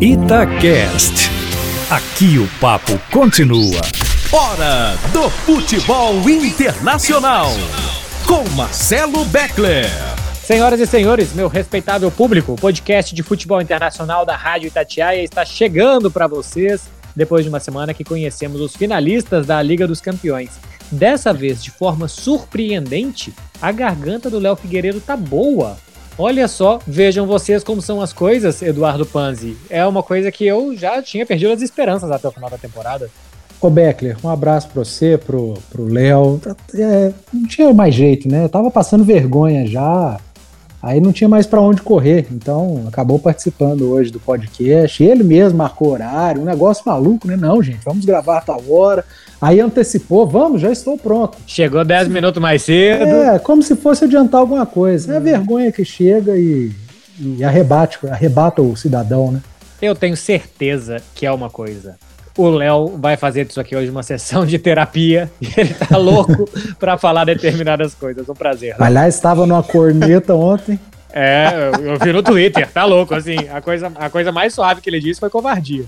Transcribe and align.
Itacast. 0.00 1.28
Aqui 1.90 2.38
o 2.38 2.46
papo 2.60 2.96
continua. 3.10 3.80
Hora 4.30 4.94
do 5.12 5.28
futebol 5.28 6.14
internacional. 6.30 7.48
Com 8.24 8.48
Marcelo 8.50 9.24
Beckler. 9.24 9.90
Senhoras 10.40 10.78
e 10.78 10.86
senhores, 10.86 11.32
meu 11.32 11.48
respeitável 11.48 12.12
público, 12.12 12.52
o 12.52 12.56
podcast 12.56 13.12
de 13.12 13.24
futebol 13.24 13.60
internacional 13.60 14.24
da 14.24 14.36
Rádio 14.36 14.68
Itatiaia 14.68 15.24
está 15.24 15.44
chegando 15.44 16.12
para 16.12 16.28
vocês 16.28 16.88
depois 17.16 17.42
de 17.42 17.48
uma 17.48 17.58
semana 17.58 17.92
que 17.92 18.04
conhecemos 18.04 18.60
os 18.60 18.76
finalistas 18.76 19.48
da 19.48 19.60
Liga 19.60 19.84
dos 19.84 20.00
Campeões. 20.00 20.60
Dessa 20.92 21.32
vez, 21.32 21.60
de 21.60 21.72
forma 21.72 22.06
surpreendente, 22.06 23.34
a 23.60 23.72
garganta 23.72 24.30
do 24.30 24.38
Léo 24.38 24.54
Figueiredo 24.54 25.00
tá 25.00 25.16
boa. 25.16 25.76
Olha 26.18 26.48
só, 26.48 26.80
vejam 26.84 27.28
vocês 27.28 27.62
como 27.62 27.80
são 27.80 28.02
as 28.02 28.12
coisas, 28.12 28.60
Eduardo 28.60 29.06
Panzi. 29.06 29.56
É 29.70 29.86
uma 29.86 30.02
coisa 30.02 30.32
que 30.32 30.44
eu 30.44 30.76
já 30.76 31.00
tinha 31.00 31.24
perdido 31.24 31.52
as 31.52 31.62
esperanças 31.62 32.10
até 32.10 32.26
o 32.26 32.32
final 32.32 32.50
da 32.50 32.58
temporada. 32.58 33.08
Ô 33.60 33.70
Beckler, 33.70 34.16
um 34.24 34.28
abraço 34.28 34.68
para 34.68 34.84
você, 34.84 35.16
pro 35.16 35.54
Léo. 35.76 36.40
É, 36.74 37.12
não 37.32 37.46
tinha 37.46 37.72
mais 37.72 37.94
jeito, 37.94 38.28
né? 38.28 38.44
Eu 38.44 38.48
tava 38.48 38.68
passando 38.68 39.04
vergonha 39.04 39.64
já. 39.64 40.18
Aí 40.80 41.00
não 41.00 41.12
tinha 41.12 41.28
mais 41.28 41.44
para 41.44 41.60
onde 41.60 41.82
correr, 41.82 42.26
então 42.30 42.84
acabou 42.86 43.18
participando 43.18 43.90
hoje 43.90 44.12
do 44.12 44.20
podcast. 44.20 45.02
Ele 45.02 45.24
mesmo 45.24 45.58
marcou 45.58 45.90
horário, 45.90 46.40
um 46.40 46.44
negócio 46.44 46.84
maluco, 46.86 47.26
né? 47.26 47.36
Não, 47.36 47.60
gente, 47.60 47.80
vamos 47.84 48.04
gravar 48.04 48.42
tal 48.42 48.62
hora. 48.68 49.04
Aí 49.40 49.60
antecipou, 49.60 50.26
vamos, 50.26 50.60
já 50.60 50.70
estou 50.70 50.96
pronto. 50.96 51.36
Chegou 51.46 51.84
10 51.84 52.08
minutos 52.08 52.40
mais 52.40 52.62
cedo. 52.62 53.04
É, 53.04 53.38
como 53.40 53.62
se 53.62 53.74
fosse 53.74 54.04
adiantar 54.04 54.40
alguma 54.40 54.66
coisa. 54.66 55.14
É 55.14 55.16
a 55.16 55.20
vergonha 55.20 55.72
que 55.72 55.84
chega 55.84 56.36
e, 56.36 56.72
e 57.18 57.42
arrebate, 57.42 57.98
arrebata 58.08 58.62
o 58.62 58.76
cidadão, 58.76 59.32
né? 59.32 59.40
Eu 59.82 59.94
tenho 59.94 60.16
certeza 60.16 61.02
que 61.14 61.26
é 61.26 61.32
uma 61.32 61.50
coisa. 61.50 61.96
O 62.38 62.48
Léo 62.48 62.96
vai 62.96 63.16
fazer 63.16 63.44
disso 63.44 63.60
aqui 63.60 63.74
hoje 63.74 63.90
uma 63.90 64.04
sessão 64.04 64.46
de 64.46 64.60
terapia 64.60 65.28
e 65.40 65.48
ele 65.58 65.74
tá 65.74 65.96
louco 65.96 66.48
para 66.78 66.96
falar 66.96 67.24
determinadas 67.24 67.94
coisas. 67.94 68.28
Um 68.28 68.34
prazer. 68.34 68.78
Né? 68.78 68.86
Aliás, 68.86 69.16
estava 69.16 69.44
numa 69.44 69.60
corneta 69.60 70.34
ontem. 70.34 70.78
É, 71.12 71.48
eu 71.82 71.98
vi 71.98 72.12
no 72.12 72.22
Twitter, 72.22 72.70
tá 72.70 72.84
louco, 72.84 73.12
assim, 73.12 73.36
a 73.52 73.60
coisa, 73.60 73.90
a 73.96 74.08
coisa 74.08 74.30
mais 74.30 74.54
suave 74.54 74.80
que 74.80 74.88
ele 74.88 75.00
disse 75.00 75.18
foi 75.18 75.28
covardia. 75.28 75.84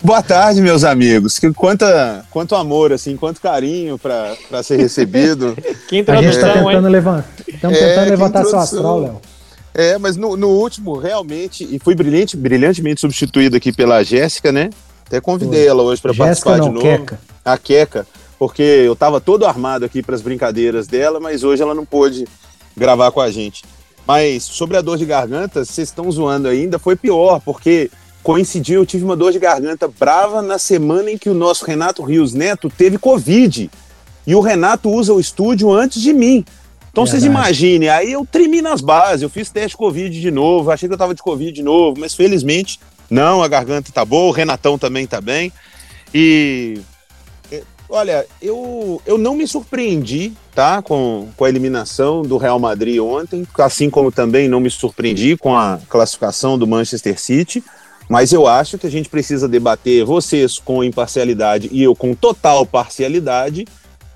Boa 0.00 0.22
tarde, 0.22 0.60
meus 0.60 0.84
amigos. 0.84 1.40
Que 1.40 1.52
quanta, 1.52 2.24
quanto 2.30 2.54
amor, 2.54 2.92
assim, 2.92 3.16
quanto 3.16 3.40
carinho 3.40 3.98
para 3.98 4.62
ser 4.62 4.76
recebido. 4.76 5.56
que 5.88 5.98
introdução, 5.98 6.28
a 6.28 6.32
gente 6.32 6.40
tá 6.40 6.52
tentando, 6.52 6.88
levantar, 6.88 7.28
estamos 7.48 7.78
é, 7.78 7.88
tentando 7.88 8.10
levantar 8.10 8.44
seu 8.44 8.58
astral, 8.60 9.00
Léo. 9.00 9.20
É, 9.74 9.98
mas 9.98 10.16
no, 10.16 10.36
no, 10.36 10.50
último, 10.50 10.96
realmente, 10.96 11.66
e 11.68 11.80
fui 11.80 11.96
brilhante, 11.96 12.36
brilhantemente 12.36 13.00
substituído 13.00 13.56
aqui 13.56 13.72
pela 13.72 14.04
Jéssica, 14.04 14.52
né? 14.52 14.70
Até 15.04 15.20
convidei 15.20 15.62
Foi. 15.62 15.68
ela 15.68 15.82
hoje 15.82 16.00
para 16.00 16.14
participar 16.14 16.58
não, 16.58 16.68
de 16.68 16.74
novo. 16.74 16.86
Queca. 16.86 17.20
A 17.44 17.58
Queca, 17.58 18.06
porque 18.38 18.62
eu 18.62 18.92
estava 18.92 19.20
todo 19.20 19.44
armado 19.44 19.84
aqui 19.84 20.00
para 20.00 20.14
as 20.14 20.22
brincadeiras 20.22 20.86
dela, 20.86 21.18
mas 21.18 21.42
hoje 21.42 21.60
ela 21.60 21.74
não 21.74 21.84
pôde 21.84 22.24
gravar 22.76 23.10
com 23.10 23.20
a 23.20 23.30
gente. 23.30 23.64
Mas 24.06 24.44
sobre 24.44 24.76
a 24.76 24.80
dor 24.80 24.96
de 24.96 25.04
garganta, 25.04 25.64
vocês 25.64 25.88
estão 25.88 26.10
zoando 26.10 26.46
ainda, 26.46 26.78
foi 26.78 26.94
pior, 26.94 27.40
porque 27.40 27.90
coincidiu, 28.22 28.80
eu 28.80 28.86
tive 28.86 29.04
uma 29.04 29.16
dor 29.16 29.32
de 29.32 29.38
garganta 29.38 29.88
brava 29.88 30.40
na 30.40 30.58
semana 30.58 31.10
em 31.10 31.18
que 31.18 31.28
o 31.28 31.34
nosso 31.34 31.64
Renato 31.64 32.02
Rios 32.02 32.32
Neto 32.32 32.70
teve 32.70 32.96
Covid. 32.96 33.70
E 34.26 34.34
o 34.34 34.40
Renato 34.40 34.88
usa 34.88 35.12
o 35.12 35.20
estúdio 35.20 35.70
antes 35.70 36.00
de 36.00 36.12
mim. 36.12 36.44
Então 36.94 37.02
Verdade. 37.02 37.22
vocês 37.22 37.24
imaginem, 37.24 37.88
aí 37.88 38.12
eu 38.12 38.24
tremi 38.24 38.62
nas 38.62 38.80
bases, 38.80 39.22
eu 39.22 39.28
fiz 39.28 39.50
teste 39.50 39.76
Covid 39.76 40.20
de 40.20 40.30
novo, 40.30 40.70
achei 40.70 40.88
que 40.88 40.94
eu 40.94 40.98
tava 40.98 41.12
de 41.12 41.20
Covid 41.20 41.50
de 41.50 41.60
novo, 41.60 41.98
mas 41.98 42.14
felizmente 42.14 42.78
não, 43.10 43.42
a 43.42 43.48
garganta 43.48 43.90
tá 43.90 44.04
boa, 44.04 44.28
o 44.28 44.30
Renatão 44.30 44.78
também 44.78 45.04
tá 45.04 45.20
bem. 45.20 45.52
E 46.14 46.78
é, 47.50 47.64
olha, 47.88 48.24
eu, 48.40 49.02
eu 49.04 49.18
não 49.18 49.34
me 49.34 49.44
surpreendi, 49.44 50.34
tá, 50.54 50.80
com, 50.82 51.30
com 51.36 51.44
a 51.44 51.48
eliminação 51.48 52.22
do 52.22 52.36
Real 52.36 52.60
Madrid 52.60 53.00
ontem, 53.00 53.44
assim 53.58 53.90
como 53.90 54.12
também 54.12 54.46
não 54.48 54.60
me 54.60 54.70
surpreendi 54.70 55.36
com 55.36 55.56
a 55.56 55.80
classificação 55.88 56.56
do 56.56 56.64
Manchester 56.64 57.20
City. 57.20 57.64
Mas 58.08 58.32
eu 58.32 58.46
acho 58.46 58.78
que 58.78 58.86
a 58.86 58.90
gente 58.90 59.08
precisa 59.08 59.48
debater, 59.48 60.04
vocês 60.04 60.60
com 60.60 60.84
imparcialidade 60.84 61.68
e 61.72 61.82
eu 61.82 61.96
com 61.96 62.14
total 62.14 62.64
parcialidade, 62.64 63.64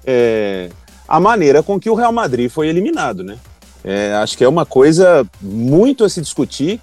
é, 0.07 0.69
a 1.09 1.19
maneira 1.19 1.63
com 1.63 1.81
que 1.81 1.89
o 1.89 1.95
Real 1.95 2.13
Madrid 2.13 2.51
foi 2.51 2.69
eliminado, 2.69 3.25
né? 3.25 3.39
É, 3.83 4.13
acho 4.17 4.37
que 4.37 4.45
é 4.45 4.49
uma 4.49 4.67
coisa 4.67 5.27
muito 5.41 6.05
a 6.05 6.09
se 6.09 6.21
discutir. 6.21 6.81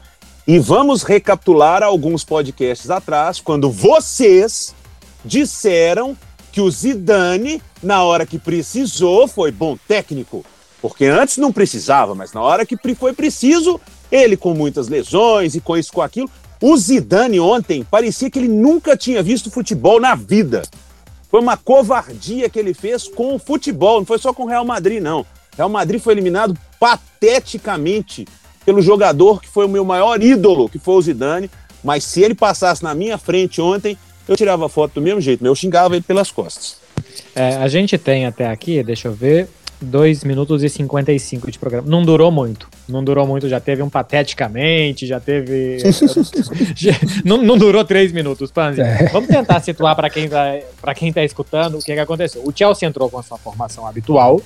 E 0.47 0.59
vamos 0.59 1.03
recapitular 1.03 1.83
alguns 1.83 2.23
podcasts 2.23 2.89
atrás, 2.89 3.39
quando 3.39 3.71
vocês 3.71 4.75
disseram 5.23 6.15
que 6.51 6.61
o 6.61 6.69
Zidane, 6.69 7.61
na 7.81 8.03
hora 8.03 8.25
que 8.25 8.37
precisou, 8.37 9.27
foi 9.27 9.51
bom 9.51 9.77
técnico. 9.87 10.45
Porque 10.81 11.05
antes 11.05 11.37
não 11.37 11.51
precisava, 11.51 12.13
mas 12.13 12.31
na 12.31 12.41
hora 12.41 12.65
que 12.65 12.77
foi 12.95 13.11
preciso, 13.11 13.81
ele 14.11 14.37
com 14.37 14.53
muitas 14.53 14.87
lesões 14.87 15.55
e 15.55 15.61
com 15.61 15.75
isso, 15.75 15.91
com 15.91 16.01
aquilo, 16.01 16.29
o 16.61 16.77
Zidane 16.77 17.39
ontem 17.39 17.83
parecia 17.83 18.29
que 18.29 18.39
ele 18.39 18.47
nunca 18.47 18.95
tinha 18.95 19.21
visto 19.21 19.51
futebol 19.51 19.99
na 19.99 20.15
vida. 20.15 20.61
Foi 21.29 21.41
uma 21.41 21.57
covardia 21.57 22.49
que 22.49 22.59
ele 22.59 22.73
fez 22.73 23.07
com 23.07 23.35
o 23.35 23.39
futebol, 23.39 23.99
não 23.99 24.05
foi 24.05 24.17
só 24.17 24.33
com 24.33 24.43
o 24.43 24.47
Real 24.47 24.65
Madrid, 24.65 25.01
não. 25.01 25.25
Real 25.55 25.69
Madrid 25.69 26.01
foi 26.01 26.13
eliminado 26.13 26.57
pateticamente 26.79 28.25
pelo 28.65 28.81
jogador 28.81 29.41
que 29.41 29.47
foi 29.47 29.65
o 29.65 29.69
meu 29.69 29.85
maior 29.85 30.21
ídolo, 30.21 30.67
que 30.67 30.79
foi 30.79 30.95
o 30.95 31.01
Zidane. 31.01 31.49
Mas 31.83 32.03
se 32.03 32.21
ele 32.21 32.33
passasse 32.33 32.83
na 32.83 32.95
minha 32.95 33.17
frente 33.17 33.61
ontem, 33.61 33.97
eu 34.27 34.35
tirava 34.35 34.67
foto 34.67 34.95
do 34.95 35.01
mesmo 35.01 35.21
jeito, 35.21 35.45
eu 35.45 35.55
xingava 35.55 35.95
ele 35.95 36.03
pelas 36.03 36.31
costas. 36.31 36.77
É, 37.35 37.55
a 37.57 37.67
gente 37.67 37.97
tem 37.97 38.25
até 38.25 38.47
aqui, 38.47 38.81
deixa 38.81 39.07
eu 39.07 39.13
ver, 39.13 39.47
2 39.81 40.23
minutos 40.23 40.63
e 40.63 40.69
55 40.69 41.51
de 41.51 41.59
programa. 41.59 41.87
Não 41.87 42.03
durou 42.03 42.31
muito. 42.31 42.67
Não 42.87 43.03
durou 43.03 43.25
muito, 43.25 43.49
já 43.49 43.59
teve 43.59 43.81
um 43.81 43.89
pateticamente, 43.89 45.07
já 45.07 45.19
teve. 45.19 45.77
não, 47.25 47.41
não 47.41 47.57
durou 47.57 47.83
3 47.83 48.11
minutos, 48.11 48.51
Panzi. 48.51 48.81
É. 48.81 49.09
Vamos 49.11 49.27
tentar 49.27 49.59
situar 49.59 49.95
para 49.95 50.09
quem, 50.09 50.29
tá, 50.29 50.53
quem 50.95 51.11
tá 51.11 51.23
escutando 51.23 51.77
o 51.77 51.79
que, 51.79 51.93
que 51.93 51.99
aconteceu. 51.99 52.43
O 52.45 52.53
Chelsea 52.55 52.87
entrou 52.87 53.09
com 53.09 53.17
a 53.17 53.23
sua 53.23 53.39
formação 53.39 53.87
habitual, 53.87 54.39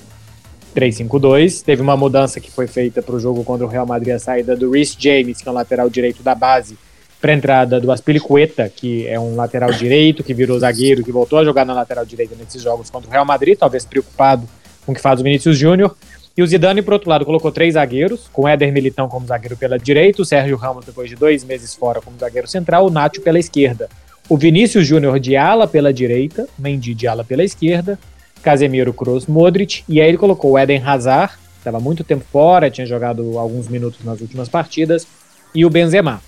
3-5-2. 0.74 1.62
Teve 1.62 1.82
uma 1.82 1.96
mudança 1.96 2.40
que 2.40 2.50
foi 2.50 2.66
feita 2.66 3.02
para 3.02 3.14
o 3.14 3.20
jogo 3.20 3.44
contra 3.44 3.66
o 3.66 3.68
Real 3.68 3.86
Madrid, 3.86 4.14
a 4.14 4.18
saída 4.18 4.56
do 4.56 4.70
Rhys 4.70 4.96
James, 4.98 5.42
que 5.42 5.48
é 5.48 5.52
o 5.52 5.54
lateral 5.54 5.90
direito 5.90 6.22
da 6.22 6.34
base, 6.34 6.78
para 7.20 7.34
entrada 7.34 7.78
do 7.78 7.92
Aspilicueta, 7.92 8.70
que 8.74 9.06
é 9.06 9.20
um 9.20 9.36
lateral 9.36 9.70
direito, 9.70 10.24
que 10.24 10.32
virou 10.32 10.58
zagueiro, 10.58 11.04
que 11.04 11.12
voltou 11.12 11.38
a 11.38 11.44
jogar 11.44 11.66
na 11.66 11.74
lateral 11.74 12.06
direita 12.06 12.34
nesses 12.34 12.62
jogos 12.62 12.88
contra 12.88 13.08
o 13.08 13.12
Real 13.12 13.26
Madrid, 13.26 13.58
talvez 13.58 13.84
preocupado 13.84 14.48
com 14.86 14.92
o 14.92 14.94
que 14.94 15.00
faz 15.00 15.20
o 15.20 15.22
Vinícius 15.22 15.58
Júnior. 15.58 15.94
E 16.40 16.42
o 16.42 16.46
Zidane, 16.46 16.80
por 16.80 16.94
outro 16.94 17.10
lado, 17.10 17.26
colocou 17.26 17.52
três 17.52 17.74
zagueiros, 17.74 18.26
com 18.32 18.48
Éder 18.48 18.72
Militão 18.72 19.10
como 19.10 19.26
zagueiro 19.26 19.58
pela 19.58 19.78
direita, 19.78 20.22
o 20.22 20.24
Sérgio 20.24 20.56
Ramos, 20.56 20.86
depois 20.86 21.10
de 21.10 21.14
dois 21.14 21.44
meses 21.44 21.74
fora, 21.74 22.00
como 22.00 22.16
zagueiro 22.18 22.48
central, 22.48 22.86
o 22.86 22.90
Nacho 22.90 23.20
pela 23.20 23.38
esquerda. 23.38 23.90
O 24.26 24.38
Vinícius 24.38 24.86
Júnior 24.86 25.20
de 25.20 25.36
ala 25.36 25.68
pela 25.68 25.92
direita, 25.92 26.48
Mendy 26.58 26.94
de 26.94 27.06
ala 27.06 27.22
pela 27.22 27.44
esquerda, 27.44 27.98
Casemiro, 28.42 28.90
Kroos, 28.94 29.26
Modric, 29.26 29.84
e 29.86 30.00
aí 30.00 30.08
ele 30.08 30.16
colocou 30.16 30.52
o 30.52 30.58
Eden 30.58 30.82
Hazard, 30.82 31.34
estava 31.58 31.78
muito 31.78 32.02
tempo 32.02 32.24
fora, 32.32 32.70
tinha 32.70 32.86
jogado 32.86 33.38
alguns 33.38 33.68
minutos 33.68 34.02
nas 34.02 34.22
últimas 34.22 34.48
partidas, 34.48 35.06
e 35.54 35.66
o 35.66 35.68
Benzema. 35.68 36.22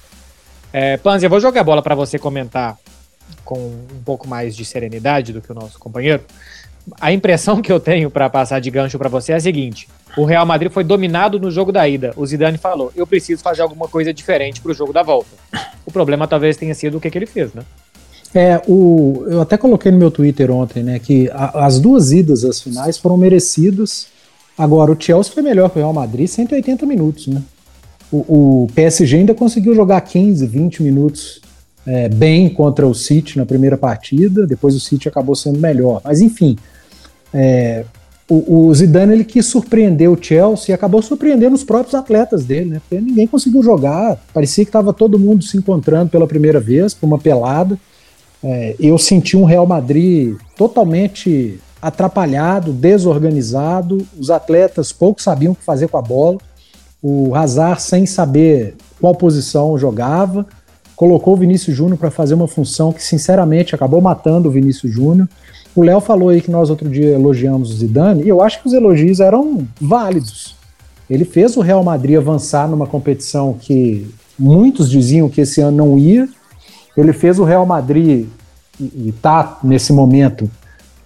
É, 0.75 0.99
Panzi, 0.99 1.25
eu 1.25 1.31
vou 1.31 1.41
jogar 1.41 1.63
a 1.63 1.65
bola 1.65 1.81
para 1.81 1.95
você 1.95 2.19
comentar 2.19 2.77
com 3.47 3.59
um 3.59 4.03
pouco 4.05 4.29
mais 4.29 4.55
de 4.55 4.63
serenidade 4.67 5.33
do 5.33 5.41
que 5.41 5.51
o 5.51 5.55
nosso 5.55 5.79
companheiro 5.79 6.23
a 7.01 7.13
impressão 7.13 7.63
que 7.63 7.71
eu 7.71 7.79
tenho 7.79 8.11
para 8.11 8.29
passar 8.29 8.61
de 8.61 8.71
gancho 8.71 8.99
para 8.99 9.09
você 9.09 9.33
é 9.33 9.37
a 9.37 9.41
seguinte: 9.41 9.89
o 10.17 10.25
Real 10.25 10.45
Madrid 10.45 10.71
foi 10.71 10.85
dominado 10.85 11.39
no 11.39 11.51
jogo 11.51 11.73
da 11.73 11.89
ida. 11.89 12.13
O 12.17 12.27
Zidane 12.27 12.59
falou: 12.59 12.93
eu 12.95 13.07
preciso 13.07 13.43
fazer 13.43 13.63
alguma 13.63 13.89
coisa 13.89 14.13
diferente 14.13 14.61
para 14.61 14.73
o 14.73 14.75
jogo 14.75 14.93
da 14.93 15.03
volta. 15.03 15.31
O 15.87 15.93
problema 15.93 16.29
talvez 16.29 16.57
tenha 16.57 16.75
sido 16.75 16.99
o 16.99 17.01
que, 17.01 17.11
que 17.11 17.19
ele 17.19 17.27
fez, 17.27 17.53
né? 17.53 17.63
É, 18.35 18.63
o, 18.67 19.25
eu 19.27 19.41
até 19.43 19.59
coloquei 19.59 19.93
no 19.93 19.99
meu 19.99 20.11
Twitter 20.11 20.51
ontem, 20.51 20.83
né, 20.83 20.99
que 20.99 21.29
a, 21.35 21.67
as 21.67 21.79
duas 21.79 22.13
idas 22.13 22.45
às 22.45 22.63
finais 22.63 22.97
foram 22.97 23.17
merecidas. 23.17 24.07
Agora, 24.57 24.91
o 24.91 24.97
Chelsea 24.99 25.33
foi 25.33 25.43
melhor 25.43 25.69
que 25.69 25.79
o 25.79 25.83
Real 25.83 25.93
Madrid, 25.93 26.29
180 26.29 26.87
minutos, 26.87 27.27
né? 27.27 27.43
O, 28.11 28.65
o 28.65 28.67
PSG 28.75 29.17
ainda 29.17 29.35
conseguiu 29.35 29.75
jogar 29.75 30.01
15, 30.03 30.47
20 30.47 30.83
minutos 30.83 31.41
é, 31.87 32.09
bem 32.09 32.49
contra 32.49 32.87
o 32.87 32.95
City 32.95 33.39
na 33.39 33.47
primeira 33.47 33.77
partida, 33.77 34.47
depois 34.47 34.75
o 34.75 34.81
City 34.81 35.09
acabou 35.09 35.35
sendo 35.35 35.59
melhor. 35.59 36.01
Mas 36.05 36.21
enfim, 36.21 36.57
é, 37.33 37.85
o, 38.35 38.69
o, 38.69 38.75
Zidane 38.75 39.13
ele 39.13 39.25
quis 39.25 39.45
surpreender 39.45 40.11
o 40.11 40.17
Chelsea 40.21 40.73
e 40.73 40.73
acabou 40.73 41.03
surpreendendo 41.03 41.55
os 41.55 41.63
próprios 41.63 41.95
atletas 41.95 42.45
dele, 42.45 42.71
né? 42.71 42.81
Porque 42.81 43.03
ninguém 43.05 43.27
conseguiu 43.27 43.63
jogar, 43.63 44.19
parecia 44.33 44.65
que 44.65 44.71
estava 44.71 44.93
todo 44.93 45.19
mundo 45.19 45.45
se 45.45 45.59
encontrando 45.59 46.11
pela 46.11 46.27
primeira 46.27 46.59
vez, 46.59 46.95
por 46.95 47.07
uma 47.07 47.19
pelada. 47.19 47.79
É, 48.43 48.75
eu 48.81 48.97
senti 48.97 49.37
um 49.37 49.45
Real 49.45 49.67
Madrid 49.67 50.35
totalmente 50.57 51.61
atrapalhado, 51.81 52.73
desorganizado, 52.73 54.07
os 54.19 54.31
atletas 54.31 54.93
pouco 54.93 55.21
sabiam 55.21 55.53
o 55.53 55.57
que 55.57 55.65
fazer 55.65 55.89
com 55.89 55.99
a 55.99 56.03
bola, 56.03 56.39
o 57.03 57.35
Hazard 57.35 57.83
sem 57.83 58.07
saber 58.07 58.77
qual 59.01 59.15
posição 59.15 59.77
jogava, 59.77 60.47
colocou 60.97 61.35
o 61.35 61.37
Vinícius 61.37 61.77
Júnior 61.77 61.99
para 61.99 62.11
fazer 62.11 62.35
uma 62.35 62.49
função 62.49 62.93
que, 62.93 63.03
sinceramente, 63.03 63.75
acabou 63.75 64.01
matando 64.01 64.49
o 64.49 64.53
Vinícius 64.53 64.93
Júnior. 64.93 65.29
O 65.75 65.83
Léo 65.83 66.01
falou 66.01 66.29
aí 66.29 66.41
que 66.41 66.51
nós 66.51 66.69
outro 66.69 66.89
dia 66.89 67.11
elogiamos 67.11 67.71
o 67.71 67.75
Zidane, 67.75 68.25
e 68.25 68.29
eu 68.29 68.43
acho 68.43 68.61
que 68.61 68.67
os 68.67 68.75
elogios 68.75 69.21
eram 69.21 69.67
válidos. 69.81 70.55
Ele 71.09 71.25
fez 71.25 71.57
o 71.57 71.61
Real 71.61 71.83
Madrid 71.83 72.17
avançar 72.17 72.69
numa 72.69 72.87
competição 72.87 73.55
que 73.59 74.07
muitos 74.39 74.91
diziam 74.91 75.29
que 75.29 75.41
esse 75.41 75.61
ano 75.61 75.77
não 75.77 75.99
ia. 75.99 76.29
Ele 76.97 77.13
fez 77.13 77.39
o 77.39 77.45
Real 77.45 77.65
Madrid 77.65 78.27
e 78.79 79.09
está 79.09 79.59
nesse 79.63 79.93
momento 79.93 80.51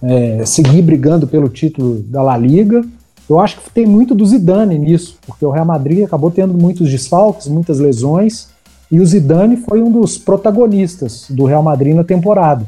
é, 0.01 0.45
seguir 0.45 0.81
brigando 0.81 1.27
pelo 1.27 1.49
título 1.49 1.99
da 2.03 2.21
La 2.21 2.37
Liga. 2.37 2.83
Eu 3.29 3.39
acho 3.39 3.59
que 3.59 3.69
tem 3.69 3.85
muito 3.85 4.15
do 4.15 4.25
Zidane 4.25 4.77
nisso, 4.77 5.17
porque 5.25 5.45
o 5.45 5.49
Real 5.49 5.65
Madrid 5.65 6.03
acabou 6.03 6.31
tendo 6.31 6.53
muitos 6.53 6.89
desfalques, 6.89 7.47
muitas 7.47 7.79
lesões, 7.79 8.47
e 8.89 8.99
o 8.99 9.05
Zidane 9.05 9.57
foi 9.57 9.81
um 9.81 9.91
dos 9.91 10.17
protagonistas 10.17 11.25
do 11.29 11.45
Real 11.45 11.61
Madrid 11.61 11.93
na 11.93 12.03
temporada. 12.03 12.65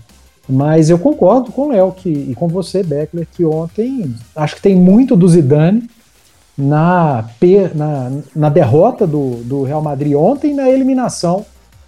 Mas 0.49 0.89
eu 0.89 0.97
concordo 0.97 1.51
com 1.51 1.67
o 1.67 1.69
Léo 1.69 1.95
e 2.03 2.33
com 2.33 2.47
você, 2.47 2.81
Beckler, 2.81 3.27
que 3.31 3.45
ontem 3.45 4.15
acho 4.35 4.55
que 4.55 4.61
tem 4.63 4.75
muito 4.75 5.15
do 5.15 5.27
Zidane 5.27 5.87
na, 6.57 7.23
na, 7.75 8.11
na 8.35 8.49
derrota 8.49 9.05
do, 9.05 9.43
do 9.43 9.63
Real 9.63 9.81
Madrid 9.81 10.15
ontem 10.15 10.55
na 10.55 10.67
eliminação 10.67 11.45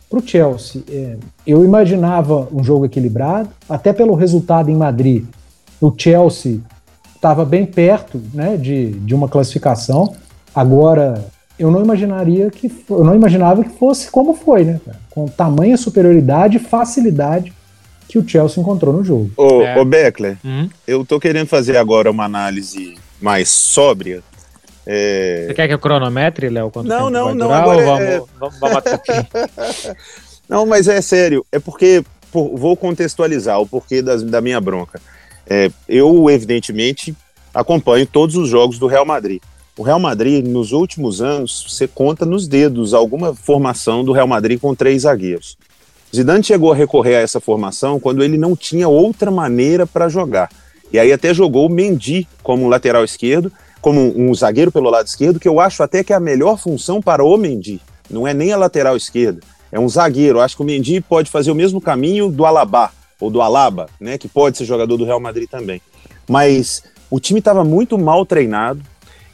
para 0.07 0.19
o 0.19 0.27
Chelsea. 0.27 0.83
É, 0.87 1.15
eu 1.47 1.65
imaginava 1.65 2.47
um 2.53 2.63
jogo 2.63 2.85
equilibrado, 2.85 3.49
até 3.67 3.91
pelo 3.91 4.13
resultado 4.13 4.69
em 4.69 4.75
Madrid. 4.75 5.25
O 5.81 5.91
Chelsea 5.97 6.59
estava 7.15 7.43
bem 7.43 7.65
perto 7.65 8.21
né, 8.31 8.57
de, 8.57 8.91
de 8.91 9.15
uma 9.15 9.27
classificação. 9.27 10.13
Agora, 10.53 11.25
eu 11.57 11.71
não 11.71 11.81
imaginaria 11.81 12.51
que 12.51 12.71
eu 12.89 13.03
não 13.03 13.15
imaginava 13.15 13.63
que 13.63 13.69
fosse 13.71 14.11
como 14.11 14.33
foi, 14.33 14.65
né? 14.65 14.81
Com 15.09 15.25
tamanha 15.27 15.77
superioridade 15.77 16.57
e 16.57 16.59
facilidade 16.59 17.53
que 18.11 18.19
o 18.19 18.27
Chelsea 18.27 18.61
encontrou 18.61 18.93
no 18.93 19.03
jogo. 19.03 19.31
Ô, 19.37 19.61
é. 19.61 19.79
ô 19.79 19.85
Beckler, 19.85 20.37
hum? 20.43 20.69
eu 20.85 21.05
tô 21.05 21.19
querendo 21.19 21.47
fazer 21.47 21.77
agora 21.77 22.11
uma 22.11 22.25
análise 22.25 22.95
mais 23.21 23.49
sóbria 23.49 24.21
é... 24.85 25.45
Você 25.47 25.53
quer 25.53 25.67
que 25.67 25.73
eu 25.73 25.79
cronometre, 25.79 26.49
Léo? 26.49 26.71
Não, 26.83 27.09
não, 27.09 27.35
não. 27.35 27.53
Agora 27.53 27.85
vamos, 27.85 28.01
é... 28.01 28.21
vamos, 28.39 28.59
vamos 28.59 28.83
Não, 30.49 30.65
mas 30.65 30.87
é 30.87 31.01
sério. 31.01 31.45
É 31.51 31.59
porque 31.59 32.03
por, 32.31 32.57
vou 32.57 32.75
contextualizar 32.75 33.59
o 33.59 33.67
porquê 33.67 34.01
das, 34.01 34.23
da 34.23 34.41
minha 34.41 34.59
bronca. 34.59 34.99
É, 35.47 35.69
eu, 35.87 36.29
evidentemente, 36.29 37.15
acompanho 37.53 38.05
todos 38.05 38.35
os 38.35 38.49
jogos 38.49 38.79
do 38.79 38.87
Real 38.87 39.05
Madrid. 39.05 39.41
O 39.77 39.83
Real 39.83 39.99
Madrid, 39.99 40.45
nos 40.45 40.71
últimos 40.71 41.21
anos, 41.21 41.65
você 41.69 41.87
conta 41.87 42.25
nos 42.25 42.47
dedos 42.47 42.93
alguma 42.93 43.33
formação 43.33 44.03
do 44.03 44.11
Real 44.11 44.27
Madrid 44.27 44.59
com 44.59 44.75
três 44.75 45.03
zagueiros. 45.03 45.57
Zidane 46.13 46.43
chegou 46.43 46.71
a 46.71 46.75
recorrer 46.75 47.15
a 47.15 47.21
essa 47.21 47.39
formação 47.39 47.99
quando 47.99 48.23
ele 48.23 48.37
não 48.37 48.55
tinha 48.55 48.87
outra 48.87 49.31
maneira 49.31 49.87
para 49.87 50.09
jogar. 50.09 50.49
E 50.91 50.99
aí 50.99 51.11
até 51.11 51.33
jogou 51.33 51.67
o 51.67 51.69
Mendy 51.69 52.27
como 52.43 52.67
lateral 52.67 53.03
esquerdo 53.03 53.51
como 53.81 53.99
um 54.15 54.33
zagueiro 54.33 54.71
pelo 54.71 54.89
lado 54.89 55.07
esquerdo, 55.07 55.39
que 55.39 55.47
eu 55.47 55.59
acho 55.59 55.81
até 55.81 56.03
que 56.03 56.13
é 56.13 56.15
a 56.15 56.19
melhor 56.19 56.57
função 56.57 57.01
para 57.01 57.23
o 57.23 57.35
Mendy. 57.35 57.81
Não 58.09 58.27
é 58.27 58.33
nem 58.33 58.53
a 58.53 58.57
lateral 58.57 58.95
esquerda, 58.95 59.41
é 59.71 59.79
um 59.79 59.89
zagueiro. 59.89 60.37
Eu 60.37 60.41
acho 60.43 60.55
que 60.55 60.61
o 60.61 60.65
Mendy 60.65 61.01
pode 61.01 61.29
fazer 61.29 61.51
o 61.51 61.55
mesmo 61.55 61.81
caminho 61.81 62.29
do 62.29 62.45
Alaba, 62.45 62.91
ou 63.19 63.29
do 63.29 63.41
Alaba, 63.41 63.89
né, 63.99 64.17
que 64.17 64.27
pode 64.27 64.57
ser 64.57 64.65
jogador 64.65 64.95
do 64.97 65.05
Real 65.05 65.19
Madrid 65.19 65.49
também. 65.49 65.81
Mas 66.29 66.83
o 67.09 67.19
time 67.19 67.39
estava 67.39 67.63
muito 67.63 67.97
mal 67.97 68.25
treinado 68.25 68.81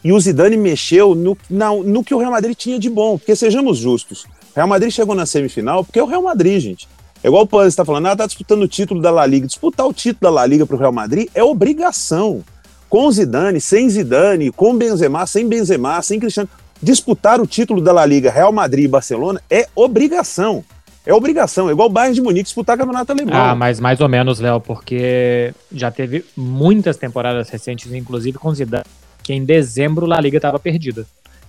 e 0.04 0.14
o 0.14 0.20
Zidane 0.20 0.56
mexeu 0.56 1.14
no, 1.14 1.38
na, 1.50 1.74
no 1.76 2.04
que 2.04 2.14
o 2.14 2.18
Real 2.18 2.32
Madrid 2.32 2.56
tinha 2.56 2.80
de 2.80 2.90
bom, 2.90 3.18
porque 3.18 3.36
sejamos 3.36 3.78
justos, 3.78 4.26
Real 4.58 4.68
Madrid 4.68 4.90
chegou 4.90 5.14
na 5.14 5.28
semifinal 5.28 5.86
porque 5.86 6.00
é 6.00 6.04
o 6.04 6.08
Real 6.08 6.24
Madrid, 6.24 6.60
gente. 6.60 6.88
É 7.24 7.28
igual 7.28 7.44
o 7.44 7.48
Pan 7.48 7.68
está 7.68 7.86
falando, 7.86 8.08
ah, 8.08 8.16
tá 8.16 8.26
disputando 8.26 8.64
o 8.64 8.68
título 8.68 9.00
da 9.00 9.12
La 9.12 9.24
Liga. 9.24 9.46
Disputar 9.46 9.86
o 9.86 9.94
título 9.94 10.20
da 10.22 10.32
La 10.32 10.48
Liga 10.48 10.66
para 10.66 10.76
o 10.76 10.80
Real 10.80 10.92
Madrid 10.92 11.28
é 11.36 11.44
obrigação 11.44 12.44
com 12.90 13.12
Zidane, 13.12 13.62
sem 13.62 13.88
Zidane, 13.88 14.52
com 14.52 14.76
Benzema, 14.76 15.28
sem 15.28 15.48
Benzema, 15.48 16.02
sem 16.02 16.20
Cristiano, 16.20 16.50
disputar 16.82 17.40
o 17.40 17.46
título 17.46 17.82
da 17.82 17.92
La 17.92 18.04
Liga, 18.04 18.32
Real 18.32 18.52
Madrid 18.52 18.86
e 18.86 18.88
Barcelona 18.88 19.40
é 19.48 19.68
obrigação. 19.76 20.66
É 21.06 21.14
obrigação, 21.14 21.70
é 21.70 21.74
igual 21.74 21.88
o 21.88 21.92
Bayern 21.92 22.16
de 22.16 22.22
Munique 22.22 22.46
disputar 22.46 22.78
o 22.78 22.80
campeonato 22.80 23.12
alemão. 23.12 23.36
Ah, 23.36 23.54
mas 23.54 23.80
mais 23.80 24.02
ou 24.02 24.10
menos, 24.10 24.40
Léo, 24.40 24.60
porque 24.60 25.54
já 25.72 25.92
teve 25.92 26.26
muitas 26.36 26.98
temporadas 26.98 27.48
recentes, 27.50 27.94
inclusive 27.94 28.40
com 28.40 28.52
Zidane, 28.56 28.86
que 29.22 29.34
em 29.34 29.46
dezembro 29.46 30.12
a 30.12 30.20
Liga 30.20 30.38
estava 30.38 30.58
perdida. 30.58 31.06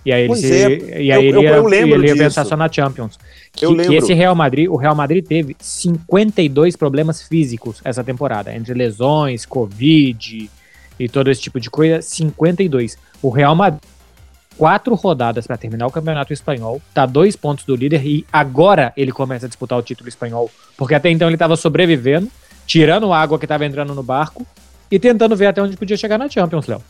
E 0.09 0.11
aí 0.11 0.23
ele, 0.23 0.35
se, 0.35 0.51
é. 0.51 1.01
e 1.03 1.11
aí 1.11 1.29
eu, 1.29 1.37
ele 1.37 1.43
ia, 1.43 1.51
eu 1.51 1.95
ele 1.95 2.07
ia 2.07 2.15
pensar 2.15 2.43
só 2.43 2.57
na 2.57 2.67
Champions. 2.67 3.19
Que, 3.53 3.63
eu 3.63 3.69
lembro. 3.69 3.91
que 3.91 3.95
esse 3.95 4.11
Real 4.11 4.33
Madrid, 4.33 4.67
o 4.67 4.75
Real 4.75 4.95
Madrid 4.95 5.23
teve 5.23 5.55
52 5.59 6.75
problemas 6.75 7.21
físicos 7.21 7.79
essa 7.83 8.03
temporada, 8.03 8.51
entre 8.51 8.73
lesões, 8.73 9.45
Covid, 9.45 10.49
e 10.99 11.07
todo 11.07 11.29
esse 11.29 11.41
tipo 11.41 11.59
de 11.59 11.69
coisa, 11.69 12.01
52. 12.01 12.97
O 13.21 13.29
Real 13.29 13.53
Madrid, 13.53 13.83
quatro 14.57 14.95
rodadas 14.95 15.45
para 15.45 15.57
terminar 15.57 15.85
o 15.85 15.91
Campeonato 15.91 16.33
Espanhol, 16.33 16.81
tá 16.91 17.05
dois 17.05 17.35
pontos 17.35 17.63
do 17.63 17.75
líder 17.75 18.03
e 18.03 18.25
agora 18.33 18.91
ele 18.97 19.11
começa 19.11 19.45
a 19.45 19.49
disputar 19.49 19.77
o 19.77 19.83
título 19.83 20.09
espanhol, 20.09 20.49
porque 20.75 20.95
até 20.95 21.11
então 21.11 21.27
ele 21.27 21.35
estava 21.35 21.55
sobrevivendo, 21.55 22.27
tirando 22.65 23.13
água 23.13 23.37
que 23.37 23.45
estava 23.45 23.63
entrando 23.63 23.93
no 23.93 24.01
barco 24.01 24.43
e 24.89 24.97
tentando 24.97 25.35
ver 25.35 25.45
até 25.45 25.61
onde 25.61 25.77
podia 25.77 25.95
chegar 25.95 26.17
na 26.17 26.27
Champions, 26.27 26.65
Léo. 26.65 26.81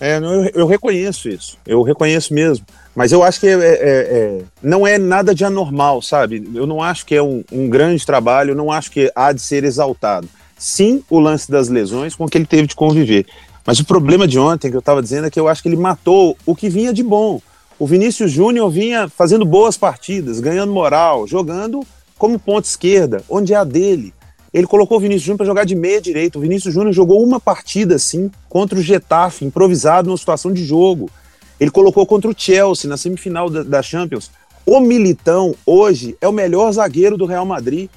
É, 0.00 0.16
eu, 0.16 0.50
eu, 0.54 0.66
reconheço 0.66 1.28
isso, 1.28 1.56
eu 1.66 1.82
reconheço 1.82 2.34
mesmo. 2.34 2.66
Mas 2.94 3.12
eu 3.12 3.22
acho 3.22 3.40
que 3.40 3.46
é, 3.46 3.52
é, 3.52 3.58
é, 3.58 4.42
não 4.62 4.86
é 4.86 4.98
nada 4.98 5.34
de 5.34 5.44
anormal, 5.44 6.02
sabe? 6.02 6.50
Eu 6.54 6.66
não 6.66 6.82
acho 6.82 7.06
que 7.06 7.14
é 7.14 7.22
um, 7.22 7.42
um 7.50 7.68
grande 7.68 8.04
trabalho, 8.04 8.54
não 8.54 8.70
acho 8.70 8.90
que 8.90 9.10
há 9.14 9.32
de 9.32 9.40
ser 9.40 9.64
exaltado. 9.64 10.28
Sim, 10.58 11.02
o 11.08 11.18
lance 11.18 11.50
das 11.50 11.68
lesões 11.68 12.14
com 12.14 12.28
que 12.28 12.36
ele 12.36 12.46
teve 12.46 12.68
de 12.68 12.76
conviver. 12.76 13.26
Mas 13.64 13.78
o 13.78 13.84
problema 13.84 14.26
de 14.26 14.38
ontem, 14.38 14.70
que 14.70 14.76
eu 14.76 14.80
estava 14.80 15.02
dizendo, 15.02 15.26
é 15.26 15.30
que 15.30 15.40
eu 15.40 15.48
acho 15.48 15.62
que 15.62 15.68
ele 15.68 15.76
matou 15.76 16.36
o 16.44 16.54
que 16.54 16.68
vinha 16.68 16.92
de 16.92 17.02
bom. 17.02 17.40
O 17.78 17.86
Vinícius 17.86 18.30
Júnior 18.30 18.70
vinha 18.70 19.08
fazendo 19.08 19.44
boas 19.44 19.76
partidas, 19.76 20.40
ganhando 20.40 20.72
moral, 20.72 21.26
jogando 21.26 21.84
como 22.18 22.38
ponta 22.38 22.68
esquerda, 22.68 23.22
onde 23.28 23.54
é 23.54 23.56
a 23.56 23.64
dele. 23.64 24.12
Ele 24.52 24.66
colocou 24.66 24.98
o 24.98 25.00
Vinícius 25.00 25.24
Júnior 25.24 25.38
para 25.38 25.46
jogar 25.46 25.64
de 25.64 25.74
meia 25.74 26.00
direita. 26.00 26.38
O 26.38 26.42
Vinícius 26.42 26.74
Júnior 26.74 26.92
jogou 26.92 27.22
uma 27.22 27.40
partida 27.40 27.96
assim 27.96 28.30
contra 28.48 28.78
o 28.78 28.82
Getafe, 28.82 29.44
improvisado 29.44 30.08
numa 30.08 30.18
situação 30.18 30.52
de 30.52 30.64
jogo. 30.64 31.10
Ele 31.58 31.70
colocou 31.70 32.04
contra 32.06 32.30
o 32.30 32.34
Chelsea 32.36 32.88
na 32.88 32.96
semifinal 32.96 33.48
da, 33.48 33.62
da 33.62 33.82
Champions. 33.82 34.30
O 34.66 34.80
Militão 34.80 35.54
hoje 35.64 36.16
é 36.20 36.28
o 36.28 36.32
melhor 36.32 36.70
zagueiro 36.72 37.16
do 37.16 37.26
Real 37.26 37.46
Madrid. 37.46 37.88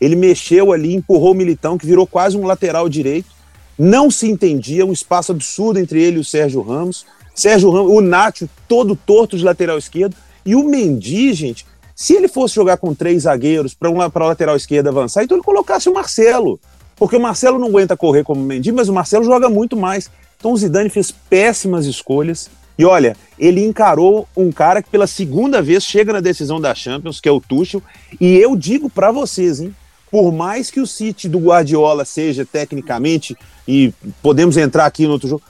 Ele 0.00 0.16
mexeu 0.16 0.72
ali, 0.72 0.94
empurrou 0.94 1.32
o 1.32 1.34
Militão, 1.36 1.78
que 1.78 1.86
virou 1.86 2.06
quase 2.06 2.36
um 2.36 2.44
lateral 2.44 2.88
direito 2.88 3.42
não 3.78 4.10
se 4.10 4.28
entendia, 4.28 4.84
um 4.84 4.92
espaço 4.92 5.32
absurdo 5.32 5.78
entre 5.78 6.00
ele 6.00 6.18
e 6.18 6.20
o 6.20 6.24
Sérgio 6.24 6.60
Ramos. 6.62 7.06
Sérgio 7.34 7.70
Ramos, 7.70 7.92
o 7.92 8.00
Nacho 8.00 8.48
todo 8.68 8.94
torto 8.94 9.36
de 9.36 9.44
lateral 9.44 9.78
esquerdo. 9.78 10.14
E 10.44 10.54
o 10.54 10.64
Mendy, 10.64 11.32
gente, 11.32 11.66
se 11.94 12.14
ele 12.14 12.28
fosse 12.28 12.54
jogar 12.54 12.76
com 12.76 12.94
três 12.94 13.22
zagueiros 13.22 13.74
para 13.74 13.90
um, 13.90 14.00
a 14.00 14.10
lateral 14.14 14.56
esquerda 14.56 14.90
avançar, 14.90 15.22
então 15.22 15.36
ele 15.36 15.44
colocasse 15.44 15.88
o 15.88 15.94
Marcelo. 15.94 16.58
Porque 16.96 17.16
o 17.16 17.20
Marcelo 17.20 17.58
não 17.58 17.68
aguenta 17.68 17.96
correr 17.96 18.22
como 18.22 18.40
o 18.40 18.44
Mendy, 18.44 18.70
mas 18.72 18.88
o 18.88 18.92
Marcelo 18.92 19.24
joga 19.24 19.48
muito 19.48 19.76
mais. 19.76 20.10
Então 20.38 20.52
o 20.52 20.56
Zidane 20.56 20.88
fez 20.88 21.10
péssimas 21.10 21.86
escolhas. 21.86 22.50
E 22.78 22.84
olha, 22.84 23.16
ele 23.38 23.64
encarou 23.64 24.26
um 24.36 24.50
cara 24.50 24.82
que 24.82 24.90
pela 24.90 25.06
segunda 25.06 25.60
vez 25.60 25.84
chega 25.84 26.12
na 26.12 26.20
decisão 26.20 26.60
da 26.60 26.74
Champions, 26.74 27.20
que 27.20 27.28
é 27.28 27.32
o 27.32 27.40
Tuchel. 27.40 27.82
E 28.20 28.36
eu 28.36 28.56
digo 28.56 28.88
para 28.88 29.10
vocês, 29.10 29.60
hein? 29.60 29.74
por 30.12 30.30
mais 30.30 30.70
que 30.70 30.78
o 30.78 30.86
City 30.86 31.26
do 31.26 31.38
Guardiola 31.38 32.04
seja 32.04 32.44
tecnicamente, 32.44 33.34
e 33.66 33.94
podemos 34.22 34.58
entrar 34.58 34.84
aqui 34.84 35.06
no 35.06 35.12
outro 35.12 35.26
jogo, 35.26 35.42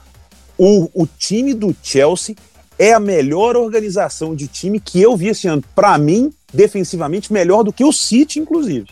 o, 0.57 0.89
o 0.93 1.05
time 1.05 1.53
do 1.53 1.75
Chelsea 1.83 2.33
é 2.77 2.93
a 2.93 2.99
melhor 2.99 3.55
organização 3.55 4.35
de 4.35 4.47
time 4.47 4.79
que 4.79 5.01
eu 5.01 5.15
vi 5.15 5.27
esse 5.27 5.47
ano. 5.47 5.63
Para 5.75 5.97
mim, 5.97 6.31
defensivamente, 6.53 7.31
melhor 7.31 7.63
do 7.63 7.73
que 7.73 7.83
o 7.83 7.91
City, 7.91 8.39
inclusive. 8.39 8.87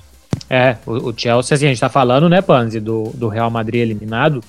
É, 0.49 0.77
o, 0.85 1.09
o 1.09 1.13
Chelsea, 1.15 1.55
assim, 1.55 1.65
a 1.65 1.69
gente 1.69 1.79
tá 1.79 1.89
falando, 1.89 2.29
né, 2.29 2.41
Panzi, 2.41 2.79
do, 2.79 3.11
do 3.13 3.27
Real 3.27 3.49
Madrid 3.49 3.81
eliminado, 3.81 4.43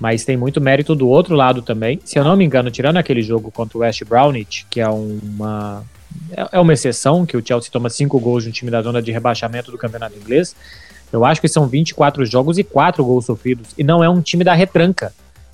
mas 0.00 0.24
tem 0.24 0.36
muito 0.36 0.60
mérito 0.60 0.94
do 0.94 1.08
outro 1.08 1.34
lado 1.34 1.62
também. 1.62 2.00
Se 2.04 2.18
eu 2.18 2.24
não 2.24 2.36
me 2.36 2.44
engano, 2.44 2.70
tirando 2.70 2.96
aquele 2.96 3.22
jogo 3.22 3.50
contra 3.50 3.78
o 3.78 3.80
West 3.82 4.04
Brownwich, 4.04 4.66
que 4.68 4.80
é 4.80 4.88
uma, 4.88 5.84
é, 6.30 6.48
é 6.52 6.60
uma 6.60 6.72
exceção, 6.72 7.26
que 7.26 7.36
o 7.36 7.46
Chelsea 7.46 7.70
toma 7.70 7.90
cinco 7.90 8.18
gols 8.18 8.44
de 8.44 8.50
um 8.50 8.52
time 8.52 8.70
da 8.70 8.82
zona 8.82 9.02
de 9.02 9.12
rebaixamento 9.12 9.70
do 9.70 9.78
campeonato 9.78 10.16
inglês. 10.16 10.54
Eu 11.12 11.24
acho 11.24 11.40
que 11.40 11.48
são 11.48 11.66
24 11.66 12.24
jogos 12.24 12.56
e 12.56 12.64
4 12.64 13.04
gols 13.04 13.26
sofridos. 13.26 13.68
E 13.76 13.84
não 13.84 14.02
é 14.02 14.08
um 14.08 14.22
time 14.22 14.42
da 14.42 14.54
retranca. 14.54 15.12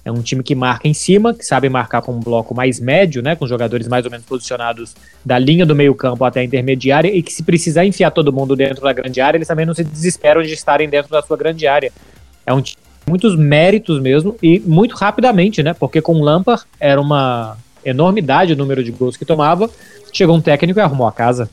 É 0.09 0.13
um 0.13 0.23
time 0.23 0.43
que 0.43 0.55
marca 0.55 0.89
em 0.89 0.95
cima, 0.95 1.35
que 1.35 1.45
sabe 1.45 1.69
marcar 1.69 2.01
com 2.01 2.13
um 2.13 2.21
bloco 2.21 2.55
mais 2.55 2.81
médio, 2.81 3.23
né? 3.23 3.37
Com 3.37 3.47
jogadores 3.47 3.87
mais 3.87 4.05
ou 4.07 4.11
menos 4.11 4.25
posicionados 4.25 4.95
da 5.23 5.39
linha 5.39 5.67
do 5.67 5.77
meio-campo 5.77 6.25
até 6.25 6.41
a 6.41 6.45
intermediária, 6.45 7.15
e 7.15 7.23
que 7.23 7.31
se 7.31 7.43
precisar 7.43 7.85
enfiar 7.85 8.11
todo 8.11 8.33
mundo 8.33 8.57
dentro 8.57 8.83
da 8.83 8.93
grande 8.93 9.21
área, 9.21 9.37
eles 9.37 9.47
também 9.47 9.67
não 9.67 9.75
se 9.75 9.85
desesperam 9.85 10.43
de 10.43 10.53
estarem 10.53 10.89
dentro 10.89 11.11
da 11.11 11.21
sua 11.21 11.37
grande 11.37 11.67
área. 11.67 11.93
É 12.47 12.55
um 12.55 12.63
time 12.63 12.81
com 13.05 13.11
muitos 13.11 13.37
méritos 13.37 14.01
mesmo, 14.01 14.35
e 14.43 14.59
muito 14.61 14.97
rapidamente, 14.97 15.63
né? 15.63 15.75
Porque 15.75 16.01
com 16.01 16.15
o 16.15 16.23
Lampard 16.23 16.63
era 16.81 16.99
uma 16.99 17.59
enormidade 17.85 18.55
o 18.55 18.57
número 18.57 18.83
de 18.83 18.91
gols 18.91 19.17
que 19.17 19.25
tomava, 19.25 19.71
Chegou 20.13 20.37
um 20.37 20.41
técnico 20.41 20.79
e 20.79 20.83
arrumou 20.83 21.07
a 21.07 21.13
casa. 21.13 21.49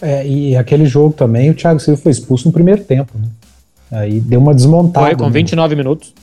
É, 0.00 0.26
e 0.26 0.56
aquele 0.56 0.86
jogo 0.86 1.12
também, 1.12 1.50
o 1.50 1.54
Thiago 1.54 1.78
Silva 1.78 2.00
foi 2.00 2.10
expulso 2.10 2.48
no 2.48 2.52
primeiro 2.52 2.82
tempo, 2.82 3.12
né? 3.18 3.28
Aí 3.92 4.20
deu 4.20 4.40
uma 4.40 4.54
desmontada. 4.54 5.06
Foi 5.06 5.16
com 5.16 5.30
29 5.30 5.74
no... 5.74 5.78
minutos. 5.78 6.14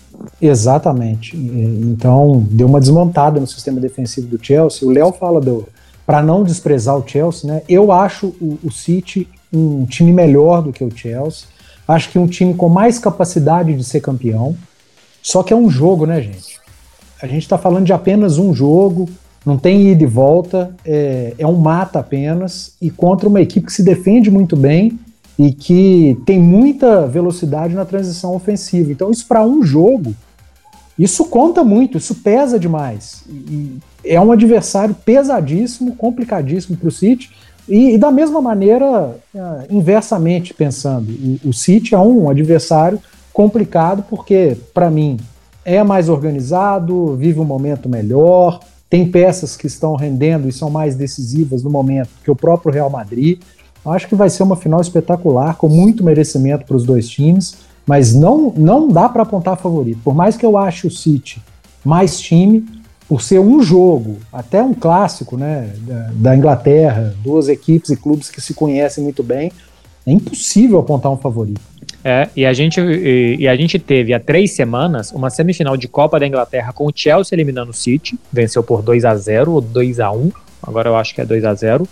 Exatamente. 0.42 1.36
Então, 1.36 2.46
deu 2.50 2.68
uma 2.68 2.80
desmontada 2.80 3.40
no 3.40 3.48
sistema 3.48 3.80
defensivo 3.80 4.28
do 4.28 4.44
Chelsea. 4.44 4.88
O 4.88 4.92
Léo 4.92 5.12
fala 5.12 5.40
do 5.40 5.68
para 6.06 6.24
não 6.24 6.44
desprezar 6.44 6.98
o 6.98 7.08
Chelsea, 7.08 7.48
né? 7.48 7.62
Eu 7.70 7.92
acho 7.92 8.28
o, 8.42 8.58
o 8.64 8.72
City 8.72 9.28
um 9.54 9.86
time 9.86 10.12
melhor 10.12 10.64
do 10.64 10.74
que 10.74 10.84
o 10.84 10.90
Chelsea. 10.90 11.48
Acho 11.88 12.10
que 12.10 12.18
um 12.18 12.26
time 12.26 12.54
com 12.54 12.68
mais 12.68 12.98
capacidade 12.98 13.76
de 13.76 13.84
ser 13.84 14.00
campeão. 14.00 14.56
Só 15.22 15.44
que 15.44 15.54
é 15.54 15.56
um 15.56 15.70
jogo, 15.70 16.06
né, 16.08 16.22
gente? 16.22 16.60
A 17.22 17.28
gente 17.28 17.44
está 17.44 17.58
falando 17.58 17.86
de 17.86 17.94
apenas 17.94 18.38
um 18.38 18.54
jogo, 18.54 19.08
não 19.46 19.58
tem 19.58 19.90
ida 19.90 20.04
e 20.04 20.08
volta, 20.08 20.74
é, 20.86 21.34
é 21.38 21.46
um 21.46 21.58
mata 21.58 22.00
apenas, 22.00 22.74
e 22.82 22.90
contra 22.90 23.28
uma 23.28 23.42
equipe 23.42 23.68
que 23.68 23.74
se 23.74 23.84
defende 23.84 24.32
muito 24.32 24.56
bem 24.56 24.98
e 25.40 25.54
que 25.54 26.22
tem 26.26 26.38
muita 26.38 27.08
velocidade 27.08 27.74
na 27.74 27.86
transição 27.86 28.36
ofensiva. 28.36 28.92
Então, 28.92 29.10
isso 29.10 29.26
para 29.26 29.42
um 29.42 29.64
jogo, 29.64 30.14
isso 30.98 31.24
conta 31.24 31.64
muito, 31.64 31.98
isso 31.98 32.14
pesa 32.16 32.60
demais. 32.60 33.24
E 33.30 33.78
é 34.04 34.20
um 34.20 34.34
adversário 34.34 34.94
pesadíssimo, 34.94 35.96
complicadíssimo 35.96 36.76
para 36.76 36.90
o 36.90 36.92
City. 36.92 37.32
E, 37.70 37.94
e, 37.94 37.98
da 37.98 38.12
mesma 38.12 38.42
maneira, 38.42 39.16
é, 39.34 39.40
inversamente 39.70 40.54
pensando, 40.54 41.10
o, 41.10 41.50
o 41.50 41.54
City 41.54 41.96
é 41.96 42.00
um 42.00 42.30
adversário 42.30 43.00
complicado 43.32 44.04
porque, 44.10 44.58
para 44.74 44.90
mim, 44.90 45.18
é 45.64 45.82
mais 45.84 46.10
organizado, 46.10 47.16
vive 47.16 47.40
um 47.40 47.46
momento 47.46 47.88
melhor, 47.88 48.60
tem 48.90 49.10
peças 49.10 49.56
que 49.56 49.68
estão 49.68 49.96
rendendo 49.96 50.50
e 50.50 50.52
são 50.52 50.70
mais 50.70 50.96
decisivas 50.96 51.64
no 51.64 51.70
momento 51.70 52.10
que 52.26 52.32
o 52.32 52.36
próprio 52.36 52.74
Real 52.74 52.90
Madrid. 52.90 53.40
Eu 53.86 53.92
acho 53.92 54.08
que 54.08 54.16
vai 54.16 54.30
ser 54.30 54.44
uma 54.44 54.56
final 54.56 54.82
espetacular, 54.82 55.56
com 55.56 55.70
muito 55.70 56.04
merecimento 56.04 56.66
para 56.66 56.76
os 56.76 56.84
dois 56.84 57.08
times, 57.10 57.56
mas 57.86 58.14
não, 58.14 58.54
não 58.56 58.88
dá 58.88 59.10
para 59.10 59.24
apontar 59.24 59.58
favorito. 59.58 60.00
Por 60.04 60.14
mais 60.14 60.38
que 60.38 60.46
eu 60.46 60.58
ache 60.58 60.88
o 60.88 60.92
City 60.92 61.42
mais 61.84 62.20
time, 62.20 62.66
por 63.08 63.22
ser 63.22 63.40
um 63.40 63.64
jogo, 63.64 64.18
até 64.32 64.62
um 64.62 64.74
clássico 64.74 65.36
né, 65.36 65.74
da, 65.80 66.12
da 66.14 66.38
Inglaterra, 66.38 67.16
duas 67.24 67.48
equipes 67.48 67.90
e 67.90 67.98
clubes 67.98 68.30
que 68.30 68.40
se 68.40 68.54
conhecem 68.54 69.04
muito 69.04 69.24
bem, 69.24 69.52
é 70.06 70.12
impossível 70.12 70.80
apontar 70.80 71.12
um 71.12 71.18
favorito. 71.18 71.62
É, 72.04 72.30
e 72.36 72.46
a, 72.46 72.54
gente, 72.54 72.80
e, 72.80 73.38
e, 73.40 73.48
a 73.48 73.56
gente 73.56 73.78
teve 73.78 74.14
há 74.14 74.20
três 74.20 74.56
semanas 74.56 75.12
uma 75.12 75.30
semifinal 75.30 75.76
de 75.76 75.88
Copa 75.88 76.20
da 76.20 76.28
Inglaterra 76.28 76.72
com 76.72 76.86
o 76.86 76.92
Chelsea 76.94 77.36
eliminando 77.36 77.72
o 77.72 77.74
City, 77.74 78.18
venceu 78.32 78.64
por 78.64 78.82
2 78.82 79.04
a 79.04 79.16
0 79.16 79.52
ou 79.52 79.60
2 79.60 80.00
a 80.00 80.12
1 80.12 80.32
agora 80.62 80.90
eu 80.90 80.96
acho 80.96 81.14
que 81.14 81.22
é 81.22 81.26
2 81.26 81.44
a 81.44 81.54
0 81.54 81.88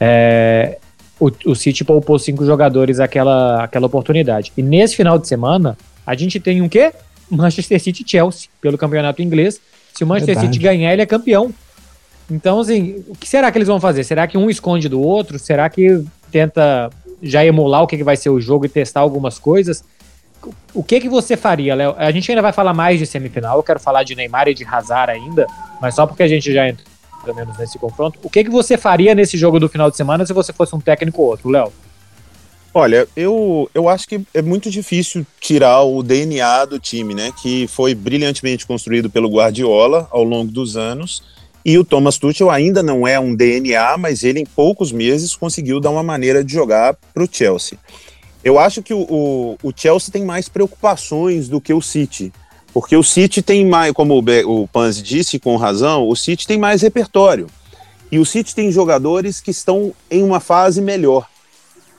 é, 0.00 0.78
o, 1.18 1.30
o 1.46 1.54
City 1.54 1.84
poupou 1.84 2.18
cinco 2.18 2.44
jogadores 2.44 3.00
aquela, 3.00 3.64
aquela 3.64 3.86
oportunidade. 3.86 4.52
E 4.56 4.62
nesse 4.62 4.96
final 4.96 5.18
de 5.18 5.26
semana, 5.26 5.76
a 6.06 6.14
gente 6.14 6.38
tem 6.38 6.62
um 6.62 6.68
quê? 6.68 6.92
Manchester 7.30 7.80
City 7.80 8.04
Chelsea, 8.06 8.48
pelo 8.60 8.78
campeonato 8.78 9.20
inglês. 9.20 9.60
Se 9.94 10.04
o 10.04 10.06
Manchester 10.06 10.36
Verdade. 10.36 10.54
City 10.54 10.64
ganhar, 10.64 10.92
ele 10.92 11.02
é 11.02 11.06
campeão. 11.06 11.52
Então, 12.30 12.60
assim, 12.60 13.04
o 13.08 13.16
que 13.16 13.28
será 13.28 13.50
que 13.50 13.58
eles 13.58 13.68
vão 13.68 13.80
fazer? 13.80 14.04
Será 14.04 14.26
que 14.26 14.38
um 14.38 14.48
esconde 14.48 14.88
do 14.88 15.00
outro? 15.00 15.38
Será 15.38 15.68
que 15.68 16.04
tenta 16.30 16.90
já 17.22 17.44
emular 17.44 17.82
o 17.82 17.86
que, 17.86 17.96
que 17.96 18.04
vai 18.04 18.16
ser 18.16 18.30
o 18.30 18.40
jogo 18.40 18.66
e 18.66 18.68
testar 18.68 19.00
algumas 19.00 19.38
coisas? 19.38 19.82
O 20.72 20.84
que 20.84 21.00
que 21.00 21.08
você 21.08 21.36
faria, 21.36 21.74
Léo? 21.74 21.94
A 21.98 22.10
gente 22.12 22.30
ainda 22.30 22.42
vai 22.42 22.52
falar 22.52 22.72
mais 22.72 22.98
de 22.98 23.06
semifinal, 23.06 23.56
eu 23.56 23.62
quero 23.62 23.80
falar 23.80 24.04
de 24.04 24.14
Neymar 24.14 24.46
e 24.46 24.54
de 24.54 24.64
Hazard 24.64 25.10
ainda, 25.10 25.46
mas 25.80 25.94
só 25.94 26.06
porque 26.06 26.22
a 26.22 26.28
gente 26.28 26.52
já 26.52 26.68
entrou 26.68 26.86
pelo 27.22 27.36
menos 27.36 27.56
nesse 27.58 27.78
confronto. 27.78 28.18
O 28.22 28.30
que, 28.30 28.44
que 28.44 28.50
você 28.50 28.76
faria 28.76 29.14
nesse 29.14 29.36
jogo 29.36 29.58
do 29.58 29.68
final 29.68 29.90
de 29.90 29.96
semana 29.96 30.24
se 30.26 30.32
você 30.32 30.52
fosse 30.52 30.74
um 30.74 30.80
técnico 30.80 31.22
ou 31.22 31.28
outro, 31.28 31.48
Léo? 31.48 31.72
Olha, 32.72 33.08
eu, 33.16 33.68
eu 33.74 33.88
acho 33.88 34.06
que 34.06 34.20
é 34.32 34.42
muito 34.42 34.70
difícil 34.70 35.26
tirar 35.40 35.82
o 35.82 36.02
DNA 36.02 36.66
do 36.66 36.78
time, 36.78 37.14
né? 37.14 37.32
Que 37.42 37.66
foi 37.66 37.94
brilhantemente 37.94 38.66
construído 38.66 39.10
pelo 39.10 39.28
Guardiola 39.28 40.06
ao 40.10 40.22
longo 40.22 40.52
dos 40.52 40.76
anos. 40.76 41.22
E 41.64 41.76
o 41.76 41.84
Thomas 41.84 42.18
Tuchel 42.18 42.50
ainda 42.50 42.82
não 42.82 43.06
é 43.06 43.18
um 43.18 43.34
DNA, 43.34 43.96
mas 43.98 44.22
ele 44.22 44.40
em 44.40 44.46
poucos 44.46 44.92
meses 44.92 45.34
conseguiu 45.34 45.80
dar 45.80 45.90
uma 45.90 46.02
maneira 46.02 46.44
de 46.44 46.52
jogar 46.52 46.96
para 47.12 47.22
o 47.22 47.28
Chelsea. 47.30 47.78
Eu 48.44 48.58
acho 48.58 48.82
que 48.82 48.94
o, 48.94 49.00
o, 49.00 49.58
o 49.62 49.72
Chelsea 49.74 50.12
tem 50.12 50.24
mais 50.24 50.48
preocupações 50.48 51.48
do 51.48 51.60
que 51.60 51.74
o 51.74 51.82
City. 51.82 52.32
Porque 52.72 52.96
o 52.96 53.02
City 53.02 53.42
tem 53.42 53.66
mais, 53.66 53.92
como 53.92 54.18
o 54.18 54.68
Panzi 54.68 55.02
disse 55.02 55.38
com 55.38 55.56
razão, 55.56 56.06
o 56.08 56.14
City 56.14 56.46
tem 56.46 56.58
mais 56.58 56.82
repertório. 56.82 57.46
E 58.10 58.18
o 58.18 58.24
City 58.24 58.54
tem 58.54 58.70
jogadores 58.70 59.40
que 59.40 59.50
estão 59.50 59.92
em 60.10 60.22
uma 60.22 60.40
fase 60.40 60.80
melhor. 60.80 61.26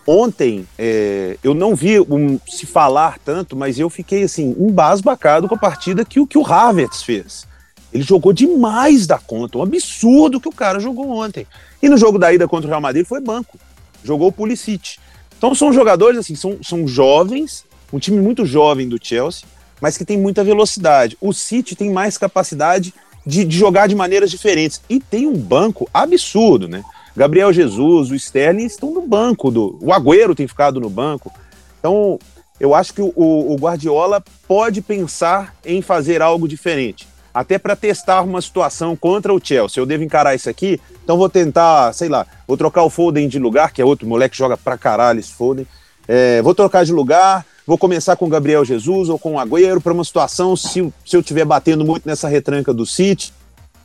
Ontem, 0.07 0.67
é, 0.77 1.37
eu 1.43 1.53
não 1.53 1.75
vi 1.75 1.99
um, 1.99 2.39
se 2.47 2.65
falar 2.65 3.19
tanto, 3.23 3.55
mas 3.55 3.77
eu 3.77 3.89
fiquei 3.89 4.23
assim, 4.23 4.55
embasbacado 4.57 5.47
com 5.47 5.53
a 5.53 5.59
partida 5.59 6.03
que, 6.03 6.25
que 6.25 6.37
o 6.37 6.45
Havertz 6.45 7.03
fez. 7.03 7.47
Ele 7.93 8.03
jogou 8.03 8.33
demais 8.33 9.05
da 9.05 9.19
conta, 9.19 9.57
um 9.57 9.63
absurdo 9.63 10.39
que 10.39 10.49
o 10.49 10.53
cara 10.53 10.79
jogou 10.79 11.09
ontem. 11.09 11.45
E 11.81 11.89
no 11.89 11.97
jogo 11.97 12.17
da 12.17 12.33
ida 12.33 12.47
contra 12.47 12.67
o 12.67 12.69
Real 12.69 12.81
Madrid 12.81 13.05
foi 13.05 13.21
banco, 13.21 13.59
jogou 14.03 14.29
o 14.29 14.31
Pulisic. 14.31 14.97
Então 15.37 15.53
são 15.53 15.71
jogadores 15.71 16.17
assim, 16.17 16.35
são, 16.35 16.57
são 16.63 16.87
jovens, 16.87 17.63
um 17.93 17.99
time 17.99 18.19
muito 18.19 18.45
jovem 18.45 18.89
do 18.89 18.97
Chelsea, 19.01 19.45
mas 19.81 19.97
que 19.97 20.05
tem 20.05 20.17
muita 20.17 20.43
velocidade. 20.43 21.17
O 21.21 21.33
City 21.33 21.75
tem 21.75 21.91
mais 21.91 22.17
capacidade 22.17 22.93
de, 23.25 23.43
de, 23.43 23.57
jogar 23.57 23.87
de 23.87 23.95
maneiras 23.95 24.31
diferentes. 24.31 24.81
E 24.89 24.99
tem 24.99 25.27
um 25.27 25.37
banco 25.37 25.89
absurdo, 25.93 26.67
né? 26.67 26.83
Gabriel 27.15 27.51
Jesus, 27.51 28.11
o 28.11 28.15
Sterling 28.15 28.65
estão 28.65 28.91
no 28.93 29.01
banco. 29.01 29.51
Do, 29.51 29.77
o 29.81 29.93
Agüero 29.93 30.35
tem 30.35 30.47
ficado 30.47 30.79
no 30.79 30.89
banco. 30.89 31.31
Então, 31.79 32.19
eu 32.59 32.75
acho 32.75 32.93
que 32.93 33.01
o, 33.01 33.13
o 33.15 33.55
Guardiola 33.55 34.23
pode 34.47 34.81
pensar 34.81 35.55
em 35.65 35.81
fazer 35.81 36.21
algo 36.21 36.47
diferente. 36.47 37.07
Até 37.33 37.57
para 37.57 37.75
testar 37.75 38.21
uma 38.21 38.41
situação 38.41 38.95
contra 38.95 39.33
o 39.33 39.39
Chelsea. 39.41 39.81
Eu 39.81 39.85
devo 39.85 40.03
encarar 40.03 40.35
isso 40.35 40.49
aqui, 40.49 40.79
então 41.03 41.17
vou 41.17 41.29
tentar, 41.29 41.93
sei 41.93 42.09
lá, 42.09 42.25
vou 42.47 42.57
trocar 42.57 42.83
o 42.83 42.89
Foden 42.89 43.27
de 43.27 43.39
lugar, 43.39 43.71
que 43.71 43.81
é 43.81 43.85
outro 43.85 44.07
moleque 44.07 44.33
que 44.33 44.37
joga 44.37 44.57
pra 44.57 44.77
caralho 44.77 45.19
esse 45.19 45.31
Foden. 45.31 45.65
É, 46.07 46.41
vou 46.41 46.55
trocar 46.55 46.83
de 46.83 46.91
lugar, 46.91 47.45
vou 47.69 47.77
começar 47.77 48.15
com 48.15 48.25
o 48.25 48.29
Gabriel 48.29 48.65
Jesus 48.65 49.09
ou 49.09 49.19
com 49.19 49.33
o 49.33 49.39
Agüero 49.39 49.79
para 49.79 49.93
uma 49.93 50.03
situação 50.03 50.55
se, 50.55 50.91
se 51.05 51.15
eu 51.15 51.19
estiver 51.19 51.45
batendo 51.45 51.85
muito 51.85 52.07
nessa 52.07 52.27
retranca 52.27 52.73
do 52.73 52.83
City 52.83 53.31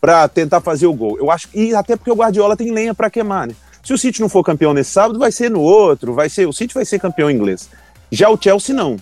para 0.01 0.27
tentar 0.27 0.63
fazer 0.63 0.87
o 0.87 0.95
gol. 0.95 1.19
Eu 1.19 1.31
acho 1.31 1.49
e 1.53 1.75
até 1.75 1.95
porque 1.95 2.11
o 2.11 2.15
Guardiola 2.15 2.57
tem 2.57 2.73
lenha 2.73 2.95
para 2.95 3.11
queimar, 3.11 3.47
né? 3.47 3.55
Se 3.85 3.93
o 3.93 3.99
City 3.99 4.23
não 4.23 4.29
for 4.31 4.43
campeão 4.43 4.73
nesse 4.73 4.91
sábado, 4.91 5.19
vai 5.19 5.31
ser 5.31 5.51
no 5.51 5.61
outro, 5.61 6.15
vai 6.15 6.31
ser 6.31 6.49
o 6.49 6.53
City 6.53 6.73
vai 6.73 6.87
ser 6.87 6.99
campeão 6.99 7.31
inglês. 7.31 7.69
Já 8.11 8.31
o 8.31 8.39
Chelsea 8.41 8.75
não. 8.75 8.97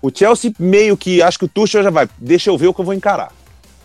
O 0.00 0.08
Chelsea 0.14 0.52
meio 0.56 0.96
que 0.96 1.20
acho 1.20 1.36
que 1.36 1.46
o 1.46 1.48
Tuchel 1.48 1.82
já 1.82 1.90
vai, 1.90 2.08
deixa 2.16 2.48
eu 2.48 2.56
ver 2.56 2.68
o 2.68 2.74
que 2.74 2.80
eu 2.80 2.84
vou 2.84 2.94
encarar. 2.94 3.32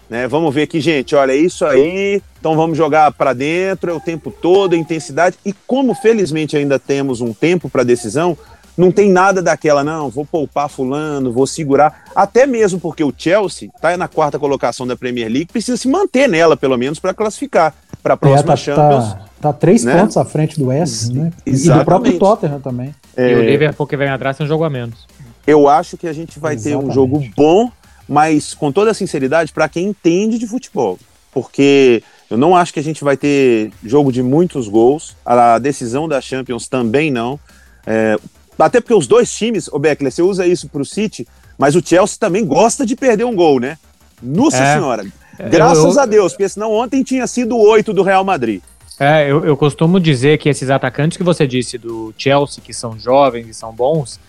Né? 0.07 0.27
Vamos 0.27 0.53
ver 0.53 0.63
aqui, 0.63 0.79
gente, 0.79 1.15
olha 1.15 1.31
é 1.31 1.37
isso 1.37 1.65
aí. 1.65 2.21
Então 2.39 2.55
vamos 2.55 2.77
jogar 2.77 3.11
para 3.13 3.33
dentro 3.33 3.89
é 3.89 3.93
o 3.93 3.99
tempo 3.99 4.29
todo, 4.29 4.75
a 4.75 4.77
intensidade. 4.77 5.35
E 5.43 5.51
como 5.65 5.95
felizmente 5.95 6.55
ainda 6.55 6.77
temos 6.77 7.21
um 7.21 7.33
tempo 7.33 7.67
para 7.71 7.81
decisão, 7.81 8.37
não 8.77 8.91
tem 8.91 9.09
nada 9.11 9.41
daquela, 9.41 9.83
não, 9.83 10.09
vou 10.09 10.25
poupar 10.25 10.69
fulano, 10.69 11.31
vou 11.31 11.45
segurar. 11.45 12.05
Até 12.15 12.45
mesmo 12.45 12.79
porque 12.79 13.03
o 13.03 13.13
Chelsea 13.15 13.69
está 13.75 13.95
na 13.95 14.07
quarta 14.07 14.39
colocação 14.39 14.87
da 14.87 14.95
Premier 14.95 15.29
League, 15.29 15.51
precisa 15.51 15.77
se 15.77 15.87
manter 15.87 16.27
nela, 16.27 16.57
pelo 16.57 16.77
menos, 16.77 16.99
para 16.99 17.13
classificar 17.13 17.73
para 18.01 18.15
a 18.15 18.17
próxima 18.17 18.53
é, 18.53 18.55
tá, 18.55 18.57
Champions. 18.57 19.13
Tá, 19.13 19.25
tá 19.41 19.53
três 19.53 19.83
né? 19.83 19.97
pontos 19.97 20.17
à 20.17 20.25
frente 20.25 20.59
do 20.59 20.67
West, 20.67 21.09
né? 21.11 21.31
Exatamente. 21.45 21.65
E 21.65 21.79
do 21.79 21.85
próprio 21.85 22.19
Tottenham 22.19 22.59
também. 22.59 22.93
É, 23.15 23.31
e 23.31 23.35
o 23.35 23.43
Liverpool 23.43 23.87
que 23.87 23.95
vem 23.95 24.09
atrás 24.09 24.35
tem 24.35 24.45
um 24.45 24.49
jogo 24.49 24.63
a 24.63 24.69
menos. 24.69 25.07
Eu 25.47 25.67
acho 25.67 25.97
que 25.97 26.07
a 26.07 26.13
gente 26.13 26.39
vai 26.39 26.55
Exatamente. 26.55 26.85
ter 26.85 26.91
um 26.91 26.93
jogo 26.93 27.23
bom, 27.35 27.71
mas 28.07 28.53
com 28.53 28.71
toda 28.71 28.91
a 28.91 28.93
sinceridade, 28.93 29.53
para 29.53 29.69
quem 29.69 29.87
entende 29.87 30.37
de 30.37 30.47
futebol. 30.47 30.99
Porque 31.31 32.03
eu 32.29 32.37
não 32.37 32.55
acho 32.55 32.73
que 32.73 32.79
a 32.79 32.83
gente 32.83 33.03
vai 33.03 33.15
ter 33.15 33.71
jogo 33.83 34.11
de 34.11 34.21
muitos 34.21 34.67
gols. 34.67 35.15
A 35.25 35.57
decisão 35.59 36.07
da 36.07 36.19
Champions 36.19 36.67
também 36.67 37.09
não. 37.09 37.39
É, 37.85 38.17
até 38.57 38.79
porque 38.79 38.93
os 38.93 39.07
dois 39.07 39.31
times, 39.31 39.67
o 39.67 39.79
Beckler, 39.79 40.11
você 40.11 40.21
usa 40.21 40.45
isso 40.45 40.69
para 40.69 40.81
o 40.81 40.85
City, 40.85 41.27
mas 41.57 41.75
o 41.75 41.85
Chelsea 41.85 42.17
também 42.19 42.45
gosta 42.45 42.85
de 42.85 42.95
perder 42.95 43.23
um 43.23 43.35
gol, 43.35 43.59
né? 43.59 43.77
Nossa 44.21 44.57
é, 44.57 44.75
Senhora. 44.75 45.05
É, 45.37 45.49
Graças 45.49 45.83
eu, 45.83 45.91
eu, 45.91 45.99
a 45.99 46.05
Deus, 46.05 46.33
porque 46.33 46.47
senão 46.47 46.71
ontem 46.71 47.03
tinha 47.03 47.25
sido 47.27 47.57
oito 47.57 47.93
do 47.93 48.03
Real 48.03 48.23
Madrid. 48.23 48.61
É, 48.99 49.29
eu, 49.29 49.43
eu 49.43 49.57
costumo 49.57 49.99
dizer 49.99 50.37
que 50.37 50.47
esses 50.47 50.69
atacantes 50.69 51.17
que 51.17 51.23
você 51.23 51.47
disse 51.47 51.77
do 51.77 52.13
Chelsea, 52.17 52.63
que 52.63 52.73
são 52.73 52.97
jovens 52.97 53.47
e 53.47 53.53
são 53.53 53.73
bons, 53.73 54.19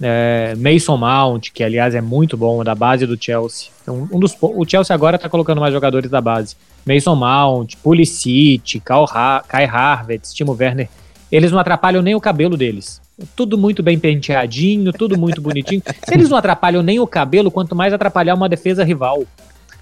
é, 0.00 0.54
Mason 0.56 0.96
Mount, 0.96 1.50
que 1.52 1.62
aliás 1.62 1.94
é 1.94 2.00
muito 2.00 2.36
bom, 2.36 2.64
da 2.64 2.74
base 2.74 3.06
do 3.06 3.22
Chelsea. 3.22 3.68
Um, 3.86 4.08
um 4.12 4.18
dos, 4.18 4.36
o 4.40 4.64
Chelsea 4.66 4.94
agora 4.94 5.16
está 5.16 5.28
colocando 5.28 5.60
mais 5.60 5.72
jogadores 5.72 6.10
da 6.10 6.20
base. 6.20 6.56
Mason 6.86 7.14
Mount, 7.14 7.74
Pulisic, 7.82 8.82
Kai 9.48 9.64
Harvard, 9.66 10.22
Timo 10.32 10.56
Werner, 10.58 10.88
eles 11.30 11.52
não 11.52 11.58
atrapalham 11.58 12.02
nem 12.02 12.14
o 12.14 12.20
cabelo 12.20 12.56
deles 12.56 13.00
tudo 13.34 13.56
muito 13.56 13.82
bem 13.82 13.98
penteadinho, 13.98 14.92
tudo 14.92 15.18
muito 15.18 15.40
bonitinho. 15.40 15.82
Se 16.06 16.14
eles 16.14 16.28
não 16.28 16.36
atrapalham 16.36 16.82
nem 16.82 17.00
o 17.00 17.06
cabelo, 17.06 17.50
quanto 17.50 17.74
mais 17.74 17.92
atrapalhar 17.92 18.34
uma 18.34 18.48
defesa 18.48 18.84
rival. 18.84 19.24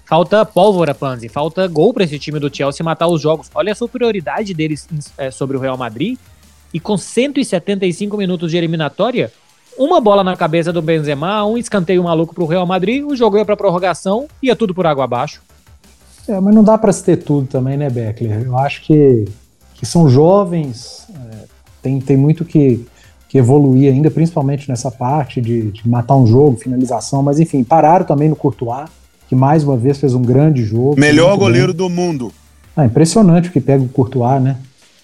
Falta 0.05 0.45
pólvora, 0.45 0.93
Panzi. 0.93 1.27
Falta 1.27 1.67
gol 1.67 1.93
para 1.93 2.03
esse 2.03 2.19
time 2.19 2.39
do 2.39 2.55
Chelsea 2.55 2.83
matar 2.83 3.07
os 3.07 3.19
jogos. 3.19 3.49
Olha 3.53 3.71
a 3.71 3.75
superioridade 3.75 4.53
deles 4.53 4.87
é, 5.17 5.31
sobre 5.31 5.57
o 5.57 5.59
Real 5.59 5.77
Madrid. 5.77 6.17
E 6.73 6.79
com 6.79 6.97
175 6.97 8.15
minutos 8.15 8.51
de 8.51 8.57
eliminatória, 8.57 9.31
uma 9.77 9.99
bola 9.99 10.23
na 10.23 10.35
cabeça 10.35 10.71
do 10.71 10.81
Benzema, 10.81 11.45
um 11.45 11.57
escanteio 11.57 12.03
maluco 12.03 12.35
pro 12.35 12.45
Real 12.45 12.65
Madrid, 12.65 13.03
o 13.03 13.15
jogo 13.15 13.37
ia 13.37 13.45
pra 13.45 13.57
prorrogação, 13.57 14.27
ia 14.41 14.55
tudo 14.55 14.73
por 14.73 14.85
água 14.85 15.05
abaixo. 15.05 15.41
É, 16.27 16.39
mas 16.39 16.55
não 16.55 16.63
dá 16.63 16.77
para 16.77 16.91
se 16.91 17.03
ter 17.03 17.17
tudo 17.17 17.47
também, 17.47 17.77
né, 17.77 17.89
Beckler? 17.89 18.43
Eu 18.43 18.57
acho 18.57 18.81
que, 18.81 19.25
que 19.73 19.85
são 19.85 20.09
jovens, 20.09 21.07
é, 21.13 21.45
tem, 21.81 21.99
tem 21.99 22.17
muito 22.17 22.43
que, 22.43 22.85
que 23.35 23.39
evoluir 23.39 23.91
ainda, 23.91 24.09
principalmente 24.09 24.69
nessa 24.69 24.89
parte 24.89 25.41
de, 25.41 25.69
de, 25.69 25.89
matar 25.89 26.15
um 26.15 26.25
jogo, 26.25 26.55
finalização, 26.55 27.21
mas 27.21 27.37
enfim, 27.37 27.65
pararam 27.65 28.05
também 28.05 28.29
no 28.29 28.35
Courtois, 28.35 28.87
que 29.27 29.35
mais 29.35 29.61
uma 29.61 29.75
vez 29.75 29.97
fez 29.97 30.13
um 30.13 30.21
grande 30.21 30.63
jogo. 30.63 30.97
Melhor 30.97 31.37
goleiro 31.37 31.73
bem. 31.73 31.75
do 31.75 31.89
mundo. 31.89 32.31
Ah, 32.77 32.85
impressionante 32.85 33.49
o 33.49 33.51
que 33.51 33.59
pega 33.59 33.83
o 33.83 33.89
Courtois, 33.89 34.41
né? 34.41 34.55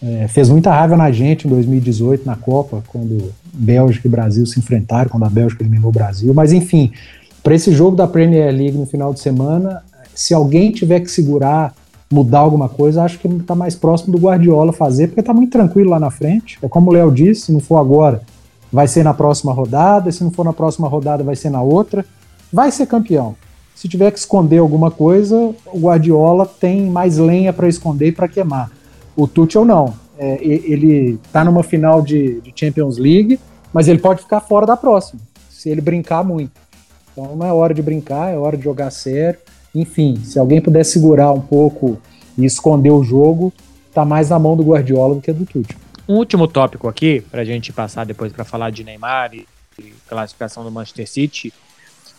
É, 0.02 0.30
fez 0.30 0.48
muita 0.48 0.72
raiva 0.72 0.96
na 0.96 1.12
gente 1.12 1.46
em 1.46 1.50
2018 1.50 2.26
na 2.26 2.38
Copa, 2.38 2.82
quando 2.88 3.34
Bélgica 3.52 4.08
e 4.08 4.10
Brasil 4.10 4.46
se 4.46 4.58
enfrentaram, 4.58 5.10
quando 5.10 5.26
a 5.26 5.30
Bélgica 5.30 5.62
eliminou 5.62 5.90
o 5.90 5.94
Brasil. 5.94 6.34
Mas 6.34 6.54
enfim, 6.54 6.94
para 7.44 7.54
esse 7.54 7.74
jogo 7.74 7.98
da 7.98 8.08
Premier 8.08 8.50
League 8.56 8.78
no 8.78 8.86
final 8.86 9.14
de 9.14 9.20
semana, 9.20 9.84
se 10.16 10.34
alguém 10.34 10.72
tiver 10.72 11.02
que 11.02 11.12
segurar, 11.12 11.76
mudar 12.12 12.39
alguma 12.39 12.68
coisa, 12.68 13.03
acho 13.03 13.18
que 13.20 13.27
está 13.27 13.56
mais 13.56 13.75
próximo 13.75 14.12
do 14.12 14.22
Guardiola 14.22 14.74
fazer, 14.74 15.08
porque 15.08 15.22
está 15.22 15.34
muito 15.34 15.51
tranquilo 15.51 15.89
lá 15.89 16.00
na 16.00 16.12
frente. 16.12 16.60
É 16.62 16.68
como 16.68 16.89
o 16.91 16.94
Léo 16.94 17.12
disse, 17.12 17.41
se 17.41 17.51
não 17.51 17.60
for 17.60 17.77
agora, 17.77 18.22
vai 18.72 18.88
ser 18.88 19.03
na 19.03 19.13
próxima 19.13 19.53
rodada, 19.53 20.12
se 20.12 20.24
não 20.24 20.32
for 20.32 20.44
na 20.46 20.53
próxima 20.53 20.88
rodada, 20.88 21.24
vai 21.24 21.36
ser 21.36 21.50
na 21.50 21.62
outra. 21.62 22.06
Vai 22.51 22.72
ser 22.72 22.86
campeão. 22.86 23.36
Se 23.74 23.88
tiver 23.88 24.12
que 24.12 24.20
esconder 24.20 24.60
alguma 24.60 24.91
coisa, 24.91 25.56
o 25.74 25.80
Guardiola 25.80 26.46
tem 26.46 26.89
mais 26.89 27.18
lenha 27.18 27.51
para 27.51 27.68
esconder 27.68 28.10
e 28.10 28.12
para 28.12 28.27
queimar. 28.27 28.70
O 29.15 29.27
Tuchel 29.27 29.65
não. 29.65 29.94
É, 30.18 30.38
ele 30.44 31.20
está 31.25 31.44
numa 31.44 31.63
final 31.63 32.01
de, 32.01 32.41
de 32.41 32.53
Champions 32.56 32.98
League, 32.98 33.39
mas 33.74 33.88
ele 33.88 33.98
pode 33.98 34.22
ficar 34.22 34.39
fora 34.41 34.68
da 34.68 34.77
próxima, 34.77 35.20
se 35.50 35.70
ele 35.70 35.82
brincar 35.82 36.24
muito. 36.24 36.51
Então 37.12 37.36
não 37.36 37.46
é 37.46 37.51
hora 37.51 37.74
de 37.74 37.82
brincar, 37.82 38.32
é 38.32 38.38
hora 38.38 38.56
de 38.56 38.63
jogar 38.63 38.91
sério. 38.91 39.39
Enfim, 39.74 40.18
se 40.24 40.38
alguém 40.38 40.62
puder 40.62 40.84
segurar 40.84 41.32
um 41.32 41.42
pouco 41.42 42.00
e 42.38 42.46
esconder 42.46 42.92
o 42.92 43.04
jogo, 43.04 43.54
tá 43.94 44.04
mais 44.04 44.30
na 44.30 44.40
mão 44.40 44.56
do 44.56 44.63
Guardiola 44.63 45.16
do 45.16 45.22
que 45.22 45.32
do 45.32 45.46
Tuchel. 45.46 45.78
Um 46.08 46.16
último 46.16 46.48
tópico 46.48 46.88
aqui, 46.88 47.22
para 47.32 47.42
a 47.42 47.46
gente 47.46 47.72
passar 47.72 48.06
depois 48.06 48.34
para 48.34 48.44
falar 48.44 48.70
de 48.70 48.84
Neymar 48.84 49.34
e, 49.34 49.46
classificação 50.08 50.63
do 50.63 50.72
Manchester 50.72 51.08
City. 51.10 51.54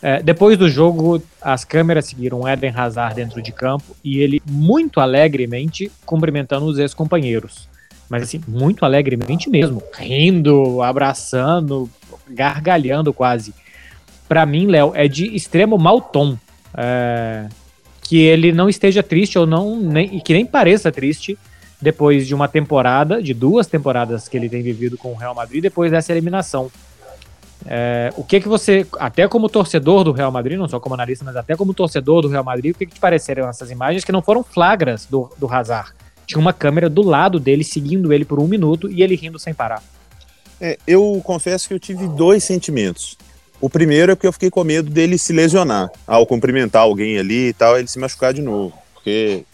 É, 0.01 0.23
depois 0.23 0.59
do 0.59 0.69
jogo, 0.69 1.23
as 1.41 1.65
câmeras 1.65 2.07
seguiram 2.07 2.49
Eden 2.49 2.73
Hazard 2.75 3.15
dentro 3.15 3.41
de 3.41 3.53
campo 3.53 3.95
e 4.03 4.19
ele 4.19 4.43
muito 4.49 4.99
alegremente 4.99 5.93
cumprimentando 6.05 6.67
os 6.67 6.79
ex-companheiros. 6.79 7.69
Mas 8.09 8.25
assim, 8.25 8.41
muito 8.49 8.85
alegremente 8.85 9.49
mesmo, 9.49 9.83
rindo, 9.95 10.83
abraçando, 10.83 11.89
gargalhando 12.29 13.13
quase. 13.13 13.55
Para 14.29 14.45
mim, 14.45 14.67
Léo, 14.67 14.93
é 14.95 15.07
de 15.07 15.35
extremo 15.37 15.79
mau 15.79 16.01
tom 16.01 16.37
é, 16.77 17.49
que 18.03 18.19
ele 18.19 18.53
não 18.53 18.69
esteja 18.69 19.03
triste 19.03 19.39
ou 19.39 19.47
não, 19.47 19.81
nem, 19.81 20.21
que 20.21 20.33
nem 20.33 20.45
pareça 20.45 20.91
triste 20.93 21.39
depois 21.81 22.27
de 22.27 22.35
uma 22.35 22.47
temporada, 22.47 23.23
de 23.23 23.35
duas 23.35 23.67
temporadas 23.67 24.29
que 24.29 24.37
ele 24.37 24.49
tem 24.49 24.63
vivido 24.63 24.97
com 24.97 25.13
o 25.13 25.17
Real 25.17 25.35
Madrid 25.35 25.63
depois 25.63 25.91
dessa 25.91 26.13
eliminação. 26.13 26.71
É, 27.67 28.13
o 28.17 28.25
que 28.25 28.41
que 28.41 28.49
você, 28.49 28.87
até 28.99 29.27
como 29.29 29.49
torcedor 29.49 30.05
do 30.05 30.13
Real 30.13 30.31
Madrid, 30.31 30.59
não 30.59 30.69
só 30.69 30.81
como 30.81 30.95
analista, 30.95 31.25
mas 31.25 31.37
até 31.37 31.57
como 31.57 31.75
torcedor 31.75 32.23
do 32.23 32.29
Real 32.29 32.45
Madrid, 32.45 32.75
o 32.75 32.79
que, 32.79 32.87
que 32.87 32.95
te 32.95 33.01
pareceram 33.01 33.49
essas 33.49 33.71
imagens 33.71 34.05
que 34.05 34.13
não 34.13 34.23
foram 34.23 34.43
flagras 34.43 35.07
do, 35.07 35.31
do 35.39 35.53
Hazard? 35.53 35.93
Tinha 36.27 36.41
uma 36.41 36.53
câmera 36.53 36.89
do 36.89 37.03
lado 37.03 37.39
dele, 37.39 37.65
seguindo 37.65 38.13
ele 38.13 38.25
por 38.25 38.39
um 38.39 38.47
minuto 38.47 38.91
e 38.91 39.03
ele 39.03 39.15
rindo 39.15 39.39
sem 39.39 39.53
parar. 39.55 39.83
É, 40.61 40.79
eu 40.87 41.21
confesso 41.25 41.67
que 41.67 41.75
eu 41.75 41.81
tive 41.81 42.07
dois 42.09 42.45
sentimentos. 42.45 43.17
O 43.63 43.71
primeiro 43.71 44.11
é 44.11 44.15
porque 44.17 44.27
eu 44.27 44.33
fiquei 44.33 44.51
com 44.51 44.65
medo 44.65 44.91
dele 44.91 45.17
se 45.17 45.33
lesionar 45.33 45.89
ao 46.05 46.27
cumprimentar 46.27 46.83
alguém 46.83 47.17
ali 47.17 47.51
e 47.51 47.53
tal, 47.53 47.79
ele 47.79 47.87
se 47.87 47.97
machucar 47.97 48.35
de 48.35 48.43
novo. 48.43 48.75
Porque. 48.93 49.45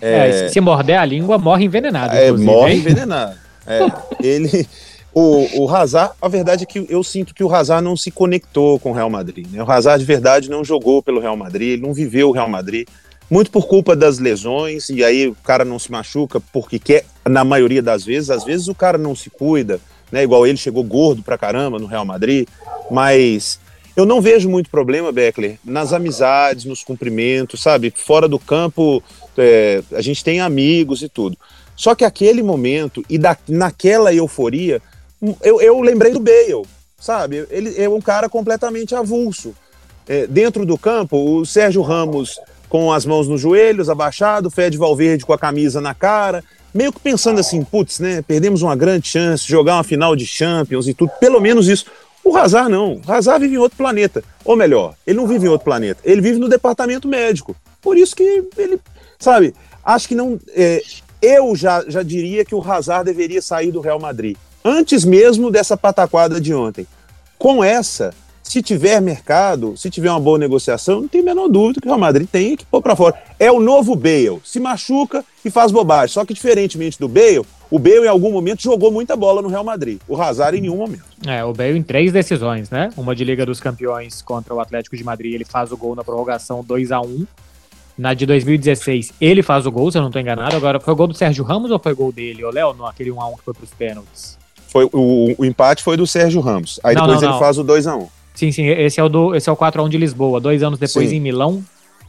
É, 0.00 0.46
é 0.46 0.48
se 0.48 0.58
morder 0.62 0.98
a 0.98 1.04
língua, 1.04 1.36
morre 1.36 1.66
envenenado. 1.66 2.16
É, 2.16 2.32
morre 2.32 2.76
envenenado. 2.76 3.36
É, 3.66 3.80
ele. 4.26 4.66
O, 5.12 5.64
o 5.64 5.68
Hazard, 5.68 6.14
a 6.22 6.28
verdade 6.28 6.62
é 6.62 6.66
que 6.66 6.86
eu 6.88 7.02
sinto 7.02 7.34
que 7.34 7.44
o 7.44 7.52
Hazard 7.52 7.84
não 7.84 7.96
se 7.96 8.10
conectou 8.10 8.78
com 8.78 8.92
o 8.92 8.94
Real 8.94 9.10
Madrid. 9.10 9.46
Né? 9.50 9.62
O 9.62 9.70
Hazard, 9.70 9.98
de 9.98 10.06
verdade, 10.06 10.48
não 10.48 10.64
jogou 10.64 11.02
pelo 11.02 11.20
Real 11.20 11.36
Madrid, 11.36 11.72
ele 11.72 11.82
não 11.82 11.92
viveu 11.92 12.30
o 12.30 12.32
Real 12.32 12.48
Madrid. 12.48 12.88
Muito 13.28 13.50
por 13.50 13.66
culpa 13.66 13.94
das 13.94 14.18
lesões, 14.18 14.88
e 14.88 15.04
aí 15.04 15.28
o 15.28 15.36
cara 15.44 15.64
não 15.64 15.78
se 15.78 15.90
machuca 15.90 16.40
porque 16.52 16.78
quer, 16.78 17.04
na 17.28 17.44
maioria 17.44 17.82
das 17.82 18.04
vezes, 18.04 18.30
às 18.30 18.44
vezes 18.44 18.68
o 18.68 18.74
cara 18.74 18.96
não 18.96 19.14
se 19.14 19.28
cuida, 19.28 19.80
né? 20.10 20.22
Igual 20.22 20.46
ele 20.46 20.56
chegou 20.56 20.82
gordo 20.84 21.22
pra 21.22 21.38
caramba 21.38 21.78
no 21.78 21.86
Real 21.86 22.04
Madrid, 22.04 22.46
mas 22.90 23.60
eu 23.96 24.06
não 24.06 24.20
vejo 24.20 24.48
muito 24.48 24.70
problema, 24.70 25.12
Beckler, 25.12 25.58
nas 25.64 25.92
amizades, 25.92 26.64
nos 26.64 26.82
cumprimentos, 26.82 27.60
sabe? 27.60 27.92
Fora 27.94 28.28
do 28.28 28.38
campo, 28.38 29.02
é, 29.36 29.82
a 29.92 30.00
gente 30.00 30.24
tem 30.24 30.40
amigos 30.40 31.02
e 31.02 31.08
tudo. 31.08 31.36
Só 31.76 31.94
que 31.94 32.04
aquele 32.04 32.42
momento 32.42 33.04
e 33.08 33.18
da, 33.18 33.36
naquela 33.48 34.12
euforia, 34.12 34.80
eu, 35.42 35.60
eu 35.60 35.80
lembrei 35.80 36.12
do 36.12 36.20
Bale, 36.20 36.66
sabe? 36.98 37.46
Ele 37.50 37.74
é 37.76 37.88
um 37.88 38.00
cara 38.00 38.28
completamente 38.28 38.94
avulso. 38.94 39.54
É, 40.08 40.26
dentro 40.26 40.66
do 40.66 40.76
campo, 40.76 41.16
o 41.16 41.46
Sérgio 41.46 41.82
Ramos 41.82 42.38
com 42.68 42.92
as 42.92 43.04
mãos 43.04 43.26
nos 43.26 43.40
joelhos, 43.40 43.90
abaixado, 43.90 44.50
Fred 44.50 44.78
Valverde 44.78 45.26
com 45.26 45.32
a 45.32 45.38
camisa 45.38 45.80
na 45.80 45.92
cara, 45.92 46.42
meio 46.72 46.92
que 46.92 47.00
pensando 47.00 47.40
assim, 47.40 47.64
putz, 47.64 47.98
né, 47.98 48.22
perdemos 48.22 48.62
uma 48.62 48.76
grande 48.76 49.08
chance 49.08 49.46
jogar 49.46 49.76
uma 49.76 49.84
final 49.84 50.14
de 50.14 50.26
Champions 50.26 50.86
e 50.86 50.94
tudo, 50.94 51.10
pelo 51.20 51.40
menos 51.40 51.68
isso. 51.68 51.86
O 52.24 52.36
Hazard 52.36 52.70
não, 52.70 53.00
o 53.06 53.12
Hazard 53.12 53.42
vive 53.42 53.54
em 53.56 53.58
outro 53.58 53.78
planeta, 53.78 54.22
ou 54.44 54.56
melhor, 54.56 54.94
ele 55.06 55.16
não 55.16 55.26
vive 55.26 55.46
em 55.46 55.48
outro 55.48 55.64
planeta, 55.64 56.00
ele 56.04 56.20
vive 56.20 56.38
no 56.38 56.48
departamento 56.48 57.08
médico, 57.08 57.56
por 57.80 57.96
isso 57.96 58.14
que 58.14 58.44
ele, 58.56 58.78
sabe, 59.18 59.54
acho 59.82 60.06
que 60.06 60.14
não, 60.14 60.38
é, 60.54 60.82
eu 61.22 61.56
já, 61.56 61.82
já 61.88 62.02
diria 62.02 62.44
que 62.44 62.54
o 62.54 62.62
Hazard 62.62 63.04
deveria 63.04 63.40
sair 63.40 63.70
do 63.70 63.80
Real 63.80 63.98
Madrid, 63.98 64.36
antes 64.64 65.04
mesmo 65.04 65.50
dessa 65.50 65.76
pataquada 65.76 66.40
de 66.40 66.54
ontem. 66.54 66.86
Com 67.38 67.64
essa, 67.64 68.12
se 68.50 68.60
tiver 68.60 69.00
mercado, 69.00 69.76
se 69.76 69.88
tiver 69.88 70.10
uma 70.10 70.18
boa 70.18 70.36
negociação, 70.36 71.02
não 71.02 71.06
tem 71.06 71.20
a 71.20 71.24
menor 71.24 71.46
dúvida 71.46 71.80
que 71.80 71.86
o 71.86 71.88
Real 71.88 72.00
Madrid 72.00 72.26
tem 72.28 72.56
que 72.56 72.66
pôr 72.66 72.82
para 72.82 72.96
fora. 72.96 73.14
É 73.38 73.48
o 73.48 73.60
novo 73.60 73.94
Bale. 73.94 74.40
Se 74.42 74.58
machuca 74.58 75.24
e 75.44 75.50
faz 75.52 75.70
bobagem. 75.70 76.12
Só 76.12 76.24
que, 76.24 76.34
diferentemente 76.34 76.98
do 76.98 77.06
Bale, 77.06 77.42
o 77.70 77.78
Bale 77.78 78.06
em 78.06 78.08
algum 78.08 78.32
momento 78.32 78.60
jogou 78.60 78.90
muita 78.90 79.14
bola 79.14 79.40
no 79.40 79.46
Real 79.46 79.62
Madrid. 79.62 80.00
O 80.08 80.20
Hazard 80.20 80.58
em 80.58 80.62
nenhum 80.62 80.78
momento. 80.78 81.04
É, 81.24 81.44
o 81.44 81.52
Bale 81.52 81.78
em 81.78 81.82
três 81.84 82.12
decisões, 82.12 82.70
né? 82.70 82.90
Uma 82.96 83.14
de 83.14 83.22
Liga 83.22 83.46
dos 83.46 83.60
Campeões 83.60 84.20
contra 84.20 84.52
o 84.52 84.58
Atlético 84.58 84.96
de 84.96 85.04
Madrid, 85.04 85.32
ele 85.32 85.44
faz 85.44 85.70
o 85.70 85.76
gol 85.76 85.94
na 85.94 86.02
prorrogação 86.02 86.64
2 86.64 86.90
a 86.90 87.00
1 87.00 87.24
Na 87.96 88.14
de 88.14 88.26
2016, 88.26 89.12
ele 89.20 89.44
faz 89.44 89.64
o 89.64 89.70
gol, 89.70 89.92
se 89.92 89.98
eu 89.98 90.02
não 90.02 90.08
estou 90.08 90.20
enganado. 90.20 90.56
Agora, 90.56 90.80
foi 90.80 90.92
o 90.92 90.96
gol 90.96 91.06
do 91.06 91.14
Sérgio 91.14 91.44
Ramos 91.44 91.70
ou 91.70 91.78
foi 91.78 91.94
gol 91.94 92.10
dele, 92.10 92.44
ô 92.44 92.50
Léo, 92.50 92.84
aquele 92.84 93.10
1x1 93.10 93.36
que 93.36 93.44
foi 93.44 93.54
para 93.54 93.64
os 93.64 93.70
pênaltis? 93.70 94.36
Foi, 94.66 94.88
o, 94.92 95.36
o, 95.38 95.44
empate 95.44 95.84
foi 95.84 95.96
do 95.96 96.04
Sérgio 96.04 96.40
Ramos. 96.40 96.80
Aí 96.82 96.96
não, 96.96 97.02
depois 97.02 97.20
não, 97.20 97.28
ele 97.28 97.32
não. 97.34 97.38
faz 97.38 97.56
o 97.56 97.64
2x1. 97.64 98.08
Sim, 98.34 98.52
sim, 98.52 98.66
esse 98.66 99.00
é 99.00 99.04
o, 99.04 99.08
do, 99.08 99.34
esse 99.34 99.48
é 99.48 99.52
o 99.52 99.56
4x1 99.56 99.88
de 99.88 99.98
Lisboa. 99.98 100.40
Dois 100.40 100.62
anos 100.62 100.78
depois 100.78 101.10
sim. 101.10 101.16
em 101.16 101.20
Milão. 101.20 101.62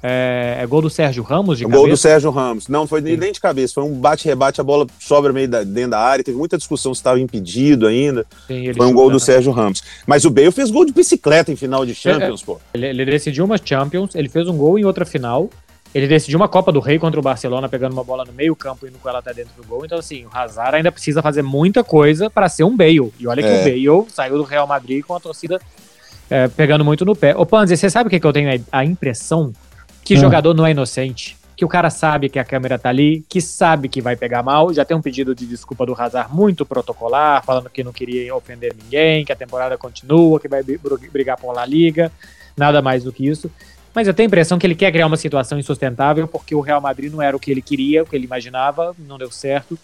É, 0.04 0.58
é, 0.60 0.66
gol 0.66 0.82
do 0.82 0.90
Sérgio 0.90 1.24
Ramos 1.24 1.60
de 1.60 1.66
o 1.66 1.68
cabeça? 1.68 1.82
Gol 1.82 1.90
do 1.90 1.98
Sérgio 1.98 2.32
Ramos. 2.32 2.68
Não, 2.68 2.88
foi 2.88 3.02
sim. 3.02 3.16
nem 3.16 3.32
de 3.32 3.40
cabeça. 3.40 3.76
Foi 3.76 3.84
um 3.84 3.94
bate-rebate, 3.94 4.60
a 4.60 4.64
bola 4.64 4.88
sobra 5.00 5.32
meio 5.32 5.48
da, 5.48 5.64
dentro 5.64 5.92
da 5.92 6.00
área. 6.00 6.24
Teve 6.24 6.38
muita 6.38 6.58
discussão 6.58 6.94
se 6.94 7.00
estava 7.00 7.20
impedido 7.20 7.86
ainda. 7.86 8.26
Sim, 8.48 8.74
foi 8.74 8.88
um 8.88 8.94
gol 8.94 9.10
do 9.10 9.16
né? 9.16 9.20
Sérgio 9.20 9.52
Ramos. 9.52 9.84
Mas 10.08 10.26
o 10.26 10.32
Bale 10.32 10.52
fez 10.52 10.72
gol 10.72 10.86
de 10.86 10.92
bicicleta 10.92 11.52
em 11.52 11.56
final 11.56 11.86
de 11.86 11.94
Champions, 11.94 12.42
é, 12.42 12.46
pô. 12.46 12.60
Ele, 12.74 12.88
ele 12.88 13.06
decidiu 13.06 13.46
uma 13.46 13.58
Champions, 13.64 14.16
ele 14.16 14.28
fez 14.28 14.48
um 14.48 14.58
gol 14.58 14.80
em 14.80 14.86
outra 14.86 15.06
final. 15.06 15.50
Ele 15.94 16.08
decidiu 16.08 16.40
uma 16.40 16.48
Copa 16.48 16.72
do 16.72 16.80
Rei 16.80 16.98
contra 16.98 17.20
o 17.20 17.24
Barcelona, 17.24 17.68
pegando 17.68 17.92
uma 17.92 18.04
bola 18.04 18.24
no 18.24 18.32
meio 18.32 18.56
campo 18.56 18.86
e 18.86 18.90
indo 18.90 18.98
com 18.98 19.10
ela 19.10 19.20
até 19.20 19.34
dentro 19.34 19.52
do 19.62 19.68
gol. 19.68 19.86
Então, 19.86 20.00
assim, 20.00 20.26
o 20.26 20.30
Hazard 20.34 20.78
ainda 20.78 20.92
precisa 20.92 21.22
fazer 21.22 21.42
muita 21.42 21.84
coisa 21.84 22.30
para 22.30 22.48
ser 22.48 22.64
um 22.64 22.76
Bale. 22.76 23.12
E 23.20 23.28
olha 23.28 23.44
que 23.44 23.50
é. 23.50 23.60
o 23.60 23.64
Bale 23.64 24.10
saiu 24.10 24.38
do 24.38 24.44
Real 24.44 24.66
Madrid 24.66 25.04
com 25.04 25.14
a 25.14 25.20
torcida 25.20 25.60
é, 26.32 26.48
pegando 26.48 26.86
muito 26.86 27.04
no 27.04 27.14
pé. 27.14 27.36
Ô, 27.36 27.46
Panzi, 27.46 27.76
você 27.76 27.90
sabe 27.90 28.08
o 28.08 28.10
que, 28.10 28.18
que 28.18 28.26
eu 28.26 28.32
tenho 28.32 28.64
a, 28.72 28.86
impressão? 28.86 29.52
Que 30.02 30.14
ah. 30.14 30.18
jogador 30.18 30.54
não 30.54 30.66
é 30.66 30.72
inocente. 30.72 31.38
Que 31.58 31.66
o 31.66 31.68
cara 31.68 31.90
sabe 31.90 32.30
que 32.30 32.40
a 32.40 32.46
câmera 32.46 32.80
tá 32.80 32.88
ali, 32.88 33.24
que 33.28 33.42
sabe 33.42 33.90
que 33.90 34.02
vai 34.02 34.16
pegar 34.16 34.42
mal. 34.42 34.74
Já 34.74 34.86
tem 34.86 34.96
um 34.96 35.02
pedido 35.02 35.36
de 35.36 35.46
desculpa 35.46 35.86
do 35.86 35.94
Hazard 35.94 36.34
muito 36.34 36.66
protocolar, 36.66 37.44
falando 37.44 37.70
que 37.70 37.84
não 37.84 37.92
queria 37.92 38.34
ofender 38.34 38.74
ninguém, 38.82 39.26
que 39.26 39.34
a 39.34 39.36
temporada 39.36 39.78
continua, 39.78 40.40
que 40.40 40.48
vai 40.48 40.64
brigar 40.64 41.38
por 41.38 41.54
La 41.54 41.66
Liga. 41.66 42.10
Nada 42.56 42.82
mais 42.82 43.04
do 43.04 43.12
que 43.12 43.28
isso. 43.28 43.52
Mas 43.94 44.08
eu 44.08 44.14
tenho 44.14 44.28
a 44.28 44.30
impressão 44.30 44.58
que 44.58 44.66
ele 44.66 44.74
quer 44.74 44.90
criar 44.90 45.08
uma 45.08 45.18
situação 45.18 45.60
insustentável 45.60 46.30
porque 46.30 46.56
o 46.56 46.62
Real 46.62 46.80
Madrid 46.80 47.12
não 47.12 47.22
era 47.22 47.36
o 47.36 47.40
que 47.40 47.52
ele 47.52 47.62
queria, 47.62 48.04
o 48.04 48.06
que 48.06 48.16
ele 48.16 48.26
imaginava, 48.26 48.96
não 48.98 49.18
deu 49.18 49.30
certo. 49.30 49.78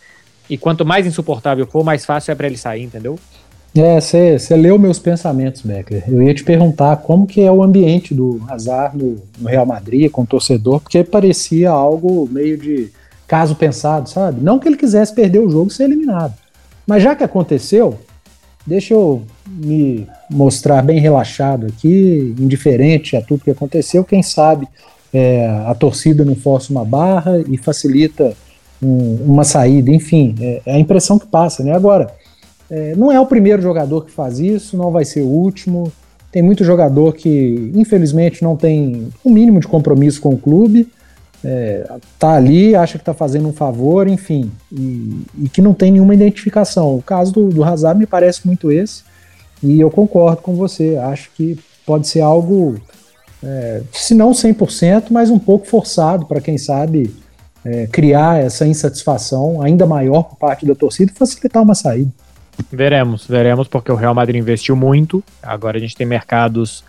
E 0.50 0.58
quanto 0.58 0.86
mais 0.86 1.06
insuportável 1.06 1.68
for, 1.68 1.84
mais 1.84 2.06
fácil 2.06 2.32
é 2.32 2.36
para 2.36 2.48
ele 2.48 2.58
sair, 2.58 2.84
entendeu? 2.84 3.20
É, 3.80 4.00
você 4.00 4.56
leu 4.56 4.80
meus 4.80 4.98
pensamentos, 4.98 5.62
Beckler. 5.62 6.04
Eu 6.08 6.24
ia 6.24 6.34
te 6.34 6.44
perguntar 6.44 6.98
como 6.98 7.28
que 7.28 7.42
é 7.42 7.52
o 7.52 7.62
ambiente 7.62 8.14
do 8.14 8.42
Hazard 8.48 8.98
no, 8.98 9.18
no, 9.38 9.48
Real 9.48 9.66
Madrid 9.66 10.10
com 10.10 10.24
o 10.24 10.28
torcedor, 10.28 10.80
porque 10.80 11.04
parecia 11.04 11.70
algo 11.70 12.28
meio 12.32 12.58
de 12.58 12.90
caso 13.28 13.56
pensado, 13.56 14.10
sabe? 14.10 14.42
Não 14.42 14.58
que 14.58 14.68
ele 14.68 14.78
quisesse 14.78 15.14
perder 15.14 15.40
o 15.40 15.50
jogo 15.50 15.70
e 15.70 15.74
ser 15.74 15.84
eliminado, 15.84 16.34
Mas 16.88 17.04
já 17.04 17.16
que 17.16 17.24
aconteceu, 17.24 17.98
deixa 18.66 18.94
eu 18.94 19.22
me 19.48 20.08
mostrar 20.30 20.82
bem 20.82 21.00
relaxado 21.00 21.68
aqui, 21.68 22.36
indiferente 22.40 23.16
a 23.16 23.22
tudo 23.22 23.44
que 23.44 23.52
aconteceu. 23.52 24.04
Quem 24.04 24.24
sabe 24.24 24.68
é, 25.14 25.48
a 25.66 25.76
torcida 25.76 26.26
não 26.26 26.36
força 26.36 26.72
uma 26.72 26.86
barra 26.86 27.44
e 27.50 27.58
facilita 27.58 28.34
um, 28.82 29.16
uma 29.26 29.44
saída. 29.44 29.92
Enfim, 29.92 30.36
é, 30.40 30.62
é, 30.66 30.76
a 30.76 30.80
impressão 30.80 31.18
que 31.20 31.28
passa, 31.28 31.64
né? 31.64 31.74
Agora, 31.74 32.12
é, 32.70 32.96
não 32.96 33.12
é 33.12 33.20
o 33.20 33.26
primeiro 33.26 33.62
jogador 33.62 34.06
que 34.06 34.12
faz 34.12 34.40
isso, 34.40 34.76
não 34.78 34.92
vai 34.92 35.06
ser 35.06 35.22
o 35.22 35.28
último. 35.28 35.92
Tem 36.32 36.42
muito 36.42 36.64
jogador 36.64 37.14
que, 37.14 37.72
infelizmente, 37.74 38.44
não 38.44 38.56
tem 38.56 39.10
o 39.24 39.30
um 39.30 39.34
mínimo 39.34 39.60
de 39.60 39.68
compromisso 39.68 40.22
com 40.22 40.30
o 40.30 40.38
clube 40.38 40.90
é, 41.44 41.86
tá 42.18 42.34
ali, 42.34 42.76
acha 42.76 42.98
que 42.98 43.06
tá 43.06 43.14
fazendo 43.14 43.48
um 43.48 43.54
favor, 43.54 44.08
enfim, 44.08 44.52
e, 44.72 45.22
e, 45.40 45.50
que 45.50 45.62
não 45.62 45.74
tem 45.74 45.92
nenhuma 45.92 46.14
identificação. 46.14 46.98
O 46.98 47.02
caso 47.02 47.32
do, 47.32 47.50
do 47.50 47.64
Hazard 47.64 48.00
me 48.00 48.06
parece 48.06 48.46
muito 48.46 48.72
esse, 48.72 49.04
e 49.62 49.80
eu 49.80 49.90
concordo 49.90 50.42
com 50.42 50.56
você, 50.56 50.98
acho 50.98 51.30
que 51.36 51.58
pode 51.86 52.08
ser 52.08 52.22
algo, 52.22 52.76
é, 53.44 53.82
se 53.92 54.14
não 54.14 54.32
100%, 54.32 55.06
mas 55.10 55.30
um 55.30 55.40
pouco 55.40 55.68
forçado 55.68 56.26
para 56.26 56.42
quem 56.42 56.58
sabe 56.58 57.16
é, 57.64 57.88
criar 57.88 58.42
essa 58.42 58.66
insatisfação 58.66 59.62
ainda 59.62 59.86
maior 59.86 60.24
por 60.24 60.38
parte 60.38 60.66
da 60.66 60.76
torcida 60.76 61.12
e 61.12 61.16
facilitar 61.16 61.64
uma 61.64 61.76
saída. 61.76 62.12
Veremos, 62.72 63.26
veremos, 63.26 63.68
porque 63.68 63.92
o 63.92 63.96
Real 63.96 64.14
Madrid 64.14 64.42
investiu 64.42 64.76
muito, 64.76 65.24
agora 65.42 65.78
a 65.78 65.80
gente 65.80 65.96
tem 65.96 66.06
mercados 66.06 66.84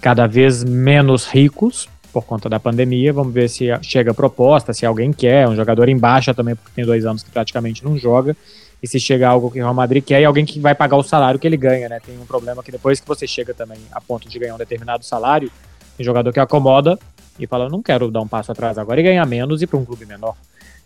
cada 0.00 0.26
vez 0.26 0.64
menos 0.64 1.26
ricos, 1.26 1.88
por 2.12 2.24
conta 2.24 2.48
da 2.48 2.60
pandemia. 2.60 3.12
Vamos 3.12 3.32
ver 3.32 3.48
se 3.48 3.66
chega 3.82 4.12
proposta, 4.12 4.72
se 4.72 4.84
alguém 4.84 5.12
quer. 5.12 5.48
Um 5.48 5.56
jogador 5.56 5.88
em 5.88 5.96
baixa 5.96 6.34
também, 6.34 6.54
porque 6.54 6.70
tem 6.74 6.84
dois 6.84 7.06
anos 7.06 7.22
que 7.22 7.30
praticamente 7.30 7.82
não 7.82 7.96
joga. 7.96 8.36
E 8.82 8.86
se 8.86 9.00
chega 9.00 9.28
algo 9.28 9.50
que 9.50 9.58
o 9.58 9.62
Real 9.62 9.74
Madrid 9.74 10.04
quer 10.04 10.20
e 10.20 10.24
alguém 10.24 10.44
que 10.44 10.60
vai 10.60 10.74
pagar 10.74 10.96
o 10.96 11.02
salário 11.02 11.38
que 11.38 11.46
ele 11.46 11.56
ganha, 11.56 11.88
né? 11.88 12.00
Tem 12.04 12.18
um 12.18 12.26
problema 12.26 12.62
que 12.62 12.70
depois 12.70 13.00
que 13.00 13.06
você 13.06 13.26
chega 13.26 13.54
também 13.54 13.78
a 13.92 14.00
ponto 14.00 14.28
de 14.28 14.38
ganhar 14.38 14.54
um 14.54 14.58
determinado 14.58 15.04
salário, 15.04 15.50
tem 15.96 16.04
jogador 16.04 16.32
que 16.32 16.40
acomoda 16.40 16.98
e 17.38 17.46
fala: 17.46 17.68
não 17.68 17.80
quero 17.80 18.10
dar 18.10 18.20
um 18.20 18.28
passo 18.28 18.50
atrás 18.50 18.76
agora 18.76 19.00
e 19.00 19.04
ganhar 19.04 19.24
menos 19.24 19.62
e 19.62 19.66
para 19.66 19.78
um 19.78 19.84
clube 19.84 20.04
menor. 20.04 20.34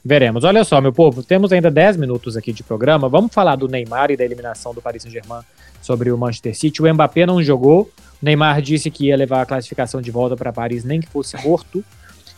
Veremos. 0.08 0.44
Olha 0.44 0.62
só, 0.62 0.80
meu 0.80 0.92
povo, 0.92 1.20
temos 1.20 1.52
ainda 1.52 1.68
10 1.68 1.96
minutos 1.96 2.36
aqui 2.36 2.52
de 2.52 2.62
programa. 2.62 3.08
Vamos 3.08 3.34
falar 3.34 3.56
do 3.56 3.66
Neymar 3.66 4.12
e 4.12 4.16
da 4.16 4.24
eliminação 4.24 4.72
do 4.72 4.80
Paris 4.80 5.02
Saint-Germain 5.02 5.42
sobre 5.82 6.12
o 6.12 6.16
Manchester 6.16 6.56
City. 6.56 6.80
O 6.80 6.94
Mbappé 6.94 7.26
não 7.26 7.42
jogou, 7.42 7.90
Neymar 8.22 8.62
disse 8.62 8.88
que 8.88 9.06
ia 9.06 9.16
levar 9.16 9.42
a 9.42 9.46
classificação 9.46 10.00
de 10.00 10.12
volta 10.12 10.36
para 10.36 10.52
Paris, 10.52 10.84
nem 10.84 11.00
que 11.00 11.08
fosse 11.08 11.36
morto. 11.44 11.84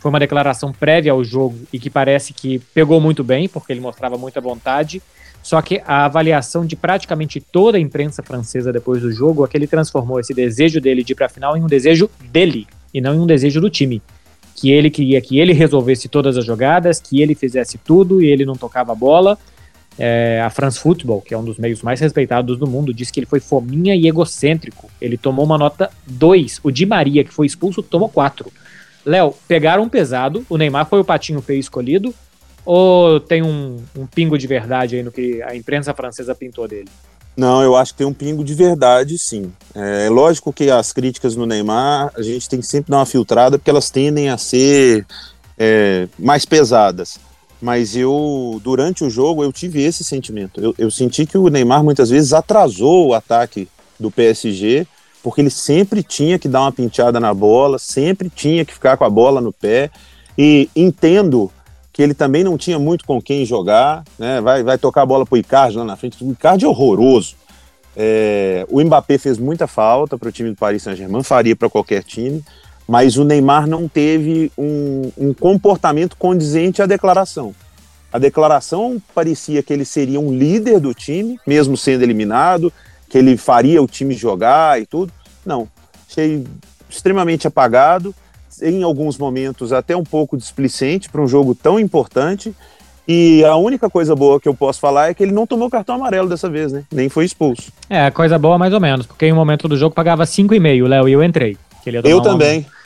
Foi 0.00 0.08
uma 0.08 0.18
declaração 0.18 0.72
prévia 0.72 1.12
ao 1.12 1.22
jogo 1.22 1.58
e 1.70 1.78
que 1.78 1.90
parece 1.90 2.32
que 2.32 2.58
pegou 2.72 3.02
muito 3.02 3.22
bem, 3.22 3.46
porque 3.50 3.70
ele 3.70 3.80
mostrava 3.80 4.16
muita 4.16 4.40
vontade. 4.40 5.02
Só 5.42 5.60
que 5.60 5.82
a 5.86 6.06
avaliação 6.06 6.64
de 6.64 6.74
praticamente 6.74 7.38
toda 7.38 7.76
a 7.76 7.80
imprensa 7.80 8.22
francesa 8.22 8.72
depois 8.72 9.02
do 9.02 9.12
jogo 9.12 9.44
é 9.44 9.48
que 9.48 9.58
ele 9.58 9.66
transformou 9.66 10.18
esse 10.18 10.32
desejo 10.32 10.80
dele 10.80 11.04
de 11.04 11.12
ir 11.12 11.16
para 11.16 11.26
a 11.26 11.28
final 11.28 11.54
em 11.54 11.62
um 11.62 11.66
desejo 11.66 12.08
dele 12.30 12.66
e 12.94 13.00
não 13.02 13.14
em 13.14 13.20
um 13.20 13.26
desejo 13.26 13.60
do 13.60 13.68
time. 13.68 14.00
Que 14.58 14.70
ele 14.70 14.90
queria 14.90 15.20
que 15.20 15.38
ele 15.38 15.52
resolvesse 15.52 16.08
todas 16.08 16.36
as 16.36 16.44
jogadas, 16.44 17.00
que 17.00 17.20
ele 17.20 17.34
fizesse 17.34 17.78
tudo 17.78 18.22
e 18.22 18.26
ele 18.26 18.44
não 18.44 18.54
tocava 18.54 18.92
a 18.92 18.94
bola 18.94 19.38
é, 19.98 20.40
a 20.40 20.48
France 20.48 20.78
Football, 20.78 21.20
que 21.20 21.34
é 21.34 21.38
um 21.38 21.44
dos 21.44 21.58
meios 21.58 21.82
mais 21.82 22.00
respeitados 22.00 22.56
do 22.56 22.66
mundo, 22.66 22.94
disse 22.94 23.12
que 23.12 23.18
ele 23.18 23.26
foi 23.26 23.40
fominha 23.40 23.96
e 23.96 24.06
egocêntrico. 24.06 24.88
Ele 25.00 25.18
tomou 25.18 25.44
uma 25.44 25.58
nota 25.58 25.90
2. 26.06 26.60
O 26.62 26.70
Di 26.70 26.86
Maria, 26.86 27.24
que 27.24 27.34
foi 27.34 27.46
expulso, 27.46 27.82
tomou 27.82 28.08
4. 28.08 28.50
Léo, 29.04 29.34
pegaram 29.48 29.88
pesado. 29.88 30.46
O 30.48 30.56
Neymar 30.56 30.86
foi 30.86 31.00
o 31.00 31.04
patinho 31.04 31.42
feio 31.42 31.58
escolhido. 31.58 32.14
Ou 32.64 33.18
tem 33.18 33.42
um, 33.42 33.82
um 33.96 34.06
pingo 34.06 34.38
de 34.38 34.46
verdade 34.46 34.96
aí 34.96 35.02
no 35.02 35.10
que 35.10 35.42
a 35.42 35.56
imprensa 35.56 35.92
francesa 35.92 36.34
pintou 36.34 36.68
dele? 36.68 36.88
Não, 37.38 37.62
eu 37.62 37.76
acho 37.76 37.92
que 37.92 37.98
tem 37.98 38.06
um 38.06 38.12
pingo 38.12 38.42
de 38.42 38.52
verdade, 38.52 39.16
sim. 39.16 39.52
É 39.74 40.10
lógico 40.10 40.52
que 40.52 40.70
as 40.70 40.92
críticas 40.92 41.36
no 41.36 41.46
Neymar, 41.46 42.10
a 42.16 42.20
gente 42.20 42.48
tem 42.48 42.58
que 42.58 42.66
sempre 42.66 42.90
dar 42.90 42.98
uma 42.98 43.06
filtrada, 43.06 43.56
porque 43.56 43.70
elas 43.70 43.90
tendem 43.90 44.28
a 44.28 44.36
ser 44.36 45.06
é, 45.56 46.08
mais 46.18 46.44
pesadas 46.44 47.20
mas 47.60 47.96
eu, 47.96 48.60
durante 48.62 49.04
o 49.04 49.10
jogo, 49.10 49.42
eu 49.42 49.52
tive 49.52 49.82
esse 49.82 50.04
sentimento. 50.04 50.60
Eu, 50.60 50.74
eu, 50.78 50.90
senti 50.90 51.26
que 51.26 51.36
o 51.36 51.48
Neymar 51.48 51.82
muitas 51.82 52.08
vezes 52.08 52.32
atrasou 52.32 53.08
o 53.08 53.14
ataque 53.14 53.68
do 53.98 54.10
PSG, 54.10 54.86
porque 55.22 55.40
ele 55.40 55.50
sempre 55.50 56.02
tinha 56.02 56.38
que 56.38 56.48
dar 56.48 56.60
uma 56.60 56.72
pinchada 56.72 57.18
na 57.18 57.34
bola, 57.34 57.78
sempre 57.78 58.30
tinha 58.30 58.64
que 58.64 58.72
ficar 58.72 58.96
com 58.96 59.04
a 59.04 59.10
bola 59.10 59.40
no 59.40 59.52
pé, 59.52 59.90
e 60.36 60.70
entendo 60.74 61.50
que 61.98 62.02
ele 62.04 62.14
também 62.14 62.44
não 62.44 62.56
tinha 62.56 62.78
muito 62.78 63.04
com 63.04 63.20
quem 63.20 63.44
jogar, 63.44 64.04
né? 64.16 64.40
vai, 64.40 64.62
vai 64.62 64.78
tocar 64.78 65.02
a 65.02 65.06
bola 65.06 65.26
para 65.26 65.34
o 65.34 65.36
Icardi 65.36 65.78
lá 65.78 65.84
na 65.84 65.96
frente, 65.96 66.22
o 66.22 66.30
Icardi 66.30 66.64
é 66.64 66.68
horroroso. 66.68 67.34
É, 67.96 68.64
o 68.70 68.80
Mbappé 68.80 69.18
fez 69.18 69.36
muita 69.36 69.66
falta 69.66 70.16
para 70.16 70.28
o 70.28 70.30
time 70.30 70.50
do 70.50 70.54
Paris 70.54 70.84
Saint-Germain, 70.84 71.24
faria 71.24 71.56
para 71.56 71.68
qualquer 71.68 72.04
time, 72.04 72.40
mas 72.86 73.16
o 73.16 73.24
Neymar 73.24 73.66
não 73.66 73.88
teve 73.88 74.52
um, 74.56 75.10
um, 75.18 75.34
comportamento 75.34 76.16
condizente 76.16 76.80
à 76.80 76.86
declaração. 76.86 77.52
A 78.12 78.18
declaração 78.20 79.02
parecia 79.12 79.60
que 79.60 79.72
ele 79.72 79.84
seria 79.84 80.20
um 80.20 80.32
líder 80.32 80.78
do 80.78 80.94
time, 80.94 81.36
mesmo 81.44 81.76
sendo 81.76 82.04
eliminado, 82.04 82.72
que 83.08 83.18
ele 83.18 83.36
faria 83.36 83.82
o 83.82 83.88
time 83.88 84.14
jogar 84.14 84.80
e 84.80 84.86
tudo. 84.86 85.12
Não, 85.44 85.68
achei 86.08 86.46
extremamente 86.88 87.48
apagado, 87.48 88.14
em 88.62 88.82
alguns 88.82 89.18
momentos 89.18 89.72
até 89.72 89.96
um 89.96 90.04
pouco 90.04 90.36
displicente 90.36 91.08
para 91.08 91.20
um 91.20 91.26
jogo 91.28 91.54
tão 91.54 91.78
importante. 91.78 92.54
E 93.10 93.42
a 93.44 93.56
única 93.56 93.88
coisa 93.88 94.14
boa 94.14 94.38
que 94.38 94.46
eu 94.46 94.54
posso 94.54 94.78
falar 94.78 95.08
é 95.08 95.14
que 95.14 95.22
ele 95.22 95.32
não 95.32 95.46
tomou 95.46 95.70
cartão 95.70 95.94
amarelo 95.94 96.28
dessa 96.28 96.50
vez, 96.50 96.70
né? 96.70 96.84
Nem 96.92 97.08
foi 97.08 97.24
expulso. 97.24 97.72
É, 97.88 98.10
coisa 98.10 98.38
boa 98.38 98.58
mais 98.58 98.74
ou 98.74 98.80
menos, 98.80 99.06
porque 99.06 99.24
em 99.24 99.32
um 99.32 99.36
momento 99.36 99.66
do 99.66 99.78
jogo 99.78 99.94
pagava 99.94 100.24
5,5, 100.24 100.86
Léo, 100.86 101.08
e 101.08 101.12
eu 101.12 101.24
entrei. 101.24 101.56
eu 102.04 102.20
também. 102.20 102.66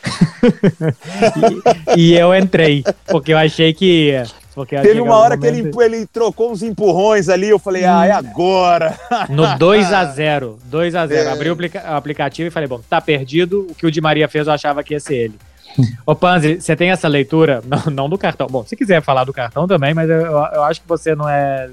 E, 1.97 2.11
e, 2.11 2.19
eu 2.19 2.35
entrei, 2.35 2.83
porque 3.07 3.33
eu 3.33 3.39
achei 3.39 3.73
que. 3.73 4.13
Porque 4.53 4.77
Teve 4.81 5.01
uma 5.01 5.17
hora 5.17 5.37
momento... 5.37 5.73
que 5.73 5.83
ele, 5.83 5.97
ele 5.97 6.07
trocou 6.07 6.51
uns 6.51 6.63
empurrões 6.63 7.29
ali, 7.29 7.49
eu 7.49 7.59
falei, 7.59 7.85
ah, 7.85 8.05
é 8.05 8.11
agora. 8.11 8.99
No 9.31 9.45
2x0. 9.57 10.57
2x0. 10.71 11.11
É. 11.13 11.31
Abri 11.31 11.49
o, 11.49 11.53
aplica 11.53 11.83
o 11.93 11.95
aplicativo 11.95 12.49
e 12.49 12.51
falei, 12.51 12.69
bom, 12.69 12.81
tá 12.91 13.01
perdido. 13.01 13.69
O 13.71 13.75
que 13.75 13.87
o 13.87 13.91
Di 13.91 14.01
Maria 14.01 14.29
fez, 14.29 14.47
eu 14.47 14.53
achava 14.53 14.83
que 14.83 14.95
ia 14.95 15.01
ser 15.01 15.15
ele. 15.15 15.35
Ô 16.07 16.15
Panzi, 16.15 16.61
você 16.61 16.75
tem 16.77 16.91
essa 16.91 17.09
leitura, 17.09 17.63
não, 17.67 17.93
não, 17.93 18.09
do 18.09 18.19
cartão. 18.19 18.47
Bom, 18.47 18.65
se 18.65 18.77
quiser 18.77 19.03
falar 19.03 19.25
do 19.25 19.33
cartão 19.33 19.67
também, 19.67 19.95
mas 19.95 20.09
eu, 20.09 20.17
eu 20.17 20.63
acho 20.65 20.81
que 20.81 20.89
você 20.89 21.15
não 21.15 21.29
é 21.29 21.71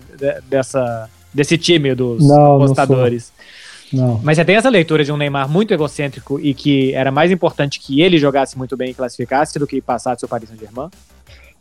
dessa, 0.50 1.10
desse 1.34 1.58
time 1.58 1.94
dos 1.96 2.28
não, 2.28 2.60
postadores. 2.60 3.32
Não 3.36 3.60
não. 3.92 4.20
Mas 4.24 4.38
você 4.38 4.46
tem 4.46 4.56
essa 4.56 4.70
leitura 4.70 5.04
de 5.04 5.12
um 5.12 5.18
Neymar 5.18 5.50
muito 5.50 5.74
egocêntrico 5.74 6.40
e 6.40 6.54
que 6.54 6.94
era 6.94 7.12
mais 7.12 7.32
importante 7.32 7.80
que 7.80 8.02
ele 8.02 8.18
jogasse 8.18 8.58
muito 8.58 8.78
bem 8.78 8.92
e 8.92 8.94
classificasse 8.94 9.58
do 9.58 9.68
que 9.68 9.82
passasse 9.82 10.24
o 10.24 10.28
Paris 10.28 10.50
Saint-Germain? 10.50 10.90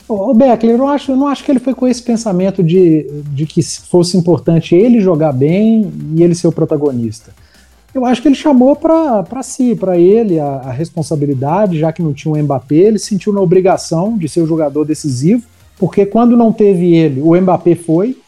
Ô, 0.08 0.32
Beckler, 0.32 0.74
eu 0.74 0.78
não, 0.78 0.88
acho, 0.88 1.12
eu 1.12 1.16
não 1.16 1.26
acho 1.26 1.44
que 1.44 1.50
ele 1.50 1.58
foi 1.58 1.74
com 1.74 1.86
esse 1.86 2.02
pensamento 2.02 2.62
de, 2.62 3.06
de 3.30 3.46
que 3.46 3.62
fosse 3.62 4.16
importante 4.16 4.74
ele 4.74 5.00
jogar 5.00 5.32
bem 5.32 5.92
e 6.16 6.22
ele 6.22 6.34
ser 6.34 6.48
o 6.48 6.52
protagonista. 6.52 7.34
Eu 7.94 8.04
acho 8.04 8.20
que 8.20 8.28
ele 8.28 8.34
chamou 8.34 8.76
para 8.76 9.42
si, 9.42 9.74
para 9.74 9.96
ele, 9.96 10.38
a, 10.38 10.46
a, 10.46 10.70
responsabilidade, 10.72 11.78
já 11.78 11.92
que 11.92 12.02
não 12.02 12.12
tinha 12.12 12.32
o 12.32 12.38
Mbappé, 12.42 12.76
ele 12.76 12.98
sentiu 12.98 13.32
na 13.32 13.40
obrigação 13.40 14.16
de 14.16 14.28
ser 14.28 14.40
o 14.40 14.46
jogador 14.46 14.84
decisivo, 14.84 15.42
porque 15.78 16.04
quando 16.04 16.36
não 16.36 16.52
teve 16.52 16.94
ele, 16.94 17.20
o 17.22 17.34
Mbappé 17.34 17.74
foi, 17.74 18.18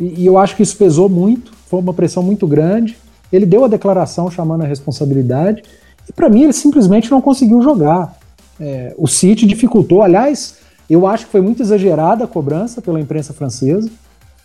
e, 0.00 0.22
e 0.22 0.26
eu 0.26 0.38
acho 0.38 0.56
que 0.56 0.62
isso 0.62 0.76
pesou 0.76 1.08
muito, 1.08 1.52
foi 1.66 1.78
uma 1.78 1.94
pressão 1.94 2.22
muito 2.22 2.46
grande. 2.46 2.96
Ele 3.32 3.46
deu 3.46 3.64
a 3.64 3.68
declaração 3.68 4.28
chamando 4.30 4.62
a 4.62 4.66
responsabilidade 4.66 5.62
e 6.08 6.12
para 6.12 6.28
mim 6.28 6.42
ele 6.42 6.52
simplesmente 6.52 7.10
não 7.10 7.20
conseguiu 7.20 7.62
jogar. 7.62 8.18
É, 8.58 8.92
o 8.98 9.06
City 9.06 9.46
dificultou, 9.46 10.02
aliás, 10.02 10.56
eu 10.88 11.06
acho 11.06 11.26
que 11.26 11.32
foi 11.32 11.40
muito 11.40 11.62
exagerada 11.62 12.24
a 12.24 12.26
cobrança 12.26 12.82
pela 12.82 13.00
imprensa 13.00 13.32
francesa. 13.32 13.88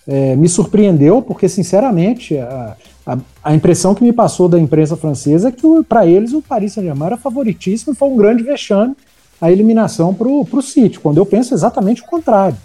É, 0.07 0.35
me 0.35 0.47
surpreendeu, 0.47 1.21
porque 1.21 1.49
sinceramente 1.49 2.37
a, 2.37 2.77
a, 3.07 3.17
a, 3.43 3.55
impressão 3.55 3.95
que 3.95 4.03
me 4.03 4.13
passou 4.13 4.47
da 4.47 4.59
imprensa 4.59 4.95
francesa 4.95 5.49
é 5.49 5.51
que 5.51 5.63
para 5.89 6.05
eles 6.05 6.31
o 6.31 6.43
Paris 6.43 6.73
Saint-Germain 6.73 7.07
era 7.07 7.17
favoritíssimo 7.17 7.91
e 7.91 7.95
foi 7.95 8.09
um 8.09 8.15
grande 8.15 8.43
vexame 8.43 8.95
a 9.41 9.51
eliminação 9.51 10.13
para 10.13 10.27
o 10.27 10.61
City, 10.61 10.99
quando 10.99 11.17
eu 11.17 11.25
penso 11.25 11.53
exatamente 11.53 12.01
o 12.01 12.05
contrário. 12.05 12.57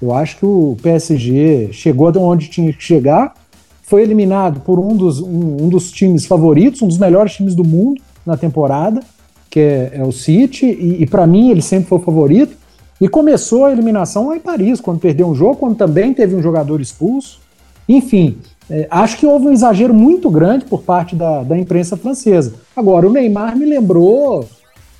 Eu 0.00 0.12
acho 0.12 0.36
que 0.38 0.44
o 0.44 0.76
PSG 0.82 1.70
chegou 1.72 2.12
de 2.12 2.18
onde 2.18 2.48
tinha 2.48 2.72
que 2.72 2.82
chegar, 2.82 3.34
foi 3.82 4.02
eliminado 4.02 4.60
por 4.60 4.78
um 4.78 4.96
dos, 4.96 5.20
um, 5.20 5.64
um, 5.64 5.68
dos 5.68 5.90
times 5.90 6.26
favoritos, 6.26 6.82
um 6.82 6.88
dos 6.88 6.98
melhores 6.98 7.34
times 7.34 7.54
do 7.54 7.64
mundo 7.64 8.02
na 8.24 8.36
temporada, 8.36 9.00
que 9.48 9.60
é, 9.60 9.92
é 9.94 10.02
o 10.02 10.12
City, 10.12 10.66
e, 10.66 11.02
e 11.02 11.06
para 11.06 11.26
mim 11.26 11.50
ele 11.50 11.62
sempre 11.62 11.88
foi 11.88 11.98
o 11.98 12.02
favorito. 12.02 12.56
E 13.00 13.08
começou 13.08 13.64
a 13.66 13.72
eliminação 13.72 14.28
lá 14.28 14.36
em 14.36 14.40
Paris, 14.40 14.80
quando 14.80 15.00
perdeu 15.00 15.26
um 15.26 15.34
jogo, 15.34 15.56
quando 15.56 15.76
também 15.76 16.14
teve 16.14 16.34
um 16.34 16.42
jogador 16.42 16.80
expulso. 16.80 17.40
Enfim, 17.88 18.38
é, 18.70 18.86
acho 18.90 19.18
que 19.18 19.26
houve 19.26 19.46
um 19.46 19.52
exagero 19.52 19.92
muito 19.92 20.30
grande 20.30 20.64
por 20.64 20.82
parte 20.82 21.14
da, 21.14 21.42
da 21.42 21.58
imprensa 21.58 21.96
francesa. 21.96 22.54
Agora, 22.74 23.06
o 23.06 23.12
Neymar 23.12 23.56
me 23.56 23.66
lembrou 23.66 24.48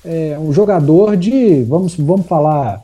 é, 0.05 0.37
um 0.39 0.53
jogador 0.53 1.17
de, 1.17 1.63
vamos, 1.63 1.95
vamos 1.95 2.27
falar, 2.27 2.83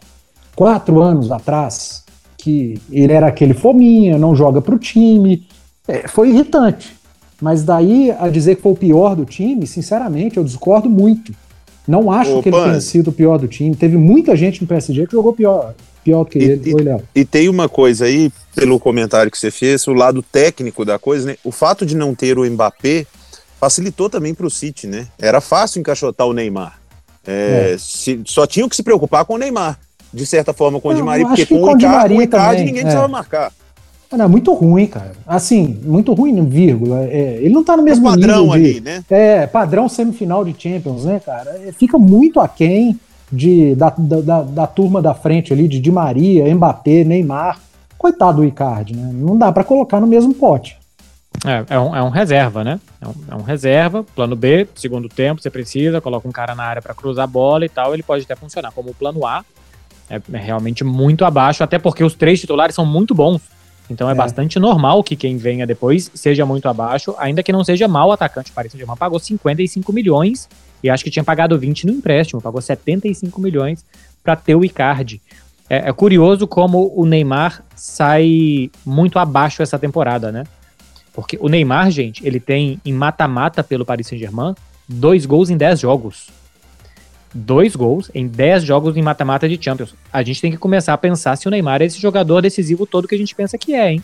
quatro 0.56 1.02
anos 1.02 1.32
atrás, 1.32 2.04
que 2.38 2.82
ele 2.92 3.14
era 3.14 3.28
aquele 3.28 3.54
fominha, 3.54 4.18
não 4.18 4.36
joga 4.36 4.62
para 4.62 4.76
o 4.76 4.80
time, 4.80 5.46
É, 5.86 6.08
foi 6.08 6.30
irritante. 6.30 6.96
Mas 7.42 7.62
daí 7.64 8.10
a 8.10 8.30
dizer 8.30 8.56
que 8.56 8.62
foi 8.62 8.72
o 8.72 8.76
pior 8.76 9.16
do 9.18 9.26
time, 9.26 9.68
sinceramente, 9.68 10.38
eu 10.38 10.44
discordo 10.46 10.90
muito. 10.90 11.34
Não 11.88 12.12
acho 12.12 12.38
Ô, 12.38 12.42
que 12.42 12.50
ele 12.50 12.58
tenha 12.58 12.82
sido 12.82 13.10
o 13.10 13.14
pior 13.14 13.38
do 13.38 13.48
time. 13.48 13.76
Teve 13.76 13.98
muita 13.98 14.36
gente 14.36 14.62
no 14.62 14.68
PSG 14.68 15.06
que 15.06 15.12
jogou 15.12 15.34
pior, 15.34 15.74
pior 16.04 16.24
que 16.26 16.40
e, 16.40 16.44
ele. 16.44 16.70
E, 16.70 16.76
Oi, 16.76 17.02
e 17.14 17.26
tem 17.26 17.50
uma 17.50 17.68
coisa 17.68 18.06
aí, 18.06 18.32
pelo 18.56 18.80
comentário 18.80 19.30
que 19.30 19.38
você 19.38 19.52
fez, 19.52 19.86
o 19.88 19.94
lado 19.94 20.22
técnico 20.22 20.86
da 20.86 20.98
coisa, 20.98 21.28
né? 21.28 21.38
O 21.44 21.52
fato 21.52 21.86
de 21.86 21.96
não 21.96 22.16
ter 22.16 22.38
o 22.38 22.50
Mbappé 22.50 23.06
facilitou 23.60 24.10
também 24.10 24.34
para 24.34 24.46
o 24.46 24.50
City, 24.50 24.88
né? 24.88 25.08
Era 25.20 25.42
fácil 25.42 25.80
encaixotar 25.80 26.28
o 26.28 26.34
Neymar. 26.34 26.80
É, 27.26 27.74
é. 27.74 27.78
Se, 27.78 28.22
só 28.26 28.46
tinham 28.46 28.68
que 28.70 28.76
se 28.76 28.84
preocupar 28.84 29.26
com 29.26 29.36
o 29.36 29.38
Neymar, 29.38 29.80
de 30.14 30.26
certa 30.26 30.54
forma, 30.54 30.80
com 30.80 30.90
o 30.90 30.94
Di 30.94 31.02
Maria, 31.02 31.26
porque 31.26 31.46
com, 31.46 31.64
o 31.64 31.78
Icardi, 31.78 32.14
o 32.14 32.22
Icardi 32.22 32.64
ninguém 32.64 32.82
é. 32.82 32.84
precisava 32.84 33.08
marcar. 33.08 33.52
É 34.20 34.28
muito 34.28 34.54
ruim, 34.54 34.86
cara. 34.88 35.14
Assim, 35.26 35.80
muito 35.84 36.14
ruim, 36.14 36.44
vírgula. 36.46 37.04
É, 37.06 37.40
ele 37.42 37.54
não 37.54 37.64
tá 37.64 37.76
no 37.76 37.84
mesmo 37.84 38.06
padrão 38.06 38.44
nível 38.44 38.60
de, 38.60 38.70
ali, 38.70 38.82
né? 38.82 39.04
É, 39.10 39.48
padrão 39.48 39.90
semifinal 39.90 40.46
de 40.46 40.56
Champions, 40.58 41.06
né, 41.06 41.20
cara? 41.20 41.50
É, 41.66 41.72
fica 41.72 41.98
muito 41.98 42.40
aquém 42.40 43.00
de, 43.32 43.74
da, 43.76 43.94
da, 43.98 44.42
da, 44.44 44.68
turma 44.68 45.02
da 45.02 45.14
frente 45.14 45.52
ali, 45.52 45.68
de 45.68 45.80
Di 45.80 45.92
Maria, 45.92 46.54
Mbappé, 46.54 47.04
Neymar. 47.04 47.60
Coitado 47.98 48.38
do 48.38 48.46
Icardi, 48.46 48.96
né? 48.96 49.10
Não 49.14 49.38
dá 49.38 49.52
para 49.52 49.64
colocar 49.64 50.00
no 50.00 50.08
mesmo 50.08 50.34
pote. 50.34 50.78
É, 51.46 51.76
é, 51.76 51.80
um, 51.80 51.96
é 51.96 52.04
um 52.04 52.10
reserva, 52.10 52.64
né? 52.64 52.80
É 53.02 53.08
um, 53.08 53.14
é 53.32 53.36
um 53.36 53.42
reserva, 53.42 54.06
plano 54.16 54.36
B, 54.36 54.68
segundo 54.76 55.10
tempo, 55.10 55.42
você 55.42 55.50
precisa, 55.50 56.00
coloca 56.00 56.28
um 56.28 56.32
cara 56.32 56.54
na 56.54 56.64
área 56.64 56.82
para 56.82 56.94
cruzar 56.94 57.24
a 57.24 57.28
bola 57.28 57.66
e 57.66 57.70
tal, 57.70 57.94
ele 57.94 58.04
pode 58.04 58.24
até 58.24 58.36
funcionar. 58.36 58.72
Como 58.72 58.92
o 58.92 58.94
plano 58.94 59.26
A, 59.26 59.44
é, 60.10 60.22
é 60.32 60.38
realmente 60.38 60.84
muito 60.84 61.26
abaixo, 61.26 61.64
até 61.64 61.80
porque 61.80 62.04
os 62.04 62.14
três 62.14 62.40
titulares 62.40 62.76
são 62.76 62.86
muito 62.86 63.16
bons. 63.16 63.42
Então 63.94 64.10
é, 64.10 64.12
é, 64.12 64.16
bastante 64.16 64.60
normal 64.60 65.04
que 65.04 65.16
quem 65.16 65.38
venha 65.38 65.66
depois 65.66 66.12
seja 66.14 66.46
muito 66.46 66.68
abaixo, 66.68 67.16
ainda 67.18 67.44
que 67.44 67.52
não 67.52 67.64
seja 67.64 67.88
mal 67.88 68.12
atacante. 68.12 68.52
O 68.52 68.54
Paris 68.54 68.72
Saint-Germain 68.72 68.98
pagou 68.98 69.20
55 69.20 69.94
milhões 69.94 70.50
e 70.84 70.90
acho 70.90 71.04
que 71.04 71.12
tinha 71.12 71.24
pagado 71.24 71.58
20 71.58 71.88
no 71.88 71.94
empréstimo, 71.94 72.42
pagou 72.42 72.62
75 72.62 73.40
milhões 73.40 73.86
para 74.24 74.36
ter 74.36 74.56
o 74.56 74.66
Icardi. 74.66 75.22
É, 75.70 75.90
é, 75.90 75.94
curioso 75.94 76.46
como 76.46 76.92
o 76.96 77.06
Neymar 77.06 77.64
sai 77.76 78.70
muito 78.86 79.18
abaixo 79.18 79.64
essa 79.64 79.80
temporada, 79.80 80.32
né? 80.32 80.44
Porque 81.14 81.38
o 81.40 81.48
Neymar, 81.48 81.90
gente, 81.92 82.26
ele 82.26 82.40
tem 82.40 82.82
em 82.84 82.92
mata-mata 82.92 83.64
pelo 83.64 83.86
Paris 83.86 84.08
Saint-Germain 84.08 84.56
dois 84.90 85.26
gols 85.26 85.50
em 85.50 85.56
10 85.56 85.80
jogos 85.80 86.28
dois 87.34 87.76
gols 87.76 88.12
em 88.14 88.28
10 88.28 88.64
jogos 88.64 88.96
em 88.96 89.02
mata-mata 89.02 89.50
de 89.50 89.58
Champions. 89.62 89.96
A 90.12 90.22
gente 90.22 90.42
tem 90.42 90.52
que 90.52 90.58
começar 90.58 90.94
a 90.94 90.98
pensar 90.98 91.36
se 91.36 91.48
o 91.48 91.52
Neymar 91.52 91.82
é 91.82 91.86
esse 91.86 92.00
jogador 92.00 92.42
decisivo 92.42 92.86
todo 92.86 93.08
que 93.08 93.16
a 93.16 93.18
gente 93.18 93.34
pensa 93.34 93.58
que 93.58 93.74
é, 93.74 93.94
hein? 93.94 94.04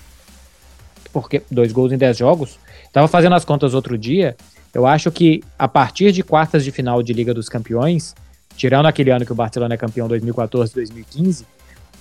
Porque 1.14 1.44
dois 1.50 1.72
gols 1.72 1.92
em 1.92 1.98
10 1.98 2.18
jogos. 2.18 2.60
Tava 2.92 3.08
fazendo 3.08 3.36
as 3.36 3.46
contas 3.46 3.74
outro 3.74 3.98
dia. 3.98 4.36
Eu 4.74 4.86
acho 4.86 5.12
que 5.12 5.44
a 5.58 5.68
partir 5.68 6.12
de 6.12 6.24
quartas 6.24 6.64
de 6.64 6.72
final 6.72 7.02
de 7.04 7.14
Liga 7.14 7.34
dos 7.34 7.50
Campeões, 7.50 8.16
tirando 8.56 8.88
aquele 8.88 9.12
ano 9.12 9.26
que 9.26 9.32
o 9.32 9.36
Barcelona 9.36 9.76
é 9.76 9.78
campeão 9.78 10.08
2014 10.08 10.74
2015, 10.74 11.46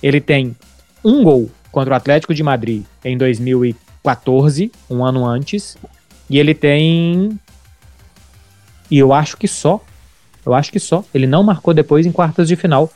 ele 0.01 0.21
tem 0.21 0.55
um 1.03 1.23
gol 1.23 1.49
contra 1.71 1.93
o 1.93 1.97
Atlético 1.97 2.33
de 2.33 2.43
Madrid 2.43 2.83
em 3.03 3.17
2014, 3.17 4.71
um 4.89 5.03
ano 5.03 5.25
antes, 5.25 5.77
e 6.29 6.37
ele 6.39 6.53
tem. 6.53 7.39
E 8.89 8.97
eu 8.97 9.13
acho 9.13 9.37
que 9.37 9.47
só 9.47 9.81
eu 10.49 10.53
acho 10.55 10.71
que 10.71 10.79
só. 10.79 11.03
Ele 11.13 11.27
não 11.27 11.43
marcou 11.43 11.73
depois 11.73 12.05
em 12.05 12.11
quartas 12.11 12.47
de 12.47 12.55
final. 12.55 12.91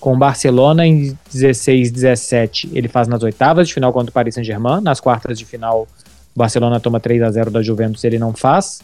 Com 0.00 0.14
o 0.14 0.18
Barcelona 0.18 0.86
em 0.86 1.16
16, 1.32 1.90
17, 1.90 2.70
ele 2.72 2.88
faz 2.88 3.08
nas 3.08 3.22
oitavas 3.22 3.68
de 3.68 3.74
final 3.74 3.92
contra 3.92 4.10
o 4.10 4.12
Paris 4.12 4.34
Saint-Germain. 4.34 4.80
Nas 4.80 5.00
quartas 5.00 5.38
de 5.38 5.44
final, 5.44 5.88
o 6.34 6.38
Barcelona 6.38 6.78
toma 6.78 7.00
3 7.00 7.22
a 7.22 7.30
0 7.30 7.50
da 7.50 7.62
Juventus, 7.62 8.04
ele 8.04 8.18
não 8.18 8.32
faz. 8.34 8.82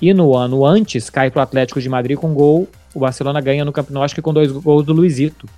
E 0.00 0.12
no 0.12 0.36
ano 0.36 0.66
antes, 0.66 1.08
cai 1.08 1.30
para 1.30 1.40
o 1.40 1.42
Atlético 1.42 1.80
de 1.80 1.88
Madrid 1.88 2.18
com 2.18 2.34
gol. 2.34 2.68
O 2.94 3.00
Barcelona 3.00 3.40
ganha 3.40 3.64
no 3.64 3.72
Campeonato, 3.72 4.04
acho 4.04 4.14
que 4.14 4.22
com 4.22 4.34
dois 4.34 4.50
gols 4.50 4.84
do 4.84 4.92
Luizito. 4.92 5.48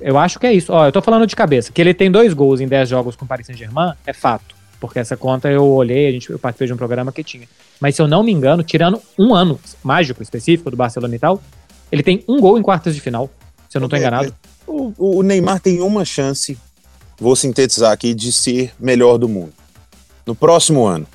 Eu 0.00 0.18
acho 0.18 0.38
que 0.38 0.46
é 0.46 0.52
isso. 0.52 0.72
Ó, 0.72 0.86
eu 0.86 0.92
tô 0.92 1.00
falando 1.00 1.26
de 1.26 1.36
cabeça. 1.36 1.72
Que 1.72 1.80
ele 1.80 1.94
tem 1.94 2.10
dois 2.10 2.34
gols 2.34 2.60
em 2.60 2.66
10 2.66 2.88
jogos 2.88 3.16
com 3.16 3.24
o 3.24 3.28
Paris 3.28 3.46
Saint-Germain 3.46 3.92
é 4.04 4.12
fato. 4.12 4.61
Porque 4.82 4.98
essa 4.98 5.16
conta 5.16 5.48
eu 5.48 5.64
olhei, 5.64 6.08
a 6.08 6.10
gente, 6.10 6.28
eu 6.28 6.40
participei 6.40 6.66
de 6.66 6.72
um 6.72 6.76
programa 6.76 7.12
que 7.12 7.22
tinha. 7.22 7.48
Mas 7.80 7.94
se 7.94 8.02
eu 8.02 8.08
não 8.08 8.24
me 8.24 8.32
engano, 8.32 8.64
tirando 8.64 9.00
um 9.16 9.32
ano 9.32 9.60
mágico 9.80 10.20
específico 10.20 10.72
do 10.72 10.76
Barcelona 10.76 11.14
e 11.14 11.18
tal, 11.20 11.40
ele 11.92 12.02
tem 12.02 12.24
um 12.26 12.40
gol 12.40 12.58
em 12.58 12.62
quartas 12.62 12.92
de 12.92 13.00
final, 13.00 13.30
se 13.68 13.76
eu 13.76 13.80
não 13.80 13.86
estou 13.86 13.96
enganado. 13.96 14.34
O, 14.66 14.92
o, 15.18 15.22
Neymar 15.22 15.60
tem 15.60 15.80
uma 15.80 16.04
chance, 16.04 16.58
vou 17.16 17.36
sintetizar 17.36 17.92
aqui, 17.92 18.12
de 18.12 18.32
ser 18.32 18.72
melhor 18.76 19.18
do 19.18 19.28
mundo. 19.28 19.52
No 20.26 20.34
próximo 20.34 20.84
ano. 20.84 21.06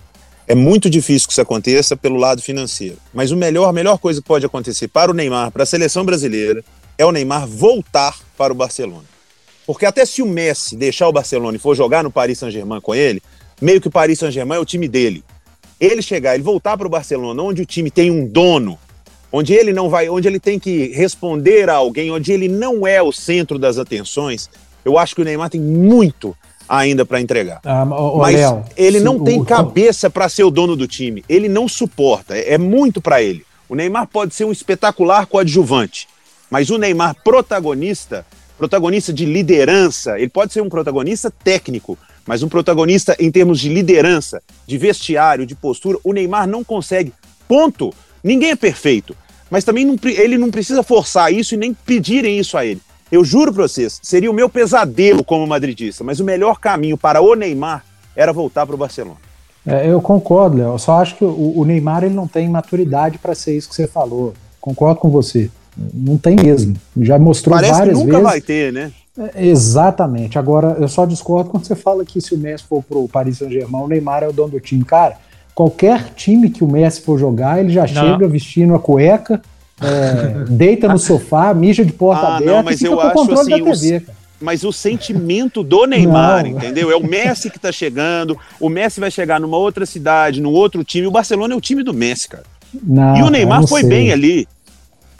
É 0.47 0.55
muito 0.55 0.89
difícil 0.89 1.27
que 1.27 1.33
isso 1.33 1.41
aconteça 1.41 1.97
pelo 1.97 2.15
lado 2.15 2.41
financeiro. 2.41 2.95
Mas 3.13 3.31
o 3.31 3.35
melhor, 3.35 3.67
a 3.67 3.73
melhor 3.73 3.97
coisa 3.97 4.21
que 4.21 4.27
pode 4.29 4.45
acontecer 4.45 4.87
para 4.87 5.11
o 5.11 5.13
Neymar, 5.13 5.51
para 5.51 5.63
a 5.63 5.65
seleção 5.65 6.05
brasileira, 6.05 6.63
é 6.97 7.05
o 7.05 7.11
Neymar 7.11 7.45
voltar 7.45 8.17
para 8.37 8.53
o 8.53 8.55
Barcelona. 8.55 9.03
Porque 9.65 9.85
até 9.85 10.05
se 10.05 10.21
o 10.21 10.25
Messi 10.25 10.77
deixar 10.77 11.09
o 11.09 11.11
Barcelona 11.11 11.57
e 11.57 11.59
for 11.59 11.75
jogar 11.75 12.01
no 12.01 12.09
Paris 12.09 12.39
Saint-Germain 12.39 12.79
com 12.79 12.95
ele, 12.95 13.21
meio 13.61 13.81
que 13.81 13.87
o 13.87 13.91
Paris 13.91 14.19
Saint-Germain 14.19 14.57
é 14.57 14.61
o 14.61 14.65
time 14.65 14.87
dele 14.87 15.23
ele 15.79 16.01
chegar, 16.01 16.33
ele 16.33 16.43
voltar 16.43 16.77
para 16.77 16.87
o 16.87 16.89
Barcelona, 16.89 17.41
onde 17.41 17.61
o 17.61 17.65
time 17.65 17.91
tem 17.91 18.09
um 18.09 18.27
dono, 18.27 18.77
onde 19.31 19.53
ele 19.53 19.71
não 19.71 19.89
vai, 19.89 20.09
onde 20.09 20.27
ele 20.27 20.39
tem 20.39 20.59
que 20.59 20.87
responder 20.87 21.69
a 21.69 21.75
alguém, 21.75 22.11
onde 22.11 22.31
ele 22.31 22.47
não 22.47 22.85
é 22.85 23.01
o 23.01 23.11
centro 23.11 23.59
das 23.59 23.77
atenções, 23.77 24.49
eu 24.83 24.97
acho 24.97 25.15
que 25.15 25.21
o 25.21 25.25
Neymar 25.25 25.49
tem 25.49 25.61
muito 25.61 26.35
ainda 26.67 27.05
para 27.05 27.21
entregar. 27.21 27.61
Ah, 27.63 27.85
Mas 27.85 28.35
Léo, 28.35 28.63
ele 28.75 28.99
não 28.99 29.23
tem 29.23 29.39
o... 29.39 29.45
cabeça 29.45 30.09
para 30.09 30.27
ser 30.27 30.43
o 30.43 30.51
dono 30.51 30.75
do 30.75 30.87
time. 30.87 31.23
Ele 31.29 31.47
não 31.47 31.67
suporta. 31.67 32.37
É, 32.37 32.53
é 32.53 32.57
muito 32.57 32.99
para 32.99 33.21
ele. 33.21 33.45
O 33.69 33.75
Neymar 33.75 34.07
pode 34.07 34.33
ser 34.33 34.45
um 34.45 34.51
espetacular 34.51 35.25
coadjuvante, 35.27 36.07
mas 36.49 36.69
o 36.69 36.77
Neymar 36.77 37.15
protagonista, 37.23 38.25
protagonista 38.57 39.13
de 39.13 39.25
liderança, 39.25 40.17
ele 40.17 40.29
pode 40.29 40.53
ser 40.53 40.61
um 40.61 40.69
protagonista 40.69 41.29
técnico, 41.29 41.97
mas 42.27 42.43
um 42.43 42.49
protagonista 42.49 43.15
em 43.19 43.31
termos 43.31 43.59
de 43.59 43.69
liderança, 43.69 44.41
de 44.67 44.77
vestiário, 44.77 45.45
de 45.45 45.55
postura, 45.55 45.97
o 46.03 46.11
Neymar 46.11 46.45
não 46.45 46.63
consegue. 46.63 47.13
Ponto. 47.47 47.93
Ninguém 48.23 48.51
é 48.51 48.55
perfeito. 48.55 49.15
Mas 49.49 49.63
também 49.63 49.85
não, 49.85 49.95
ele 50.03 50.37
não 50.37 50.51
precisa 50.51 50.83
forçar 50.83 51.33
isso 51.33 51.55
e 51.55 51.57
nem 51.57 51.73
pedirem 51.73 52.37
isso 52.37 52.57
a 52.57 52.65
ele. 52.65 52.81
Eu 53.09 53.23
juro 53.23 53.53
para 53.53 53.63
vocês, 53.63 54.01
seria 54.03 54.29
o 54.29 54.33
meu 54.33 54.49
pesadelo 54.49 55.23
como 55.23 55.47
madridista, 55.47 56.03
mas 56.03 56.19
o 56.19 56.25
melhor 56.25 56.59
caminho 56.59 56.97
para 56.97 57.21
o 57.21 57.33
Neymar 57.35 57.85
era 58.13 58.33
voltar 58.33 58.65
para 58.65 58.75
o 58.75 58.77
Barcelona. 58.77 59.15
É, 59.65 59.89
eu 59.89 60.01
concordo, 60.01 60.57
Léo. 60.57 60.73
Eu 60.73 60.79
só 60.79 61.01
acho 61.01 61.15
que 61.15 61.23
o, 61.23 61.53
o 61.57 61.63
Neymar 61.63 62.03
ele 62.03 62.13
não 62.13 62.27
tem 62.27 62.49
maturidade 62.49 63.17
para 63.17 63.33
ser 63.33 63.55
isso 63.55 63.69
que 63.69 63.75
você 63.75 63.87
falou. 63.87 64.33
Concordo 64.59 64.99
com 64.99 65.09
você. 65.09 65.49
Não 65.93 66.17
tem 66.17 66.35
mesmo. 66.35 66.75
Já 66.97 67.17
mostrou 67.17 67.55
Parece 67.55 67.73
várias 67.73 67.97
que 67.97 68.03
nunca 68.03 68.17
vezes. 68.17 68.29
vai 68.29 68.41
ter, 68.41 68.73
né? 68.73 68.91
Exatamente. 69.35 70.37
Agora, 70.37 70.77
eu 70.79 70.87
só 70.87 71.05
discordo 71.05 71.49
quando 71.49 71.65
você 71.65 71.75
fala 71.75 72.05
que 72.05 72.21
se 72.21 72.35
o 72.35 72.37
Messi 72.37 72.63
for 72.63 72.83
pro 72.83 73.07
Paris 73.07 73.39
Saint-Germain, 73.39 73.83
o 73.83 73.87
Neymar 73.87 74.23
é 74.23 74.27
o 74.27 74.33
dono 74.33 74.51
do 74.51 74.59
time. 74.59 74.83
Cara, 74.85 75.17
qualquer 75.55 76.13
time 76.15 76.49
que 76.49 76.63
o 76.63 76.67
Messi 76.67 77.01
for 77.01 77.17
jogar, 77.17 77.59
ele 77.59 77.71
já 77.71 77.81
não. 77.81 77.87
chega 77.87 78.27
vestindo 78.27 78.75
a 78.75 78.79
cueca, 78.79 79.41
é, 79.81 80.45
deita 80.49 80.87
no 80.87 80.99
sofá, 80.99 81.53
mija 81.53 81.83
de 81.83 81.93
porta 81.93 82.27
ah, 82.27 82.35
aberta 82.37 82.53
não, 82.53 82.63
mas 82.63 82.75
e 82.75 82.85
fica 82.85 82.91
eu 82.91 82.97
com 82.97 83.07
o 83.07 83.11
controle 83.11 83.53
assim, 83.53 83.63
da 83.63 83.71
TV, 83.71 83.99
cara. 84.01 84.17
Mas 84.39 84.63
o 84.63 84.71
sentimento 84.71 85.63
do 85.63 85.87
Neymar, 85.87 86.43
não. 86.43 86.51
entendeu? 86.51 86.91
É 86.91 86.95
o 86.95 87.03
Messi 87.03 87.49
que 87.49 87.57
tá 87.57 87.71
chegando, 87.71 88.37
o 88.59 88.69
Messi 88.69 88.99
vai 88.99 89.09
chegar 89.09 89.39
numa 89.39 89.57
outra 89.57 89.83
cidade, 89.83 90.39
num 90.39 90.51
outro 90.51 90.83
time. 90.83 91.07
O 91.07 91.11
Barcelona 91.11 91.55
é 91.55 91.57
o 91.57 91.61
time 91.61 91.81
do 91.81 91.91
Messi, 91.91 92.29
cara. 92.29 92.43
Não, 92.83 93.17
e 93.17 93.23
o 93.23 93.29
Neymar 93.31 93.65
foi 93.67 93.81
sei. 93.81 93.89
bem 93.89 94.11
ali. 94.11 94.47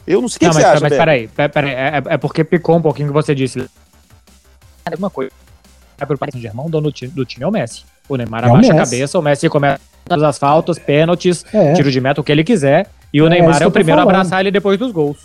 Eu 0.05 0.21
não 0.21 0.29
sei 0.29 0.35
o 0.35 0.39
que, 0.39 0.45
não, 0.45 0.51
que 0.51 0.57
mas, 0.57 0.63
você 0.63 0.69
acha, 0.69 0.81
Mas 0.81 0.93
peraí, 0.93 1.27
peraí, 1.27 1.71
é, 1.71 2.03
é 2.05 2.17
porque 2.17 2.43
picou 2.43 2.77
um 2.77 2.81
pouquinho 2.81 3.09
o 3.09 3.11
que 3.11 3.15
você 3.15 3.33
disse 3.33 3.67
uma 4.95 5.09
coisa. 5.09 5.31
É 5.99 6.05
pro 6.05 6.17
Paris 6.17 6.33
Saint-Germain, 6.33 6.67
o 6.67 6.69
dono 6.69 6.89
do 6.89 6.91
time, 6.91 7.11
do 7.11 7.25
time 7.25 7.43
é 7.43 7.47
o 7.47 7.51
Messi. 7.51 7.83
O 8.07 8.15
Neymar 8.15 8.43
é 8.43 8.49
abaixa 8.49 8.71
a 8.71 8.77
cabeça, 8.77 9.19
o 9.19 9.21
Messi 9.21 9.49
começa 9.49 9.81
as 10.09 10.37
faltas, 10.37 10.79
pênaltis, 10.79 11.43
é. 11.53 11.73
tiro 11.73 11.91
de 11.91 11.99
meta, 11.99 12.21
o 12.21 12.23
que 12.23 12.31
ele 12.31 12.43
quiser. 12.43 12.89
E 13.11 13.21
o 13.21 13.27
é, 13.27 13.29
Neymar 13.29 13.61
é 13.61 13.67
o 13.67 13.71
primeiro 13.71 13.99
a 13.99 14.03
abraçar 14.03 14.41
ele 14.41 14.51
depois 14.51 14.77
dos 14.77 14.91
gols. 14.91 15.17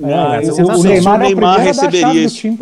É, 0.00 0.50
o, 0.50 0.78
o, 0.78 0.82
Neymar, 0.82 1.14
o 1.16 1.18
Neymar 1.18 1.60
receberia 1.60 2.14
isso. 2.14 2.46
eu 2.46 2.54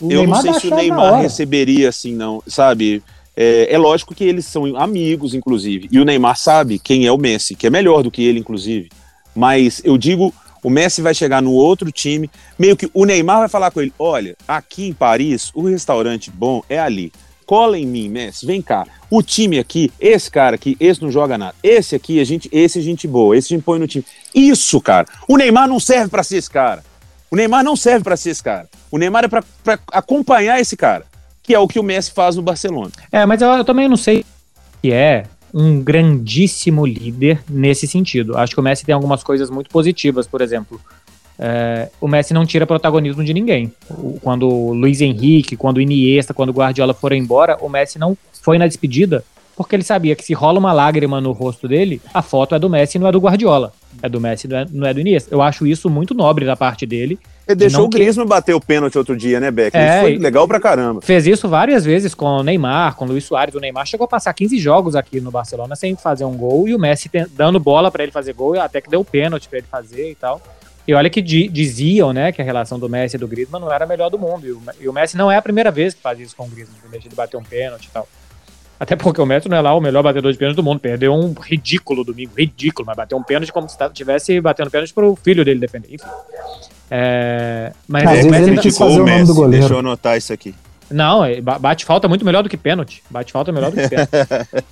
Neymar 0.00 0.44
não 0.44 0.52
sei 0.52 0.60
se 0.60 0.66
o 0.68 0.76
Neymar 0.76 1.20
receberia 1.22 1.88
assim, 1.88 2.14
não, 2.14 2.42
sabe? 2.46 3.02
É, 3.36 3.74
é, 3.74 3.78
lógico 3.78 4.14
que 4.14 4.24
eles 4.24 4.46
são 4.46 4.76
amigos, 4.76 5.34
inclusive. 5.34 5.88
E 5.90 5.98
o 5.98 6.04
Neymar 6.04 6.36
sabe 6.36 6.78
quem 6.78 7.06
é 7.06 7.12
o 7.12 7.18
Messi, 7.18 7.54
que 7.54 7.66
é 7.66 7.70
melhor 7.70 8.02
do 8.02 8.10
que 8.10 8.24
ele, 8.24 8.38
inclusive. 8.38 8.88
Mas 9.34 9.82
eu 9.84 9.98
digo 9.98 10.32
o 10.64 10.70
Messi 10.70 11.02
vai 11.02 11.14
chegar 11.14 11.42
no 11.42 11.52
outro 11.52 11.92
time, 11.92 12.30
meio 12.58 12.76
que 12.76 12.90
o 12.94 13.04
Neymar 13.04 13.40
vai 13.40 13.48
falar 13.48 13.70
com 13.70 13.80
ele: 13.80 13.92
olha, 13.98 14.34
aqui 14.48 14.88
em 14.88 14.92
Paris, 14.92 15.52
o 15.54 15.62
restaurante 15.68 16.30
bom 16.30 16.62
é 16.68 16.80
ali. 16.80 17.12
Cola 17.44 17.78
em 17.78 17.86
mim, 17.86 18.08
Messi, 18.08 18.46
vem 18.46 18.62
cá. 18.62 18.86
O 19.10 19.22
time 19.22 19.58
aqui, 19.58 19.92
esse 20.00 20.30
cara 20.30 20.56
aqui, 20.56 20.78
esse 20.80 21.02
não 21.02 21.10
joga 21.10 21.36
nada. 21.36 21.54
Esse 21.62 21.94
aqui, 21.94 22.18
a 22.18 22.24
gente, 22.24 22.48
esse 22.50 22.78
é 22.78 22.82
gente 22.82 23.06
boa, 23.06 23.36
esse 23.36 23.52
a 23.52 23.56
gente 23.56 23.64
põe 23.64 23.78
no 23.78 23.86
time. 23.86 24.04
Isso, 24.34 24.80
cara. 24.80 25.06
O 25.28 25.36
Neymar 25.36 25.68
não 25.68 25.78
serve 25.78 26.08
para 26.08 26.22
ser 26.22 26.38
esse 26.38 26.50
cara. 26.50 26.82
O 27.30 27.36
Neymar 27.36 27.62
não 27.62 27.76
serve 27.76 28.02
para 28.02 28.16
ser 28.16 28.30
esse 28.30 28.42
cara. 28.42 28.66
O 28.90 28.96
Neymar 28.96 29.24
é 29.24 29.28
para 29.28 29.44
acompanhar 29.92 30.58
esse 30.58 30.74
cara, 30.74 31.04
que 31.42 31.54
é 31.54 31.58
o 31.58 31.68
que 31.68 31.78
o 31.78 31.82
Messi 31.82 32.12
faz 32.12 32.34
no 32.34 32.42
Barcelona. 32.42 32.92
É, 33.12 33.26
mas 33.26 33.42
eu, 33.42 33.48
eu 33.50 33.64
também 33.64 33.88
não 33.88 33.96
sei 33.96 34.24
que 34.84 34.92
é 34.92 35.24
um 35.54 35.80
grandíssimo 35.80 36.84
líder 36.84 37.40
nesse 37.48 37.86
sentido. 37.86 38.36
Acho 38.36 38.52
que 38.52 38.60
o 38.60 38.62
Messi 38.62 38.84
tem 38.84 38.92
algumas 38.92 39.22
coisas 39.22 39.48
muito 39.48 39.70
positivas, 39.70 40.26
por 40.26 40.40
exemplo. 40.40 40.80
É, 41.38 41.88
o 42.00 42.08
Messi 42.08 42.34
não 42.34 42.44
tira 42.44 42.66
protagonismo 42.66 43.22
de 43.24 43.32
ninguém. 43.32 43.72
quando 44.20 44.48
o 44.48 44.72
Luiz 44.74 45.00
Henrique, 45.00 45.56
quando 45.56 45.76
o 45.76 45.80
Iniesta, 45.80 46.34
quando 46.34 46.48
o 46.48 46.52
Guardiola 46.52 46.92
foram 46.92 47.16
embora, 47.16 47.56
o 47.60 47.68
Messi 47.68 48.00
não 48.00 48.18
foi 48.32 48.58
na 48.58 48.66
despedida 48.66 49.24
porque 49.56 49.76
ele 49.76 49.84
sabia 49.84 50.16
que 50.16 50.24
se 50.24 50.34
rola 50.34 50.58
uma 50.58 50.72
lágrima 50.72 51.20
no 51.20 51.30
rosto 51.30 51.68
dele, 51.68 52.02
a 52.12 52.22
foto 52.22 52.56
é 52.56 52.58
do 52.58 52.68
Messi 52.68 52.98
e 52.98 53.00
não 53.00 53.06
é 53.06 53.12
do 53.12 53.20
Guardiola. 53.20 53.72
É 54.02 54.08
do 54.08 54.20
Messi, 54.20 54.48
não 54.48 54.56
é, 54.56 54.66
não 54.68 54.86
é 54.88 54.92
do 54.92 55.00
Iniesta. 55.00 55.32
Eu 55.32 55.40
acho 55.40 55.64
isso 55.66 55.88
muito 55.88 56.14
nobre 56.14 56.44
da 56.44 56.56
parte 56.56 56.84
dele. 56.84 57.18
Ele 57.46 57.56
deixou 57.56 57.84
o 57.84 57.88
Griezmann 57.88 58.24
que... 58.24 58.30
bater 58.30 58.54
o 58.54 58.60
pênalti 58.60 58.96
outro 58.96 59.16
dia, 59.16 59.38
né, 59.38 59.50
Beck? 59.50 59.76
É, 59.76 59.96
isso 59.96 60.00
foi 60.00 60.18
legal 60.18 60.48
pra 60.48 60.58
caramba. 60.58 61.00
Fez 61.02 61.26
isso 61.26 61.48
várias 61.48 61.84
vezes 61.84 62.14
com 62.14 62.26
o 62.26 62.42
Neymar, 62.42 62.96
com 62.96 63.04
o 63.04 63.08
Luiz 63.08 63.24
Soares. 63.24 63.54
O 63.54 63.60
Neymar 63.60 63.86
chegou 63.86 64.06
a 64.06 64.08
passar 64.08 64.32
15 64.32 64.58
jogos 64.58 64.96
aqui 64.96 65.20
no 65.20 65.30
Barcelona 65.30 65.76
sem 65.76 65.94
fazer 65.94 66.24
um 66.24 66.36
gol 66.36 66.66
e 66.66 66.74
o 66.74 66.78
Messi 66.78 67.10
dando 67.30 67.60
bola 67.60 67.90
para 67.90 68.02
ele 68.02 68.12
fazer 68.12 68.32
gol, 68.32 68.58
até 68.58 68.80
que 68.80 68.88
deu 68.88 69.00
o 69.00 69.04
pênalti 69.04 69.48
para 69.48 69.58
ele 69.58 69.66
fazer 69.70 70.10
e 70.10 70.14
tal. 70.14 70.40
E 70.86 70.92
olha 70.92 71.08
que 71.08 71.22
diziam, 71.22 72.12
né, 72.12 72.30
que 72.30 72.42
a 72.42 72.44
relação 72.44 72.78
do 72.78 72.88
Messi 72.88 73.16
e 73.16 73.18
do 73.18 73.26
Griezmann 73.26 73.60
não 73.60 73.72
era 73.72 73.84
a 73.84 73.88
melhor 73.88 74.10
do 74.10 74.18
mundo. 74.18 74.46
E 74.46 74.52
o, 74.52 74.62
e 74.80 74.88
o 74.88 74.92
Messi 74.92 75.16
não 75.16 75.30
é 75.30 75.36
a 75.36 75.42
primeira 75.42 75.70
vez 75.70 75.94
que 75.94 76.00
faz 76.00 76.18
isso 76.20 76.36
com 76.36 76.44
o 76.44 76.48
Griezmann, 76.48 76.76
que 76.82 76.88
deixa 76.88 77.08
de 77.08 77.14
bater 77.14 77.36
um 77.36 77.42
pênalti 77.42 77.86
e 77.86 77.90
tal. 77.90 78.06
Até 78.78 78.96
porque 78.96 79.20
o 79.20 79.26
Messi 79.26 79.48
não 79.48 79.56
é 79.56 79.60
lá 79.60 79.74
o 79.74 79.80
melhor 79.80 80.02
batedor 80.02 80.32
de 80.32 80.36
pênalti 80.36 80.56
do 80.56 80.62
mundo. 80.62 80.80
Perdeu 80.80 81.14
um 81.14 81.32
ridículo 81.32 82.04
domingo, 82.04 82.32
ridículo, 82.36 82.84
mas 82.86 82.96
bateu 82.96 83.16
um 83.16 83.22
pênalti 83.22 83.52
como 83.52 83.68
se 83.68 83.76
estivesse 83.82 84.40
batendo 84.40 84.70
pênalti 84.70 84.92
para 84.92 85.06
o 85.06 85.16
filho 85.16 85.44
dele 85.44 85.60
defender. 85.60 85.88
Enfim. 85.94 86.06
É, 86.96 87.72
mas 87.88 88.06
Às 88.06 88.24
o 88.24 88.30
Messi 88.30 88.50
ele 88.50 88.60
quis 88.60 88.78
fazer 88.78 89.00
o, 89.00 89.02
o 89.02 89.06
nome 89.06 89.24
do 89.24 89.34
goleiro. 89.34 89.62
Deixa 89.62 89.74
eu 89.74 89.80
anotar 89.80 90.16
isso 90.16 90.32
aqui. 90.32 90.54
Não, 90.88 91.22
bate 91.58 91.84
falta 91.84 92.06
muito 92.06 92.24
melhor 92.24 92.44
do 92.44 92.48
que 92.48 92.56
pênalti. 92.56 93.02
Bate 93.10 93.32
falta 93.32 93.50
melhor 93.50 93.72
do 93.72 93.76
que 93.76 93.88
pênalti. 93.88 94.10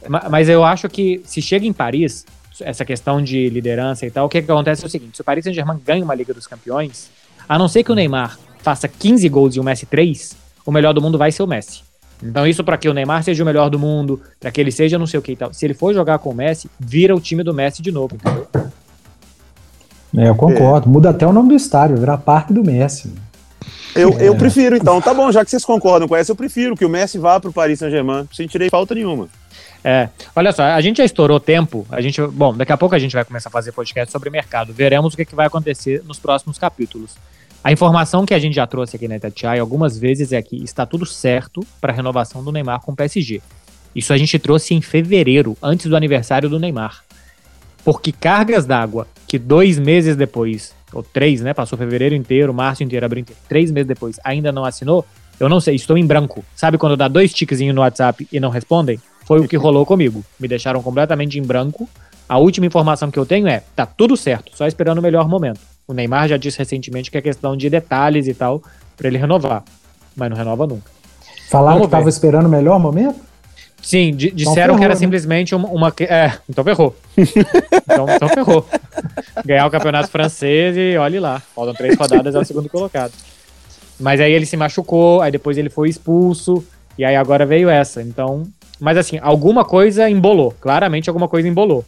mas 0.30 0.48
eu 0.48 0.62
acho 0.62 0.88
que 0.88 1.20
se 1.24 1.42
chega 1.42 1.66
em 1.66 1.72
Paris, 1.72 2.24
essa 2.60 2.84
questão 2.84 3.20
de 3.20 3.48
liderança 3.48 4.06
e 4.06 4.10
tal, 4.10 4.26
o 4.26 4.28
que, 4.28 4.40
que 4.40 4.48
acontece 4.52 4.84
é 4.84 4.86
o 4.86 4.90
seguinte: 4.90 5.16
se 5.16 5.20
o 5.20 5.24
Paris 5.24 5.42
Saint-Germain 5.42 5.80
ganha 5.84 6.04
uma 6.04 6.14
Liga 6.14 6.32
dos 6.32 6.46
Campeões, 6.46 7.10
a 7.48 7.58
não 7.58 7.66
ser 7.66 7.82
que 7.82 7.90
o 7.90 7.94
Neymar 7.94 8.38
faça 8.62 8.86
15 8.86 9.28
gols 9.28 9.56
e 9.56 9.60
o 9.60 9.64
Messi 9.64 9.84
3, 9.86 10.36
o 10.64 10.70
melhor 10.70 10.92
do 10.92 11.02
mundo 11.02 11.18
vai 11.18 11.32
ser 11.32 11.42
o 11.42 11.46
Messi. 11.48 11.82
Então, 12.22 12.46
isso 12.46 12.62
para 12.62 12.78
que 12.78 12.88
o 12.88 12.94
Neymar 12.94 13.24
seja 13.24 13.42
o 13.42 13.46
melhor 13.46 13.68
do 13.68 13.80
mundo, 13.80 14.20
para 14.38 14.52
que 14.52 14.60
ele 14.60 14.70
seja 14.70 14.96
não 14.96 15.08
sei 15.08 15.18
o 15.18 15.22
que 15.22 15.32
e 15.32 15.36
tal. 15.36 15.52
Se 15.52 15.66
ele 15.66 15.74
for 15.74 15.92
jogar 15.92 16.20
com 16.20 16.30
o 16.30 16.34
Messi, 16.34 16.70
vira 16.78 17.16
o 17.16 17.20
time 17.20 17.42
do 17.42 17.52
Messi 17.52 17.82
de 17.82 17.90
novo, 17.90 18.14
entendeu? 18.14 18.46
É, 20.16 20.28
eu 20.28 20.34
concordo. 20.34 20.88
É. 20.88 20.92
Muda 20.92 21.10
até 21.10 21.26
o 21.26 21.32
nome 21.32 21.50
do 21.50 21.54
estádio, 21.54 21.96
virar 21.96 22.18
Parque 22.18 22.52
do 22.52 22.62
Messi. 22.62 23.12
Eu, 23.94 24.10
é. 24.18 24.28
eu 24.28 24.36
prefiro, 24.36 24.76
então. 24.76 25.00
Tá 25.00 25.12
bom, 25.12 25.30
já 25.30 25.44
que 25.44 25.50
vocês 25.50 25.64
concordam 25.64 26.08
com 26.08 26.16
essa, 26.16 26.32
eu 26.32 26.36
prefiro 26.36 26.76
que 26.76 26.84
o 26.84 26.88
Messi 26.88 27.18
vá 27.18 27.38
pro 27.38 27.52
Paris 27.52 27.78
Saint-Germain, 27.78 28.26
sem 28.32 28.46
tirei 28.46 28.70
falta 28.70 28.94
nenhuma. 28.94 29.28
É, 29.84 30.08
olha 30.36 30.52
só, 30.52 30.62
a 30.62 30.80
gente 30.80 30.98
já 30.98 31.04
estourou 31.04 31.40
tempo, 31.40 31.84
a 31.90 32.00
gente, 32.00 32.22
bom, 32.28 32.54
daqui 32.54 32.72
a 32.72 32.76
pouco 32.76 32.94
a 32.94 32.98
gente 33.00 33.12
vai 33.14 33.24
começar 33.24 33.48
a 33.48 33.52
fazer 33.52 33.72
podcast 33.72 34.12
sobre 34.12 34.30
mercado, 34.30 34.72
veremos 34.72 35.12
o 35.12 35.16
que, 35.16 35.24
que 35.24 35.34
vai 35.34 35.48
acontecer 35.48 36.02
nos 36.06 36.20
próximos 36.20 36.56
capítulos. 36.56 37.16
A 37.64 37.72
informação 37.72 38.24
que 38.24 38.32
a 38.32 38.38
gente 38.38 38.54
já 38.54 38.66
trouxe 38.66 38.94
aqui 38.94 39.08
na 39.08 39.16
Itatiaia 39.16 39.60
algumas 39.60 39.98
vezes 39.98 40.32
é 40.32 40.40
que 40.40 40.56
está 40.62 40.86
tudo 40.86 41.04
certo 41.04 41.66
para 41.80 41.92
a 41.92 41.96
renovação 41.96 42.44
do 42.44 42.52
Neymar 42.52 42.80
com 42.80 42.92
o 42.92 42.96
PSG. 42.96 43.42
Isso 43.94 44.12
a 44.12 44.16
gente 44.16 44.38
trouxe 44.38 44.72
em 44.72 44.80
fevereiro, 44.80 45.56
antes 45.62 45.86
do 45.86 45.96
aniversário 45.96 46.48
do 46.48 46.58
Neymar. 46.58 47.02
Porque 47.84 48.12
cargas 48.12 48.64
d'água 48.64 49.06
que 49.26 49.38
dois 49.38 49.78
meses 49.78 50.14
depois, 50.14 50.74
ou 50.92 51.02
três, 51.02 51.40
né? 51.40 51.54
Passou 51.54 51.78
fevereiro 51.78 52.14
inteiro, 52.14 52.52
março 52.52 52.82
inteiro, 52.82 53.04
abril 53.06 53.22
inteiro, 53.22 53.40
três 53.48 53.70
meses 53.70 53.88
depois, 53.88 54.20
ainda 54.22 54.52
não 54.52 54.64
assinou, 54.64 55.04
eu 55.40 55.48
não 55.48 55.58
sei, 55.60 55.74
estou 55.74 55.96
em 55.96 56.06
branco. 56.06 56.44
Sabe 56.54 56.78
quando 56.78 56.96
dá 56.96 57.08
dois 57.08 57.32
tiquezinhos 57.32 57.74
no 57.74 57.80
WhatsApp 57.80 58.28
e 58.30 58.38
não 58.38 58.50
respondem? 58.50 59.00
Foi 59.24 59.40
o 59.40 59.48
que 59.48 59.56
rolou 59.58 59.84
comigo. 59.86 60.24
Me 60.38 60.46
deixaram 60.46 60.82
completamente 60.82 61.38
em 61.38 61.42
branco. 61.42 61.88
A 62.28 62.38
última 62.38 62.66
informação 62.66 63.10
que 63.10 63.18
eu 63.18 63.26
tenho 63.26 63.48
é: 63.48 63.62
tá 63.74 63.84
tudo 63.84 64.16
certo, 64.16 64.52
só 64.54 64.66
esperando 64.66 64.98
o 64.98 65.02
melhor 65.02 65.28
momento. 65.28 65.60
O 65.88 65.92
Neymar 65.92 66.28
já 66.28 66.36
disse 66.36 66.58
recentemente 66.58 67.10
que 67.10 67.18
é 67.18 67.22
questão 67.22 67.56
de 67.56 67.68
detalhes 67.68 68.28
e 68.28 68.34
tal 68.34 68.62
para 68.96 69.08
ele 69.08 69.18
renovar, 69.18 69.64
mas 70.14 70.30
não 70.30 70.36
renova 70.36 70.66
nunca. 70.66 70.90
Falaram 71.50 71.78
Vamos 71.78 71.88
que 71.88 71.96
estava 71.96 72.08
esperando 72.08 72.46
o 72.46 72.48
melhor 72.48 72.78
momento? 72.78 73.31
Sim, 73.82 74.10
então 74.10 74.30
disseram 74.32 74.78
que 74.78 74.84
era 74.84 74.94
né? 74.94 75.00
simplesmente 75.00 75.54
uma, 75.54 75.68
uma, 75.68 75.94
É, 76.00 76.38
então 76.48 76.62
ferrou. 76.62 76.96
então, 77.18 78.06
então 78.08 78.28
ferrou. 78.28 78.66
Ganhar 79.44 79.66
o 79.66 79.70
campeonato 79.70 80.08
francês 80.08 80.76
e 80.76 80.96
olhe 80.96 81.18
lá. 81.18 81.42
Faltam 81.54 81.74
três 81.74 81.98
rodadas, 81.98 82.34
é 82.34 82.38
o 82.38 82.44
segundo 82.44 82.68
colocado. 82.68 83.12
Mas 83.98 84.20
aí 84.20 84.32
ele 84.32 84.46
se 84.46 84.56
machucou, 84.56 85.20
aí 85.20 85.32
depois 85.32 85.58
ele 85.58 85.68
foi 85.68 85.88
expulso, 85.88 86.64
e 86.96 87.04
aí 87.04 87.16
agora 87.16 87.44
veio 87.44 87.68
essa. 87.68 88.00
Então. 88.00 88.46
Mas 88.78 88.96
assim, 88.96 89.18
alguma 89.20 89.64
coisa 89.64 90.08
embolou. 90.08 90.54
Claramente 90.60 91.10
alguma 91.10 91.28
coisa 91.28 91.48
embolou. 91.48 91.84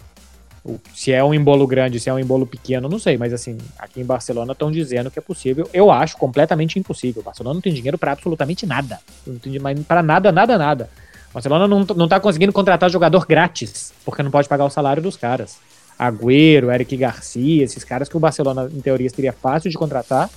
Se 0.94 1.12
é 1.12 1.22
um 1.22 1.34
embolo 1.34 1.66
grande, 1.66 2.00
se 2.00 2.08
é 2.08 2.12
um 2.12 2.18
embolo 2.18 2.46
pequeno, 2.46 2.88
não 2.88 2.98
sei, 2.98 3.18
mas 3.18 3.34
assim, 3.34 3.58
aqui 3.78 4.00
em 4.00 4.04
Barcelona 4.04 4.52
estão 4.52 4.72
dizendo 4.72 5.10
que 5.10 5.18
é 5.18 5.22
possível. 5.22 5.68
Eu 5.74 5.90
acho 5.90 6.16
completamente 6.16 6.78
impossível. 6.78 7.22
Barcelona 7.22 7.54
não 7.54 7.60
tem 7.60 7.72
dinheiro 7.72 7.98
para 7.98 8.12
absolutamente 8.12 8.64
nada. 8.64 8.98
Não 9.26 9.36
tem 9.38 9.60
para 9.86 10.02
nada, 10.02 10.32
nada, 10.32 10.56
nada. 10.56 10.90
Barcelona 11.34 11.66
não, 11.66 11.84
não 11.96 12.06
tá 12.06 12.20
conseguindo 12.20 12.52
contratar 12.52 12.88
jogador 12.88 13.26
grátis, 13.26 13.92
porque 14.04 14.22
não 14.22 14.30
pode 14.30 14.48
pagar 14.48 14.64
o 14.64 14.70
salário 14.70 15.02
dos 15.02 15.16
caras. 15.16 15.58
Agüero, 15.98 16.70
Eric 16.70 16.96
Garcia, 16.96 17.64
esses 17.64 17.82
caras 17.82 18.08
que 18.08 18.16
o 18.16 18.20
Barcelona, 18.20 18.70
em 18.72 18.80
teoria, 18.80 19.10
seria 19.10 19.32
fácil 19.32 19.68
de 19.68 19.76
contratar, 19.76 20.30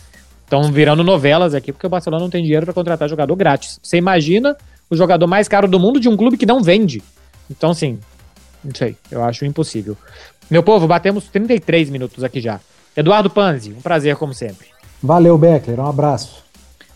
estão 0.43 0.71
virando 0.71 1.03
novelas 1.03 1.53
aqui, 1.53 1.71
porque 1.71 1.85
o 1.85 1.89
Barcelona 1.89 2.23
não 2.23 2.31
tem 2.31 2.43
dinheiro 2.43 2.65
para 2.65 2.73
contratar 2.73 3.07
jogador 3.07 3.35
grátis. 3.35 3.79
Você 3.81 3.97
imagina 3.97 4.57
o 4.89 4.95
jogador 4.95 5.27
mais 5.27 5.47
caro 5.47 5.67
do 5.67 5.79
mundo 5.79 5.99
de 5.99 6.09
um 6.09 6.17
clube 6.17 6.35
que 6.35 6.47
não 6.47 6.63
vende. 6.63 7.03
Então, 7.49 7.71
assim, 7.71 7.99
não 8.63 8.73
sei, 8.73 8.95
eu 9.11 9.23
acho 9.23 9.45
impossível. 9.45 9.95
Meu 10.49 10.63
povo, 10.63 10.87
batemos 10.87 11.25
33 11.25 11.91
minutos 11.91 12.23
aqui 12.23 12.41
já. 12.41 12.59
Eduardo 12.95 13.29
Panzi, 13.29 13.71
um 13.71 13.81
prazer 13.81 14.15
como 14.15 14.33
sempre. 14.33 14.67
Valeu, 15.03 15.37
Beckler, 15.37 15.79
um 15.79 15.87
abraço. 15.87 16.43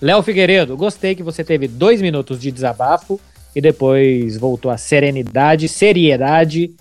Léo 0.01 0.23
Figueiredo, 0.23 0.75
gostei 0.75 1.13
que 1.13 1.21
você 1.21 1.43
teve 1.43 1.67
dois 1.67 2.01
minutos 2.01 2.39
de 2.39 2.51
desabafo 2.51 3.21
e 3.55 3.61
depois 3.61 4.37
voltou 4.37 4.71
a 4.71 4.77
serenidade, 4.77 5.67
seriedade 5.67 6.71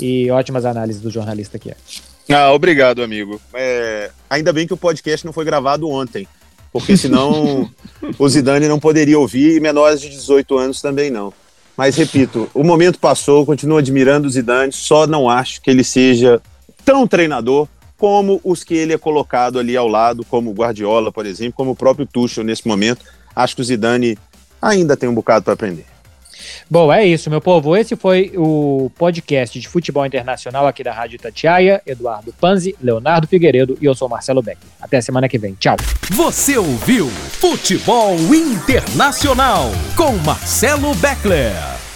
e 0.00 0.30
ótimas 0.30 0.64
análises 0.64 1.00
do 1.00 1.10
jornalista 1.10 1.56
aqui. 1.56 1.72
Ah, 2.30 2.52
obrigado, 2.52 3.02
amigo. 3.02 3.40
É, 3.54 4.10
ainda 4.28 4.52
bem 4.52 4.66
que 4.66 4.74
o 4.74 4.76
podcast 4.76 5.24
não 5.24 5.32
foi 5.32 5.44
gravado 5.44 5.88
ontem, 5.88 6.28
porque 6.72 6.96
senão 6.96 7.70
o 8.18 8.28
Zidane 8.28 8.68
não 8.68 8.78
poderia 8.78 9.18
ouvir 9.18 9.56
e 9.56 9.60
menores 9.60 10.00
de 10.00 10.10
18 10.10 10.58
anos 10.58 10.82
também 10.82 11.10
não. 11.10 11.32
Mas 11.76 11.96
repito, 11.96 12.50
o 12.52 12.64
momento 12.64 12.98
passou, 12.98 13.46
continuo 13.46 13.78
admirando 13.78 14.26
o 14.26 14.30
Zidane, 14.30 14.72
só 14.72 15.06
não 15.06 15.30
acho 15.30 15.62
que 15.62 15.70
ele 15.70 15.84
seja 15.84 16.42
tão 16.84 17.06
treinador 17.06 17.68
como 17.96 18.40
os 18.44 18.62
que 18.62 18.74
ele 18.74 18.92
é 18.92 18.98
colocado 18.98 19.58
ali 19.58 19.76
ao 19.76 19.88
lado, 19.88 20.24
como 20.24 20.50
o 20.50 20.54
Guardiola, 20.54 21.10
por 21.10 21.24
exemplo, 21.24 21.54
como 21.54 21.70
o 21.70 21.76
próprio 21.76 22.06
Tuchel 22.06 22.44
nesse 22.44 22.66
momento. 22.66 23.04
Acho 23.34 23.56
que 23.56 23.62
o 23.62 23.64
Zidane 23.64 24.18
ainda 24.60 24.96
tem 24.96 25.08
um 25.08 25.14
bocado 25.14 25.44
para 25.44 25.54
aprender. 25.54 25.86
Bom, 26.70 26.92
é 26.92 27.06
isso, 27.06 27.30
meu 27.30 27.40
povo. 27.40 27.76
Esse 27.76 27.96
foi 27.96 28.32
o 28.36 28.90
podcast 28.96 29.58
de 29.58 29.68
futebol 29.68 30.04
internacional 30.04 30.66
aqui 30.66 30.82
da 30.82 30.92
Rádio 30.92 31.18
Tatiaia. 31.18 31.82
Eduardo 31.86 32.32
Panzi, 32.40 32.76
Leonardo 32.80 33.26
Figueiredo 33.26 33.78
e 33.80 33.84
eu 33.84 33.94
sou 33.94 34.08
Marcelo 34.08 34.42
Beck. 34.42 34.58
Até 34.80 35.00
semana 35.00 35.28
que 35.28 35.38
vem. 35.38 35.54
Tchau. 35.54 35.76
Você 36.10 36.56
ouviu 36.56 37.08
Futebol 37.08 38.16
Internacional 38.34 39.70
com 39.96 40.12
Marcelo 40.18 40.94
Beckler. 40.96 41.87